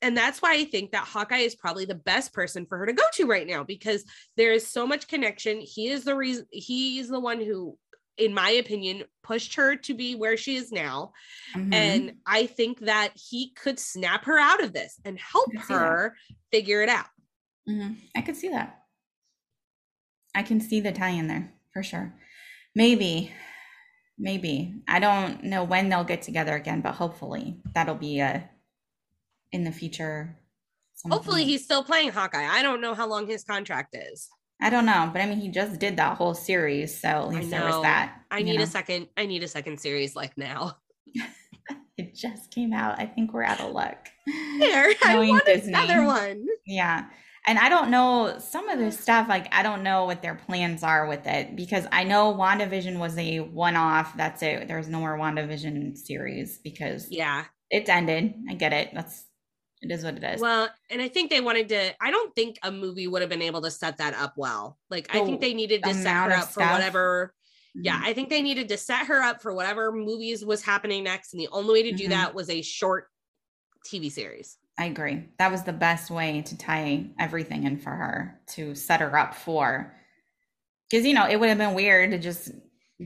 and 0.00 0.16
that's 0.16 0.42
why 0.42 0.54
I 0.54 0.64
think 0.64 0.90
that 0.92 1.06
Hawkeye 1.06 1.38
is 1.38 1.54
probably 1.54 1.84
the 1.84 1.94
best 1.94 2.32
person 2.32 2.66
for 2.66 2.76
her 2.78 2.86
to 2.86 2.92
go 2.92 3.04
to 3.14 3.26
right 3.26 3.46
now 3.46 3.62
because 3.62 4.04
there 4.36 4.52
is 4.52 4.66
so 4.66 4.84
much 4.84 5.06
connection. 5.06 5.60
He 5.60 5.88
is 5.88 6.02
the 6.02 6.16
reason 6.16 6.44
he 6.50 6.98
is 6.98 7.08
the 7.08 7.20
one 7.20 7.40
who, 7.40 7.78
in 8.18 8.34
my 8.34 8.50
opinion, 8.50 9.04
pushed 9.22 9.54
her 9.54 9.76
to 9.76 9.94
be 9.94 10.14
where 10.14 10.36
she 10.36 10.56
is 10.56 10.70
now. 10.70 11.12
Mhm. 11.54 11.74
And 11.74 12.16
I 12.26 12.46
think 12.46 12.80
that 12.80 13.12
he 13.16 13.52
could 13.52 13.78
snap 13.78 14.24
her 14.26 14.38
out 14.38 14.62
of 14.62 14.72
this 14.72 15.00
and 15.04 15.18
help 15.18 15.50
that. 15.52 15.62
her 15.68 16.16
figure 16.50 16.82
it 16.82 16.88
out. 16.88 17.08
Mhm. 17.68 17.96
I 18.14 18.22
could 18.22 18.36
see 18.36 18.48
that. 18.48 18.84
I 20.34 20.42
can 20.42 20.60
see 20.60 20.80
the 20.80 20.92
tie 20.92 21.10
in 21.10 21.28
there 21.28 21.52
for 21.72 21.82
sure. 21.82 22.18
Maybe, 22.74 23.32
maybe. 24.18 24.82
I 24.88 24.98
don't 24.98 25.44
know 25.44 25.62
when 25.64 25.88
they'll 25.88 26.04
get 26.04 26.22
together 26.22 26.54
again, 26.54 26.80
but 26.80 26.94
hopefully 26.94 27.60
that'll 27.74 27.94
be 27.94 28.20
a 28.20 28.50
in 29.52 29.64
the 29.64 29.72
future. 29.72 30.38
Hopefully 31.10 31.44
he's 31.44 31.64
still 31.64 31.84
playing 31.84 32.10
Hawkeye. 32.10 32.46
I 32.46 32.62
don't 32.62 32.80
know 32.80 32.94
how 32.94 33.06
long 33.06 33.26
his 33.26 33.44
contract 33.44 33.94
is. 33.94 34.30
I 34.62 34.70
don't 34.70 34.86
know, 34.86 35.10
but 35.12 35.20
I 35.20 35.26
mean, 35.26 35.38
he 35.40 35.48
just 35.48 35.80
did 35.80 35.96
that 35.96 36.16
whole 36.16 36.34
series, 36.34 36.98
so 37.00 37.08
at 37.08 37.28
least 37.28 37.50
there 37.50 37.64
was 37.64 37.82
that. 37.82 38.20
I 38.30 38.42
need 38.42 38.56
know. 38.58 38.62
a 38.62 38.66
second. 38.66 39.08
I 39.16 39.26
need 39.26 39.42
a 39.42 39.48
second 39.48 39.80
series 39.80 40.14
like 40.16 40.38
now. 40.38 40.76
It 41.98 42.14
just 42.14 42.50
came 42.50 42.72
out. 42.72 42.98
I 42.98 43.04
think 43.04 43.34
we're 43.34 43.42
out 43.42 43.60
of 43.60 43.72
luck. 43.72 44.08
There, 44.58 44.94
I 45.04 45.18
want 45.28 45.44
Disney. 45.44 45.74
another 45.74 46.04
one. 46.04 46.46
Yeah. 46.66 47.04
And 47.46 47.58
I 47.58 47.68
don't 47.68 47.90
know 47.90 48.38
some 48.38 48.68
of 48.70 48.78
this 48.78 48.98
stuff, 48.98 49.28
like, 49.28 49.52
I 49.54 49.62
don't 49.62 49.82
know 49.82 50.06
what 50.06 50.22
their 50.22 50.34
plans 50.34 50.82
are 50.82 51.06
with 51.06 51.26
it 51.26 51.54
because 51.54 51.86
I 51.92 52.04
know 52.04 52.32
WandaVision 52.34 52.98
was 52.98 53.16
a 53.18 53.40
one 53.40 53.76
off. 53.76 54.16
That's 54.16 54.42
it. 54.42 54.68
There's 54.68 54.88
no 54.88 55.00
more 55.00 55.18
WandaVision 55.18 55.98
series 55.98 56.58
because 56.64 57.08
Yeah. 57.10 57.44
it's 57.68 57.90
ended. 57.90 58.34
I 58.48 58.54
get 58.54 58.72
it. 58.72 58.90
That's, 58.94 59.24
it 59.82 59.90
is 59.90 60.04
what 60.04 60.14
it 60.16 60.24
is. 60.24 60.40
Well, 60.40 60.68
and 60.90 61.02
I 61.02 61.08
think 61.08 61.30
they 61.30 61.40
wanted 61.40 61.68
to. 61.70 61.92
I 62.00 62.10
don't 62.10 62.34
think 62.34 62.58
a 62.62 62.70
movie 62.72 63.06
would 63.08 63.20
have 63.20 63.28
been 63.30 63.42
able 63.42 63.60
to 63.62 63.70
set 63.70 63.98
that 63.98 64.14
up 64.14 64.34
well. 64.36 64.78
Like, 64.90 65.14
I 65.14 65.24
think 65.24 65.40
they 65.40 65.54
needed 65.54 65.82
to 65.82 65.92
set 65.94 66.14
her 66.14 66.32
up 66.32 66.44
for 66.46 66.52
stuff. 66.60 66.72
whatever. 66.72 67.34
Yeah, 67.74 67.98
Mhm. 68.00 68.04
I 68.06 68.12
think 68.14 68.28
they 68.30 68.42
needed 68.42 68.68
to 68.68 68.76
set 68.76 69.06
her 69.06 69.22
up 69.22 69.40
for 69.42 69.52
whatever 69.54 69.92
movies 69.92 70.44
was 70.44 70.62
happening 70.62 71.04
next, 71.04 71.32
and 71.32 71.40
the 71.40 71.48
only 71.52 71.72
way 71.72 71.90
to 71.90 71.96
do 71.96 72.04
Mhm. 72.06 72.10
that 72.10 72.34
was 72.34 72.48
a 72.50 72.62
short 72.62 73.08
TV 73.86 74.10
series. 74.10 74.58
I 74.78 74.84
agree. 74.86 75.24
That 75.38 75.50
was 75.50 75.64
the 75.64 75.72
best 75.72 76.10
way 76.10 76.42
to 76.46 76.56
tie 76.56 77.06
everything 77.18 77.64
in 77.64 77.78
for 77.78 77.90
her 77.90 78.40
to 78.54 78.74
set 78.74 79.00
her 79.00 79.18
up 79.18 79.34
for. 79.34 79.94
Because, 80.90 81.06
you 81.06 81.14
know, 81.14 81.26
it 81.28 81.40
would 81.40 81.48
have 81.48 81.58
been 81.58 81.74
weird 81.74 82.10
to 82.10 82.18
just 82.18 82.50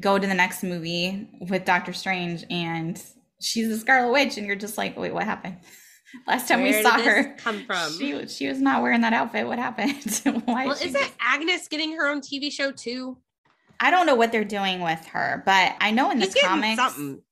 go 0.01 0.19
to 0.19 0.27
the 0.27 0.35
next 0.35 0.63
movie 0.63 1.29
with 1.49 1.65
Doctor 1.65 1.93
Strange 1.93 2.45
and 2.51 3.03
she's 3.41 3.69
the 3.69 3.79
Scarlet 3.79 4.13
Witch, 4.13 4.37
and 4.37 4.47
you're 4.47 4.57
just 4.57 4.77
like, 4.77 4.97
wait, 4.97 5.15
what 5.15 5.25
happened? 5.25 5.59
Last 6.27 6.49
time 6.49 6.63
Where 6.63 6.77
we 6.77 6.83
saw 6.83 6.99
her, 6.99 7.35
come 7.39 7.65
from? 7.65 7.93
she 7.99 8.15
was 8.15 8.35
she 8.35 8.49
was 8.49 8.61
not 8.61 8.83
wearing 8.83 9.01
that 9.03 9.13
outfit. 9.13 9.47
What 9.47 9.59
happened? 9.59 10.23
Why 10.47 10.67
well, 10.67 10.75
is 10.75 10.83
isn't 10.83 11.13
Agnes 11.21 11.69
getting 11.69 11.97
her 11.97 12.07
own 12.07 12.21
TV 12.21 12.51
show 12.51 12.73
too? 12.73 13.19
I 13.81 13.91
don't 13.91 14.07
know 14.07 14.15
what 14.15 14.33
they're 14.33 14.45
doing 14.45 14.81
with 14.81 15.05
her, 15.07 15.43
but 15.45 15.75
I 15.81 15.91
know 15.91 16.11
in 16.11 16.19
the 16.19 16.25
He's 16.25 16.35
getting 16.35 16.49
comics, 16.49 16.77
something. 16.77 17.23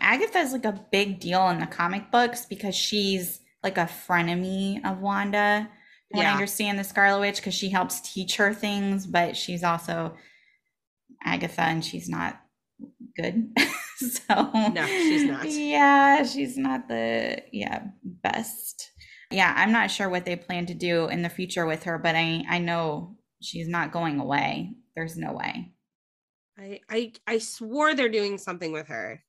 Agatha 0.00 0.38
is 0.38 0.52
like 0.52 0.64
a 0.64 0.84
big 0.90 1.20
deal 1.20 1.48
in 1.50 1.60
the 1.60 1.66
comic 1.66 2.10
books 2.10 2.46
because 2.46 2.74
she's 2.74 3.40
like 3.62 3.78
a 3.78 3.82
frenemy 3.86 4.84
of 4.88 5.00
Wanda. 5.00 5.68
When 6.10 6.24
I 6.24 6.30
Yeah. 6.30 6.32
understand 6.32 6.78
the 6.78 6.84
Scarlet 6.84 7.20
Witch, 7.20 7.36
because 7.36 7.54
she 7.54 7.68
helps 7.68 8.00
teach 8.00 8.36
her 8.36 8.54
things, 8.54 9.06
but 9.06 9.36
she's 9.36 9.62
also 9.62 10.16
Agatha 11.22 11.62
and 11.62 11.84
she's 11.84 12.08
not 12.08 12.40
good. 13.16 13.52
so 14.10 14.50
No, 14.68 14.86
she's 15.02 15.24
not. 15.24 15.48
Yeah, 15.48 16.22
she's 16.24 16.56
not 16.56 16.88
the 16.88 17.42
yeah 17.52 17.84
best. 18.02 18.92
Yeah, 19.30 19.52
I'm 19.56 19.72
not 19.72 19.90
sure 19.90 20.08
what 20.08 20.24
they 20.24 20.36
plan 20.36 20.66
to 20.66 20.74
do 20.74 21.08
in 21.08 21.22
the 21.22 21.28
future 21.28 21.66
with 21.66 21.84
her, 21.84 21.98
but 21.98 22.14
I 22.16 22.44
I 22.48 22.58
know 22.58 23.16
she's 23.42 23.68
not 23.68 23.92
going 23.92 24.20
away. 24.20 24.74
There's 24.94 25.16
no 25.16 25.32
way. 25.32 25.72
I, 26.58 26.80
I 26.88 27.12
I 27.26 27.38
swore 27.38 27.94
they're 27.94 28.08
doing 28.08 28.38
something 28.38 28.72
with 28.72 28.88
her. 28.88 29.22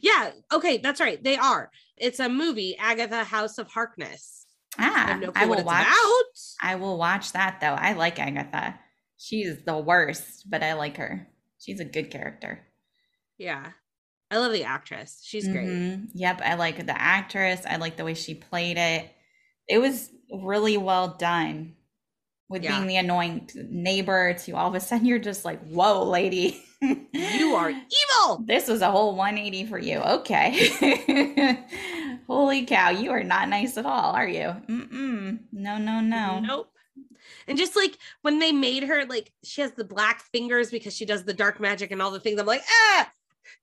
Yeah. 0.00 0.32
Okay, 0.52 0.78
that's 0.78 1.00
right. 1.00 1.22
They 1.22 1.36
are. 1.36 1.70
It's 1.96 2.20
a 2.20 2.28
movie, 2.28 2.76
Agatha 2.78 3.24
House 3.24 3.58
of 3.58 3.68
Harkness. 3.68 4.46
I 4.78 4.88
Ah, 4.88 5.06
have 5.06 5.20
no 5.20 5.32
I 5.34 5.46
will 5.46 5.64
watch. 5.64 5.86
about. 5.86 6.24
I 6.60 6.74
will 6.76 6.98
watch 6.98 7.32
that 7.32 7.60
though. 7.60 7.74
I 7.74 7.92
like 7.94 8.18
Agatha. 8.18 8.78
She's 9.18 9.64
the 9.64 9.78
worst, 9.78 10.50
but 10.50 10.62
I 10.62 10.74
like 10.74 10.96
her. 10.96 11.28
She's 11.58 11.80
a 11.80 11.84
good 11.84 12.10
character. 12.10 12.66
Yeah. 13.38 13.72
I 14.32 14.38
love 14.38 14.52
the 14.52 14.64
actress. 14.64 15.20
She's 15.24 15.46
great. 15.46 15.68
Mhm. 15.68 16.08
Yep, 16.14 16.40
I 16.44 16.54
like 16.54 16.84
the 16.86 17.00
actress. 17.00 17.62
I 17.68 17.76
like 17.76 17.96
the 17.96 18.04
way 18.04 18.14
she 18.14 18.34
played 18.34 18.78
it. 18.78 19.08
It 19.68 19.78
was 19.78 20.10
really 20.32 20.76
well 20.78 21.08
done. 21.18 21.76
With 22.48 22.64
Yeah. 22.64 22.76
being 22.76 22.86
the 22.86 22.96
annoying 22.96 23.48
neighbor 23.54 24.34
to 24.44 24.52
all 24.52 24.68
of 24.68 24.74
a 24.74 24.80
sudden 24.80 25.06
you're 25.06 25.18
just 25.18 25.44
like, 25.44 25.60
"Whoa, 25.68 26.02
lady." 26.04 26.62
You 26.80 27.54
are 27.54 27.70
evil. 27.70 28.42
This 28.44 28.68
was 28.68 28.82
a 28.82 28.90
whole 28.90 29.14
180 29.14 29.66
for 29.66 29.78
you. 29.78 29.98
Okay. 30.00 31.62
Holy 32.26 32.64
cow, 32.66 32.90
you 32.90 33.10
are 33.10 33.22
not 33.24 33.48
nice 33.48 33.76
at 33.76 33.86
all, 33.86 34.12
are 34.12 34.26
you? 34.26 34.54
Mm-mm. 34.68 35.38
No, 35.52 35.78
no, 35.78 36.00
no. 36.00 36.40
Nope. 36.40 36.68
And 37.48 37.56
just 37.58 37.76
like 37.76 37.96
when 38.22 38.38
they 38.38 38.52
made 38.52 38.84
her, 38.84 39.04
like 39.06 39.32
she 39.44 39.60
has 39.62 39.72
the 39.72 39.84
black 39.84 40.22
fingers 40.22 40.70
because 40.70 40.94
she 40.94 41.04
does 41.04 41.24
the 41.24 41.32
dark 41.34 41.60
magic 41.60 41.90
and 41.90 42.02
all 42.02 42.10
the 42.10 42.20
things. 42.20 42.38
I'm 42.40 42.46
like, 42.46 42.62
ah, 42.68 43.10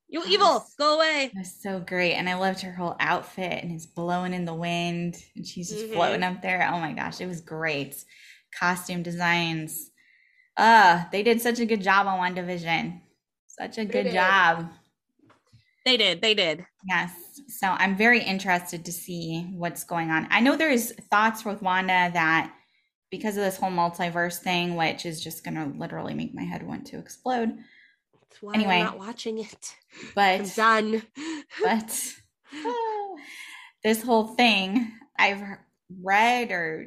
you 0.09 0.23
evil, 0.27 0.65
go 0.77 0.95
away. 0.95 1.25
It 1.33 1.37
was 1.37 1.53
so 1.61 1.79
great. 1.79 2.13
And 2.15 2.27
I 2.27 2.33
loved 2.35 2.61
her 2.61 2.73
whole 2.73 2.95
outfit 2.99 3.63
and 3.63 3.71
it's 3.71 3.85
blowing 3.85 4.33
in 4.33 4.45
the 4.45 4.53
wind 4.53 5.15
and 5.35 5.45
she's 5.45 5.69
just 5.69 5.85
Mhm. 5.85 5.93
floating 5.93 6.23
up 6.23 6.41
there. 6.41 6.67
Oh 6.71 6.79
my 6.79 6.93
gosh, 6.93 7.21
it 7.21 7.27
was 7.27 7.41
great. 7.41 7.95
Costume 8.57 9.03
designs. 9.03 9.91
Uh, 10.57 11.03
they 11.11 11.23
did 11.23 11.41
such 11.41 11.59
a 11.59 11.65
good 11.65 11.81
job 11.81 12.07
on 12.07 12.19
WandaVision. 12.19 13.01
Such 13.47 13.77
a 13.77 13.85
good 13.85 14.03
did. 14.05 14.13
job. 14.13 14.69
They 15.85 15.95
did, 15.97 16.21
they 16.21 16.33
did. 16.33 16.65
Yes. 16.87 17.11
So 17.47 17.67
I'm 17.67 17.95
very 17.95 18.21
interested 18.21 18.85
to 18.85 18.91
see 18.91 19.49
what's 19.53 19.83
going 19.83 20.09
on. 20.11 20.27
I 20.29 20.39
know 20.41 20.55
there's 20.55 20.91
thoughts 21.09 21.45
with 21.45 21.61
Wanda 21.61 22.09
that 22.13 22.53
because 23.11 23.37
of 23.37 23.43
this 23.43 23.57
whole 23.57 23.71
multiverse 23.71 24.39
thing, 24.39 24.75
which 24.75 25.05
is 25.05 25.23
just 25.23 25.43
going 25.43 25.55
to 25.55 25.77
literally 25.79 26.13
make 26.13 26.33
my 26.35 26.43
head 26.43 26.63
want 26.67 26.85
to 26.87 26.99
explode. 26.99 27.57
That's 28.29 28.41
why 28.41 28.53
Anyway. 28.55 28.75
I'm 28.75 28.85
not 28.85 28.99
watching 28.99 29.39
it. 29.39 29.75
I'm 30.01 30.09
But, 30.15 30.55
done. 30.55 31.03
but 31.63 32.13
this 33.83 34.03
whole 34.03 34.27
thing, 34.35 34.91
I've 35.17 35.43
read 36.01 36.51
or, 36.51 36.85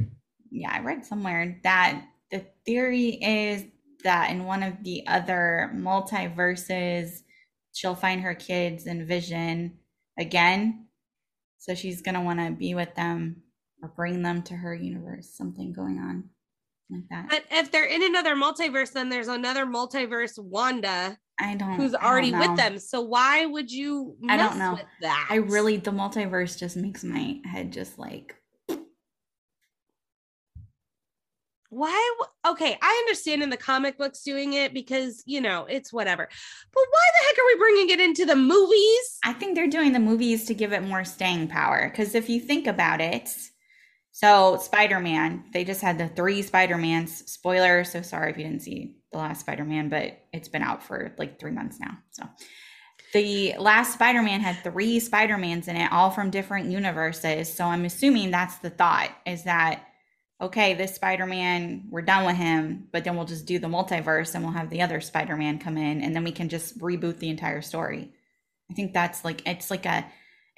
yeah, 0.51 0.71
I 0.73 0.81
read 0.81 1.05
somewhere 1.05 1.61
that 1.65 2.05
the 2.31 2.45
theory 2.65 3.11
is 3.23 3.65
that 4.05 4.31
in 4.31 4.45
one 4.45 4.63
of 4.63 4.83
the 4.83 5.07
other 5.07 5.71
multiverses, 5.75 7.21
she'll 7.73 7.95
find 7.95 8.21
her 8.23 8.35
kids 8.35 8.87
and 8.87 9.07
vision 9.07 9.79
again. 10.19 10.87
So 11.59 11.75
she's 11.75 12.03
going 12.03 12.15
to 12.17 12.21
want 12.21 12.41
to 12.41 12.51
be 12.51 12.75
with 12.75 12.95
them 12.95 13.43
or 13.83 13.89
bring 13.89 14.23
them 14.23 14.43
to 14.45 14.55
her 14.55 14.75
universe, 14.75 15.31
something 15.37 15.73
going 15.73 15.99
on 15.99 16.25
like 16.91 17.09
that. 17.11 17.29
But 17.31 17.45
if 17.51 17.71
they're 17.71 17.85
in 17.87 18.03
another 18.03 18.35
multiverse, 18.35 18.93
then 18.93 19.09
there's 19.09 19.29
another 19.29 19.65
multiverse 19.67 20.39
Wanda 20.39 21.19
I 21.41 21.55
don't 21.55 21.71
know. 21.71 21.77
who's 21.77 21.95
I 21.95 22.01
don't 22.01 22.11
already 22.11 22.33
with 22.33 22.57
them. 22.57 22.79
So 22.79 23.01
why 23.01 23.47
would 23.47 23.71
you 23.71 24.17
I 24.29 24.37
don't 24.37 24.59
know. 24.59 24.75
with 24.75 24.87
that? 25.01 25.29
I 25.31 25.37
really, 25.37 25.77
the 25.77 25.91
multiverse 25.91 26.59
just 26.59 26.77
makes 26.77 27.03
my 27.03 27.41
head 27.45 27.73
just 27.73 27.99
like, 27.99 28.37
why 31.75 32.15
okay 32.47 32.77
i 32.83 33.03
understand 33.07 33.43
in 33.43 33.49
the 33.49 33.57
comic 33.57 33.97
books 33.97 34.23
doing 34.23 34.53
it 34.53 34.75
because 34.75 35.23
you 35.25 35.41
know 35.41 35.65
it's 35.71 35.91
whatever 35.91 36.29
but 36.75 36.85
why 36.91 37.01
the 37.15 37.27
heck 37.27 37.39
are 37.39 37.47
we 37.47 37.59
bringing 37.59 37.89
it 37.89 37.99
into 37.99 38.27
the 38.27 38.37
movies 38.37 39.19
I 39.25 39.33
think 39.33 39.55
they're 39.55 39.69
doing 39.69 39.93
the 39.93 40.01
movies 40.01 40.47
to 40.47 40.55
give 40.55 40.73
it 40.73 40.83
more 40.83 41.05
staying 41.05 41.49
power. 41.49 41.89
Because 41.89 42.15
if 42.15 42.29
you 42.29 42.41
think 42.41 42.67
about 42.67 43.01
it, 43.01 43.31
so 44.13 44.59
Spider 44.59 45.01
Man, 45.01 45.45
they 45.55 45.65
just 45.65 45.81
had 45.81 45.97
the 45.97 46.07
three 46.07 46.43
Spider 46.43 46.77
Mans. 46.77 47.31
Spoiler, 47.31 47.83
so 47.83 48.03
sorry 48.03 48.31
if 48.31 48.37
you 48.37 48.45
didn't 48.45 48.61
see 48.61 48.97
the 49.11 49.19
last 49.19 49.41
Spider 49.41 49.65
Man, 49.65 49.89
but 49.89 50.19
it's 50.35 50.49
been 50.49 50.63
out 50.63 50.83
for 50.83 51.15
like 51.17 51.41
three 51.41 51.51
months 51.51 51.81
now. 51.81 51.97
So 52.11 52.25
the 53.15 53.55
last 53.59 53.95
Spider 53.95 54.23
Man 54.23 54.41
had 54.41 54.63
three 54.63 55.01
Spider 55.01 55.39
Mans 55.39 55.67
in 55.67 55.77
it, 55.77 55.91
all 55.91 56.11
from 56.11 56.31
different 56.31 56.71
universes. 56.71 57.53
So 57.53 57.65
I'm 57.65 57.87
assuming 57.87 58.31
that's 58.31 58.59
the 58.59 58.69
thought 58.69 59.11
is 59.25 59.45
that, 59.45 59.87
okay, 60.43 60.75
this 60.75 60.95
Spider 60.95 61.25
Man, 61.25 61.87
we're 61.89 62.03
done 62.03 62.27
with 62.27 62.37
him, 62.37 62.89
but 62.93 63.05
then 63.05 63.17
we'll 63.17 63.25
just 63.25 63.47
do 63.47 63.59
the 63.59 63.67
multiverse 63.67 64.35
and 64.35 64.45
we'll 64.45 64.53
have 64.53 64.69
the 64.69 64.83
other 64.83 65.01
Spider 65.01 65.39
Man 65.39 65.59
come 65.59 65.79
in 65.79 66.03
and 66.03 66.15
then 66.15 66.23
we 66.23 66.33
can 66.33 66.51
just 66.51 66.79
reboot 66.81 67.19
the 67.19 67.31
entire 67.31 67.63
story. 67.63 68.13
I 68.71 68.75
think 68.75 68.93
that's 68.93 69.25
like 69.25 69.47
it's 69.47 69.71
like 69.71 69.87
a 69.87 70.05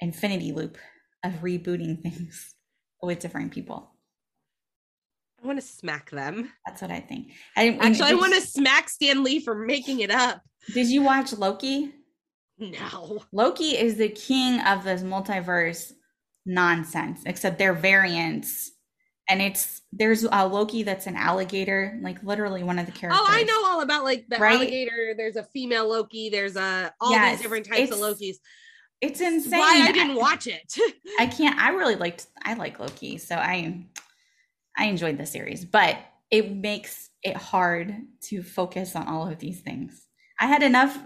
infinity 0.01 0.51
loop 0.51 0.77
of 1.23 1.31
rebooting 1.35 2.01
things 2.03 2.54
with 3.05 3.19
different 3.19 3.51
people. 3.51 3.89
i 5.43 5.47
want 5.47 5.59
to 5.59 5.65
smack 5.65 6.09
them 6.11 6.51
That's 6.65 6.81
what 6.81 6.91
I 6.91 6.99
think. 6.99 7.31
I, 7.55 7.77
actually 7.81 8.09
i 8.11 8.13
want 8.15 8.33
to 8.35 8.41
smack 8.41 8.89
stan 8.89 9.23
lee 9.23 9.39
for 9.39 9.55
making 9.55 9.99
it 9.99 10.11
up 10.11 10.41
Did 10.73 10.87
you 10.87 11.01
watch 11.01 11.33
Loki? 11.33 11.93
no 12.57 13.21
Loki 13.31 13.77
is 13.77 13.97
the 13.97 14.09
king 14.09 14.61
of 14.61 14.83
this 14.83 15.01
multiverse 15.03 15.91
nonsense, 16.45 17.21
except 17.25 17.57
they're 17.57 17.73
variants. 17.73 18.71
And 19.27 19.41
it's 19.41 19.81
there's 19.91 20.23
a 20.23 20.47
Loki 20.47 20.83
that's 20.83 21.07
an 21.07 21.15
alligator, 21.15 21.97
like 22.01 22.21
literally 22.23 22.61
one 22.63 22.77
of 22.79 22.85
the 22.85 22.91
characters. 22.91 23.19
oh 23.23 23.27
i 23.27 23.43
know 23.43 23.65
all 23.65 23.81
about 23.81 24.03
like 24.03 24.25
the 24.29 24.37
Right? 24.37 24.55
alligator 24.55 25.15
there's 25.17 25.35
a 25.35 25.43
female 25.43 25.89
loki 25.89 26.29
there's 26.29 26.55
a 26.55 26.93
all 27.01 27.11
Yes, 27.11 27.37
these 27.37 27.41
different 27.41 27.65
types 27.65 27.91
of 27.91 27.97
lokis 27.97 28.35
It's 29.01 29.21
insane. 29.21 29.59
why 29.59 29.85
i 29.87 29.91
didn't 29.91 30.15
watch 30.15 30.47
it 30.47 30.73
I 31.19 31.27
can't. 31.27 31.57
I 31.57 31.69
really 31.69 31.95
liked. 31.95 32.27
I 32.43 32.53
like 32.55 32.79
Loki, 32.79 33.17
so 33.17 33.35
I 33.35 33.85
I 34.77 34.85
enjoyed 34.85 35.17
the 35.17 35.25
series, 35.25 35.65
but 35.65 35.97
it 36.31 36.51
makes 36.51 37.09
it 37.23 37.37
hard 37.37 37.95
to 38.23 38.43
focus 38.43 38.95
on 38.95 39.07
all 39.07 39.27
of 39.27 39.39
these 39.39 39.61
things. 39.61 40.07
I 40.39 40.47
had 40.47 40.63
enough 40.63 40.97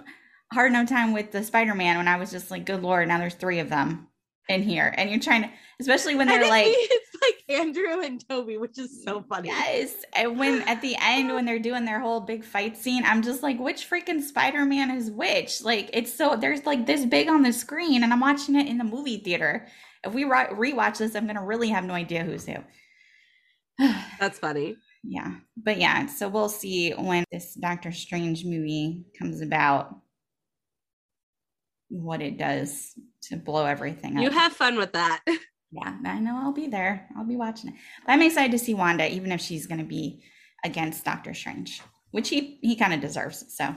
hard 0.51 0.71
enough 0.71 0.89
time 0.89 1.13
with 1.13 1.31
the 1.31 1.43
Spider 1.43 1.75
Man 1.75 1.97
when 1.97 2.07
I 2.07 2.17
was 2.17 2.31
just 2.31 2.49
like, 2.49 2.65
good 2.65 2.81
lord, 2.81 3.07
now 3.07 3.19
there's 3.19 3.35
three 3.35 3.59
of 3.59 3.69
them 3.69 4.08
in 4.49 4.63
here, 4.63 4.93
and 4.97 5.09
you're 5.09 5.19
trying 5.19 5.43
to, 5.43 5.49
especially 5.79 6.15
when 6.15 6.27
they're 6.27 6.49
like. 6.49 6.65
it's 6.69 7.05
like 7.21 7.59
andrew 7.59 8.01
and 8.01 8.25
tobey 8.29 8.57
which 8.57 8.77
is 8.77 9.03
so 9.03 9.21
funny 9.27 9.49
Yes, 9.49 10.05
and 10.13 10.39
when 10.39 10.61
at 10.69 10.81
the 10.81 10.95
end 11.01 11.33
when 11.33 11.43
they're 11.43 11.59
doing 11.59 11.83
their 11.83 11.99
whole 11.99 12.21
big 12.21 12.43
fight 12.43 12.77
scene, 12.77 13.03
I'm 13.05 13.21
just 13.21 13.43
like, 13.43 13.59
which 13.59 13.89
freaking 13.89 14.21
Spider-Man 14.21 14.91
is 14.91 15.11
which? 15.11 15.61
Like, 15.63 15.89
it's 15.93 16.13
so 16.13 16.35
there's 16.35 16.65
like 16.65 16.85
this 16.85 17.05
big 17.05 17.29
on 17.29 17.43
the 17.43 17.53
screen, 17.53 18.03
and 18.03 18.11
I'm 18.11 18.19
watching 18.19 18.55
it 18.55 18.67
in 18.67 18.77
the 18.77 18.83
movie 18.83 19.17
theater. 19.17 19.67
If 20.03 20.13
we 20.13 20.23
re- 20.23 20.47
rewatch 20.51 20.97
this, 20.97 21.15
I'm 21.15 21.27
gonna 21.27 21.43
really 21.43 21.69
have 21.69 21.83
no 21.83 21.93
idea 21.93 22.23
who's 22.23 22.45
who. 22.45 22.57
that's 24.19 24.39
funny 24.39 24.75
yeah, 25.03 25.35
but 25.55 25.77
yeah, 25.77 26.07
so 26.07 26.27
we'll 26.27 26.49
see 26.49 26.91
when 26.91 27.23
this 27.31 27.53
Doctor 27.53 27.91
Strange 27.91 28.43
movie 28.43 29.05
comes 29.17 29.41
about, 29.41 29.95
what 31.89 32.21
it 32.21 32.37
does 32.37 32.93
to 33.23 33.35
blow 33.35 33.65
everything 33.65 34.17
up. 34.17 34.23
you 34.23 34.29
have 34.29 34.53
fun 34.53 34.77
with 34.77 34.93
that 34.93 35.21
Yeah, 35.71 35.95
I 36.03 36.19
know 36.19 36.35
I'll 36.41 36.51
be 36.51 36.65
there. 36.67 37.07
I'll 37.15 37.27
be 37.27 37.35
watching 37.35 37.69
it. 37.69 37.75
But 38.05 38.13
I'm 38.13 38.23
excited 38.23 38.51
to 38.53 38.57
see 38.57 38.73
Wanda, 38.73 39.07
even 39.07 39.31
if 39.31 39.39
she's 39.39 39.67
going 39.67 39.77
to 39.79 39.85
be 39.85 40.23
against 40.63 41.05
Doctor 41.05 41.33
Strange, 41.35 41.81
which 42.09 42.29
he 42.29 42.57
he 42.63 42.75
kind 42.75 42.91
of 42.91 43.01
deserves. 43.01 43.45
So, 43.55 43.75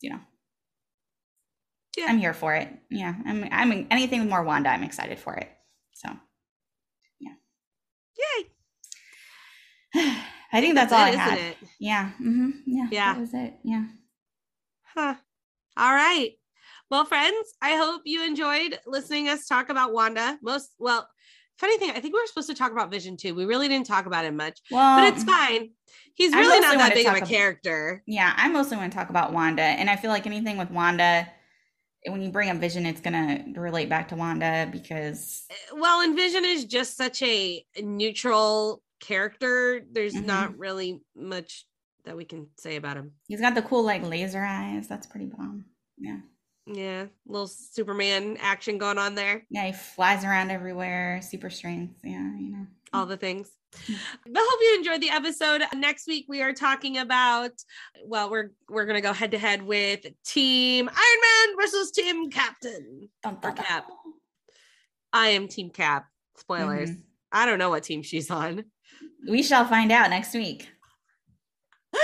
you 0.00 0.10
know, 0.10 0.20
Yeah. 1.96 2.06
I'm 2.08 2.18
here 2.18 2.34
for 2.34 2.54
it. 2.56 2.68
Yeah, 2.90 3.14
I'm. 3.24 3.46
I'm 3.52 3.86
anything 3.92 4.20
with 4.20 4.30
more 4.30 4.42
Wanda. 4.42 4.70
I'm 4.70 4.82
excited 4.82 5.18
for 5.20 5.36
it. 5.36 5.48
So, 5.92 6.08
yeah, 7.20 7.34
yay 8.18 8.50
I 10.52 10.60
think 10.60 10.74
that's, 10.74 10.92
all 10.92 10.98
I 10.98 11.10
it, 11.10 11.14
had. 11.18 11.34
isn't 11.38 11.46
it 11.50 11.56
Yeah. 11.78 12.10
hmm 12.18 12.50
Yeah. 12.66 12.88
Yeah. 12.90 13.12
That 13.14 13.20
was 13.20 13.32
it. 13.32 13.54
Yeah. 13.62 13.84
Huh. 14.94 15.14
All 15.76 15.94
right. 15.94 16.32
Well, 16.92 17.06
friends, 17.06 17.54
I 17.62 17.76
hope 17.76 18.02
you 18.04 18.22
enjoyed 18.22 18.78
listening 18.86 19.26
us 19.26 19.46
talk 19.46 19.70
about 19.70 19.94
Wanda. 19.94 20.38
Most 20.42 20.74
well, 20.78 21.08
funny 21.56 21.78
thing, 21.78 21.88
I 21.88 21.94
think 22.00 22.12
we 22.12 22.20
were 22.20 22.26
supposed 22.26 22.50
to 22.50 22.54
talk 22.54 22.70
about 22.70 22.90
Vision 22.90 23.16
too. 23.16 23.34
We 23.34 23.46
really 23.46 23.66
didn't 23.66 23.86
talk 23.86 24.04
about 24.04 24.26
him 24.26 24.36
much, 24.36 24.60
Well, 24.70 24.98
but 24.98 25.14
it's 25.14 25.24
fine. 25.24 25.70
He's 26.12 26.34
really 26.34 26.60
not 26.60 26.76
that 26.76 26.92
big 26.92 27.06
of 27.06 27.14
a 27.14 27.22
ab- 27.22 27.26
character. 27.26 28.02
Yeah, 28.06 28.34
I 28.36 28.50
mostly 28.50 28.76
want 28.76 28.92
to 28.92 28.98
talk 28.98 29.08
about 29.08 29.32
Wanda, 29.32 29.62
and 29.62 29.88
I 29.88 29.96
feel 29.96 30.10
like 30.10 30.26
anything 30.26 30.58
with 30.58 30.70
Wanda, 30.70 31.26
when 32.06 32.20
you 32.20 32.28
bring 32.30 32.50
up 32.50 32.58
Vision, 32.58 32.84
it's 32.84 33.00
gonna 33.00 33.42
relate 33.56 33.88
back 33.88 34.08
to 34.08 34.14
Wanda 34.16 34.68
because 34.70 35.46
Well, 35.74 36.02
and 36.02 36.14
Vision 36.14 36.44
is 36.44 36.66
just 36.66 36.98
such 36.98 37.22
a 37.22 37.64
neutral 37.80 38.82
character. 39.00 39.80
There's 39.90 40.12
Mhm. 40.12 40.26
not 40.26 40.58
really 40.58 41.00
much 41.16 41.64
that 42.04 42.18
we 42.18 42.26
can 42.26 42.48
say 42.58 42.76
about 42.76 42.98
him. 42.98 43.12
he's 43.28 43.40
got 43.40 43.54
the 43.54 43.62
cool 43.62 43.82
like 43.82 44.02
laser 44.02 44.44
eyes. 44.44 44.88
That's 44.88 45.06
pretty 45.06 45.24
bomb. 45.34 45.64
Yeah. 45.96 46.18
Yeah, 46.66 47.06
little 47.26 47.48
Superman 47.48 48.36
action 48.40 48.78
going 48.78 48.98
on 48.98 49.14
there. 49.14 49.44
Yeah, 49.50 49.66
he 49.66 49.72
flies 49.72 50.24
around 50.24 50.50
everywhere, 50.50 51.20
super 51.22 51.50
strength. 51.50 52.00
Yeah, 52.04 52.36
you 52.38 52.52
know. 52.52 52.66
all 52.92 53.06
the 53.06 53.16
things. 53.16 53.50
But 53.72 54.36
hope 54.36 54.58
you 54.60 54.76
enjoyed 54.78 55.00
the 55.00 55.10
episode. 55.10 55.62
Next 55.74 56.06
week 56.06 56.26
we 56.28 56.42
are 56.42 56.52
talking 56.52 56.98
about 56.98 57.52
well, 58.04 58.30
we're 58.30 58.50
we're 58.68 58.84
gonna 58.86 59.00
go 59.00 59.12
head 59.12 59.30
to 59.32 59.38
head 59.38 59.62
with 59.62 60.04
Team 60.24 60.88
Iron 60.88 61.20
Man 61.48 61.56
versus 61.58 61.90
Team 61.90 62.30
Captain 62.30 63.08
Dun, 63.22 63.38
dun, 63.40 63.54
dun. 63.54 63.64
Cap. 63.64 63.86
I 65.12 65.28
am 65.28 65.48
Team 65.48 65.70
Cap. 65.70 66.06
Spoilers. 66.36 66.90
Mhm. 66.90 67.02
I 67.32 67.46
don't 67.46 67.58
know 67.58 67.70
what 67.70 67.82
team 67.82 68.02
she's 68.02 68.30
on. 68.30 68.64
We 69.28 69.42
shall 69.42 69.64
find 69.66 69.90
out 69.90 70.10
next 70.10 70.34
week. 70.34 70.68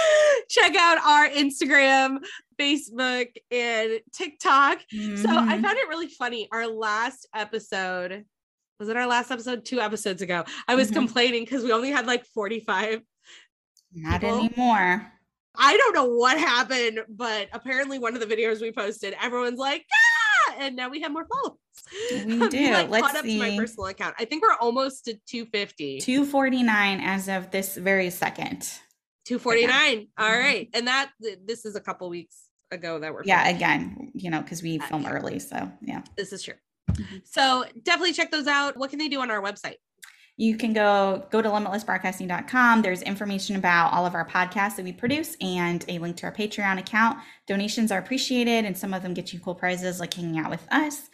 Check 0.49 0.75
out 0.77 0.99
our 0.99 1.29
Instagram, 1.29 2.19
Facebook, 2.59 3.29
and 3.51 4.01
TikTok. 4.13 4.81
So 4.91 4.97
I 4.97 5.57
Mhm. 5.57 5.63
found 5.63 5.77
it 5.79 5.89
really 5.89 6.09
funny. 6.09 6.49
Our 6.53 6.67
last 6.67 7.27
episode 7.35 8.25
was 8.81 8.89
it 8.89 8.97
our 8.97 9.07
last 9.09 9.33
episode? 9.33 9.65
Two 9.65 9.81
episodes 9.81 10.23
ago. 10.23 10.45
I 10.69 10.77
was 10.77 10.89
Mhm. 10.91 10.95
complaining 10.95 11.45
because 11.45 11.65
we 11.65 11.73
only 11.73 11.91
had 11.91 12.07
like 12.07 12.25
45. 12.27 13.01
not 13.93 14.21
people- 14.21 14.39
anymore. 14.39 15.13
I 15.57 15.77
don't 15.77 15.95
know 15.95 16.05
what 16.05 16.39
happened, 16.39 17.01
but 17.09 17.49
apparently 17.53 17.99
one 17.99 18.15
of 18.15 18.21
the 18.21 18.27
videos 18.27 18.61
we 18.61 18.71
posted, 18.71 19.17
everyone's 19.21 19.59
like, 19.59 19.85
ah! 19.93 20.55
And 20.59 20.77
now 20.77 20.89
we 20.91 21.01
have 21.01 21.11
more 21.11 21.27
followers. 21.27 21.59
We 22.27 22.49
do. 22.49 22.71
like, 22.73 22.91
Let's 22.91 23.07
caught 23.09 23.17
up 23.17 23.25
to 23.25 23.39
my 23.39 23.57
personal 23.57 23.87
account. 23.87 24.15
I 24.19 24.27
think 24.27 24.43
we're 24.45 24.55
almost 24.61 25.07
to 25.07 25.15
250. 25.27 26.01
249 26.01 27.01
as 27.01 27.29
of 27.29 27.51
this 27.51 27.77
very 27.77 28.11
second. 28.11 28.71
249. 29.29 30.09
All 30.19 30.31
Mhm. 30.31 30.71
And 30.75 30.87
that 30.89 31.11
this 31.45 31.65
is 31.67 31.77
a 31.77 31.81
couple 31.81 32.09
weeks 32.09 32.37
ago 32.71 32.99
that 32.99 33.13
we're 33.13 33.25
Yeah, 33.25 33.45
filming. 33.45 33.57
again, 33.57 34.11
you 34.15 34.31
know, 34.31 34.41
because 34.43 34.63
we 34.63 34.79
Uh, 34.79 34.87
film 34.87 35.07
early. 35.07 35.39
So, 35.39 35.71
yeah. 35.83 36.03
this 36.17 36.33
is 36.33 36.43
true. 36.43 36.55
Mhm. 36.91 37.21
So 37.25 37.65
definitely 37.83 38.15
check 38.15 38.31
those 38.31 38.47
out. 38.47 38.77
What 38.77 38.91
can 38.91 38.99
they 38.99 39.09
do 39.09 39.21
on 39.21 39.31
our 39.31 39.43
website? 39.43 39.77
You 40.41 40.57
can 40.57 40.73
go 40.73 41.27
go 41.31 41.43
to 41.43 41.49
limitlessbroadcasting.com. 41.49 42.83
There's 42.83 43.03
information 43.03 43.57
about 43.57 43.93
all 43.93 44.07
of 44.07 44.15
our 44.15 44.27
podcasts 44.27 44.77
that 44.77 44.85
we 44.85 44.93
produce 44.93 45.37
and 45.41 45.85
a 45.89 45.99
link 45.99 46.17
to 46.19 46.27
our 46.27 46.33
Patreon 46.33 46.79
account. 46.79 47.19
Donations 47.47 47.91
are 47.91 47.99
appreciated 47.99 48.65
and 48.65 48.79
some 48.79 48.95
of 48.95 49.03
them 49.03 49.15
get 49.15 49.33
you 49.33 49.41
cool 49.41 49.55
prizes 49.57 49.99
like 50.01 50.15
hanging 50.15 50.39
out 50.39 50.49
with 50.51 50.65
us. 50.71 51.11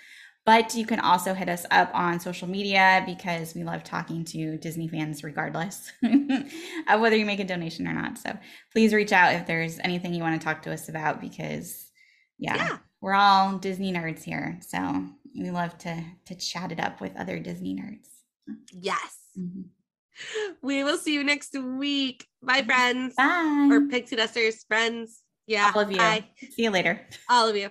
But 0.47 0.74
you 0.74 0.84
can 0.84 1.01
also 1.01 1.32
hit 1.32 1.49
us 1.49 1.64
up 1.70 1.90
on 1.95 2.20
social 2.20 2.47
media 2.47 3.03
because 3.07 3.55
we 3.55 3.64
love 3.64 3.82
talking 3.82 4.24
to 4.26 4.59
Disney 4.59 4.88
fans 4.88 5.24
regardless 5.24 5.90
of 6.03 7.01
whether 7.01 7.16
you 7.16 7.24
make 7.24 7.40
a 7.40 7.45
donation 7.45 7.88
or 7.88 7.95
not. 7.95 8.18
So 8.18 8.36
please 8.72 8.92
reach 8.92 9.11
out 9.12 9.34
if 9.34 9.47
there's 9.47 9.78
anything 9.82 10.12
you 10.12 10.22
want 10.22 10.38
to 10.38 10.45
talk 10.45 10.61
to 10.62 10.72
us 10.72 10.88
about 10.90 11.20
because 11.20 11.90
yeah, 12.38 12.57
Yeah. 12.57 12.78
we're 13.01 13.14
all 13.14 13.57
Disney 13.57 13.90
nerds 13.92 14.22
here. 14.22 14.59
So 14.61 15.07
we 15.34 15.51
love 15.51 15.78
to 15.78 16.05
to 16.26 16.34
chat 16.34 16.72
it 16.72 16.78
up 16.80 17.01
with 17.01 17.16
other 17.16 17.38
Disney 17.38 17.74
nerds. 17.74 18.09
Yes. 18.70 19.18
Mhm. 19.38 19.64
We 20.62 20.84
will 20.84 20.99
see 20.99 21.14
you 21.14 21.24
next 21.24 21.59
week. 21.59 22.26
Bye, 22.42 22.62
friends. 22.62 23.14
Bye. 23.16 23.68
Or 23.72 23.88
pixie 23.88 24.16
dusters, 24.16 24.62
friends. 24.64 25.22
Yeah. 25.47 25.72
all 25.74 25.80
of 25.82 25.90
you. 25.90 25.97
Bye. 25.97 26.24
See 26.53 26.64
you 26.64 26.70
later. 26.70 27.01
All 27.30 27.49
of 27.49 27.57
you. 27.57 27.70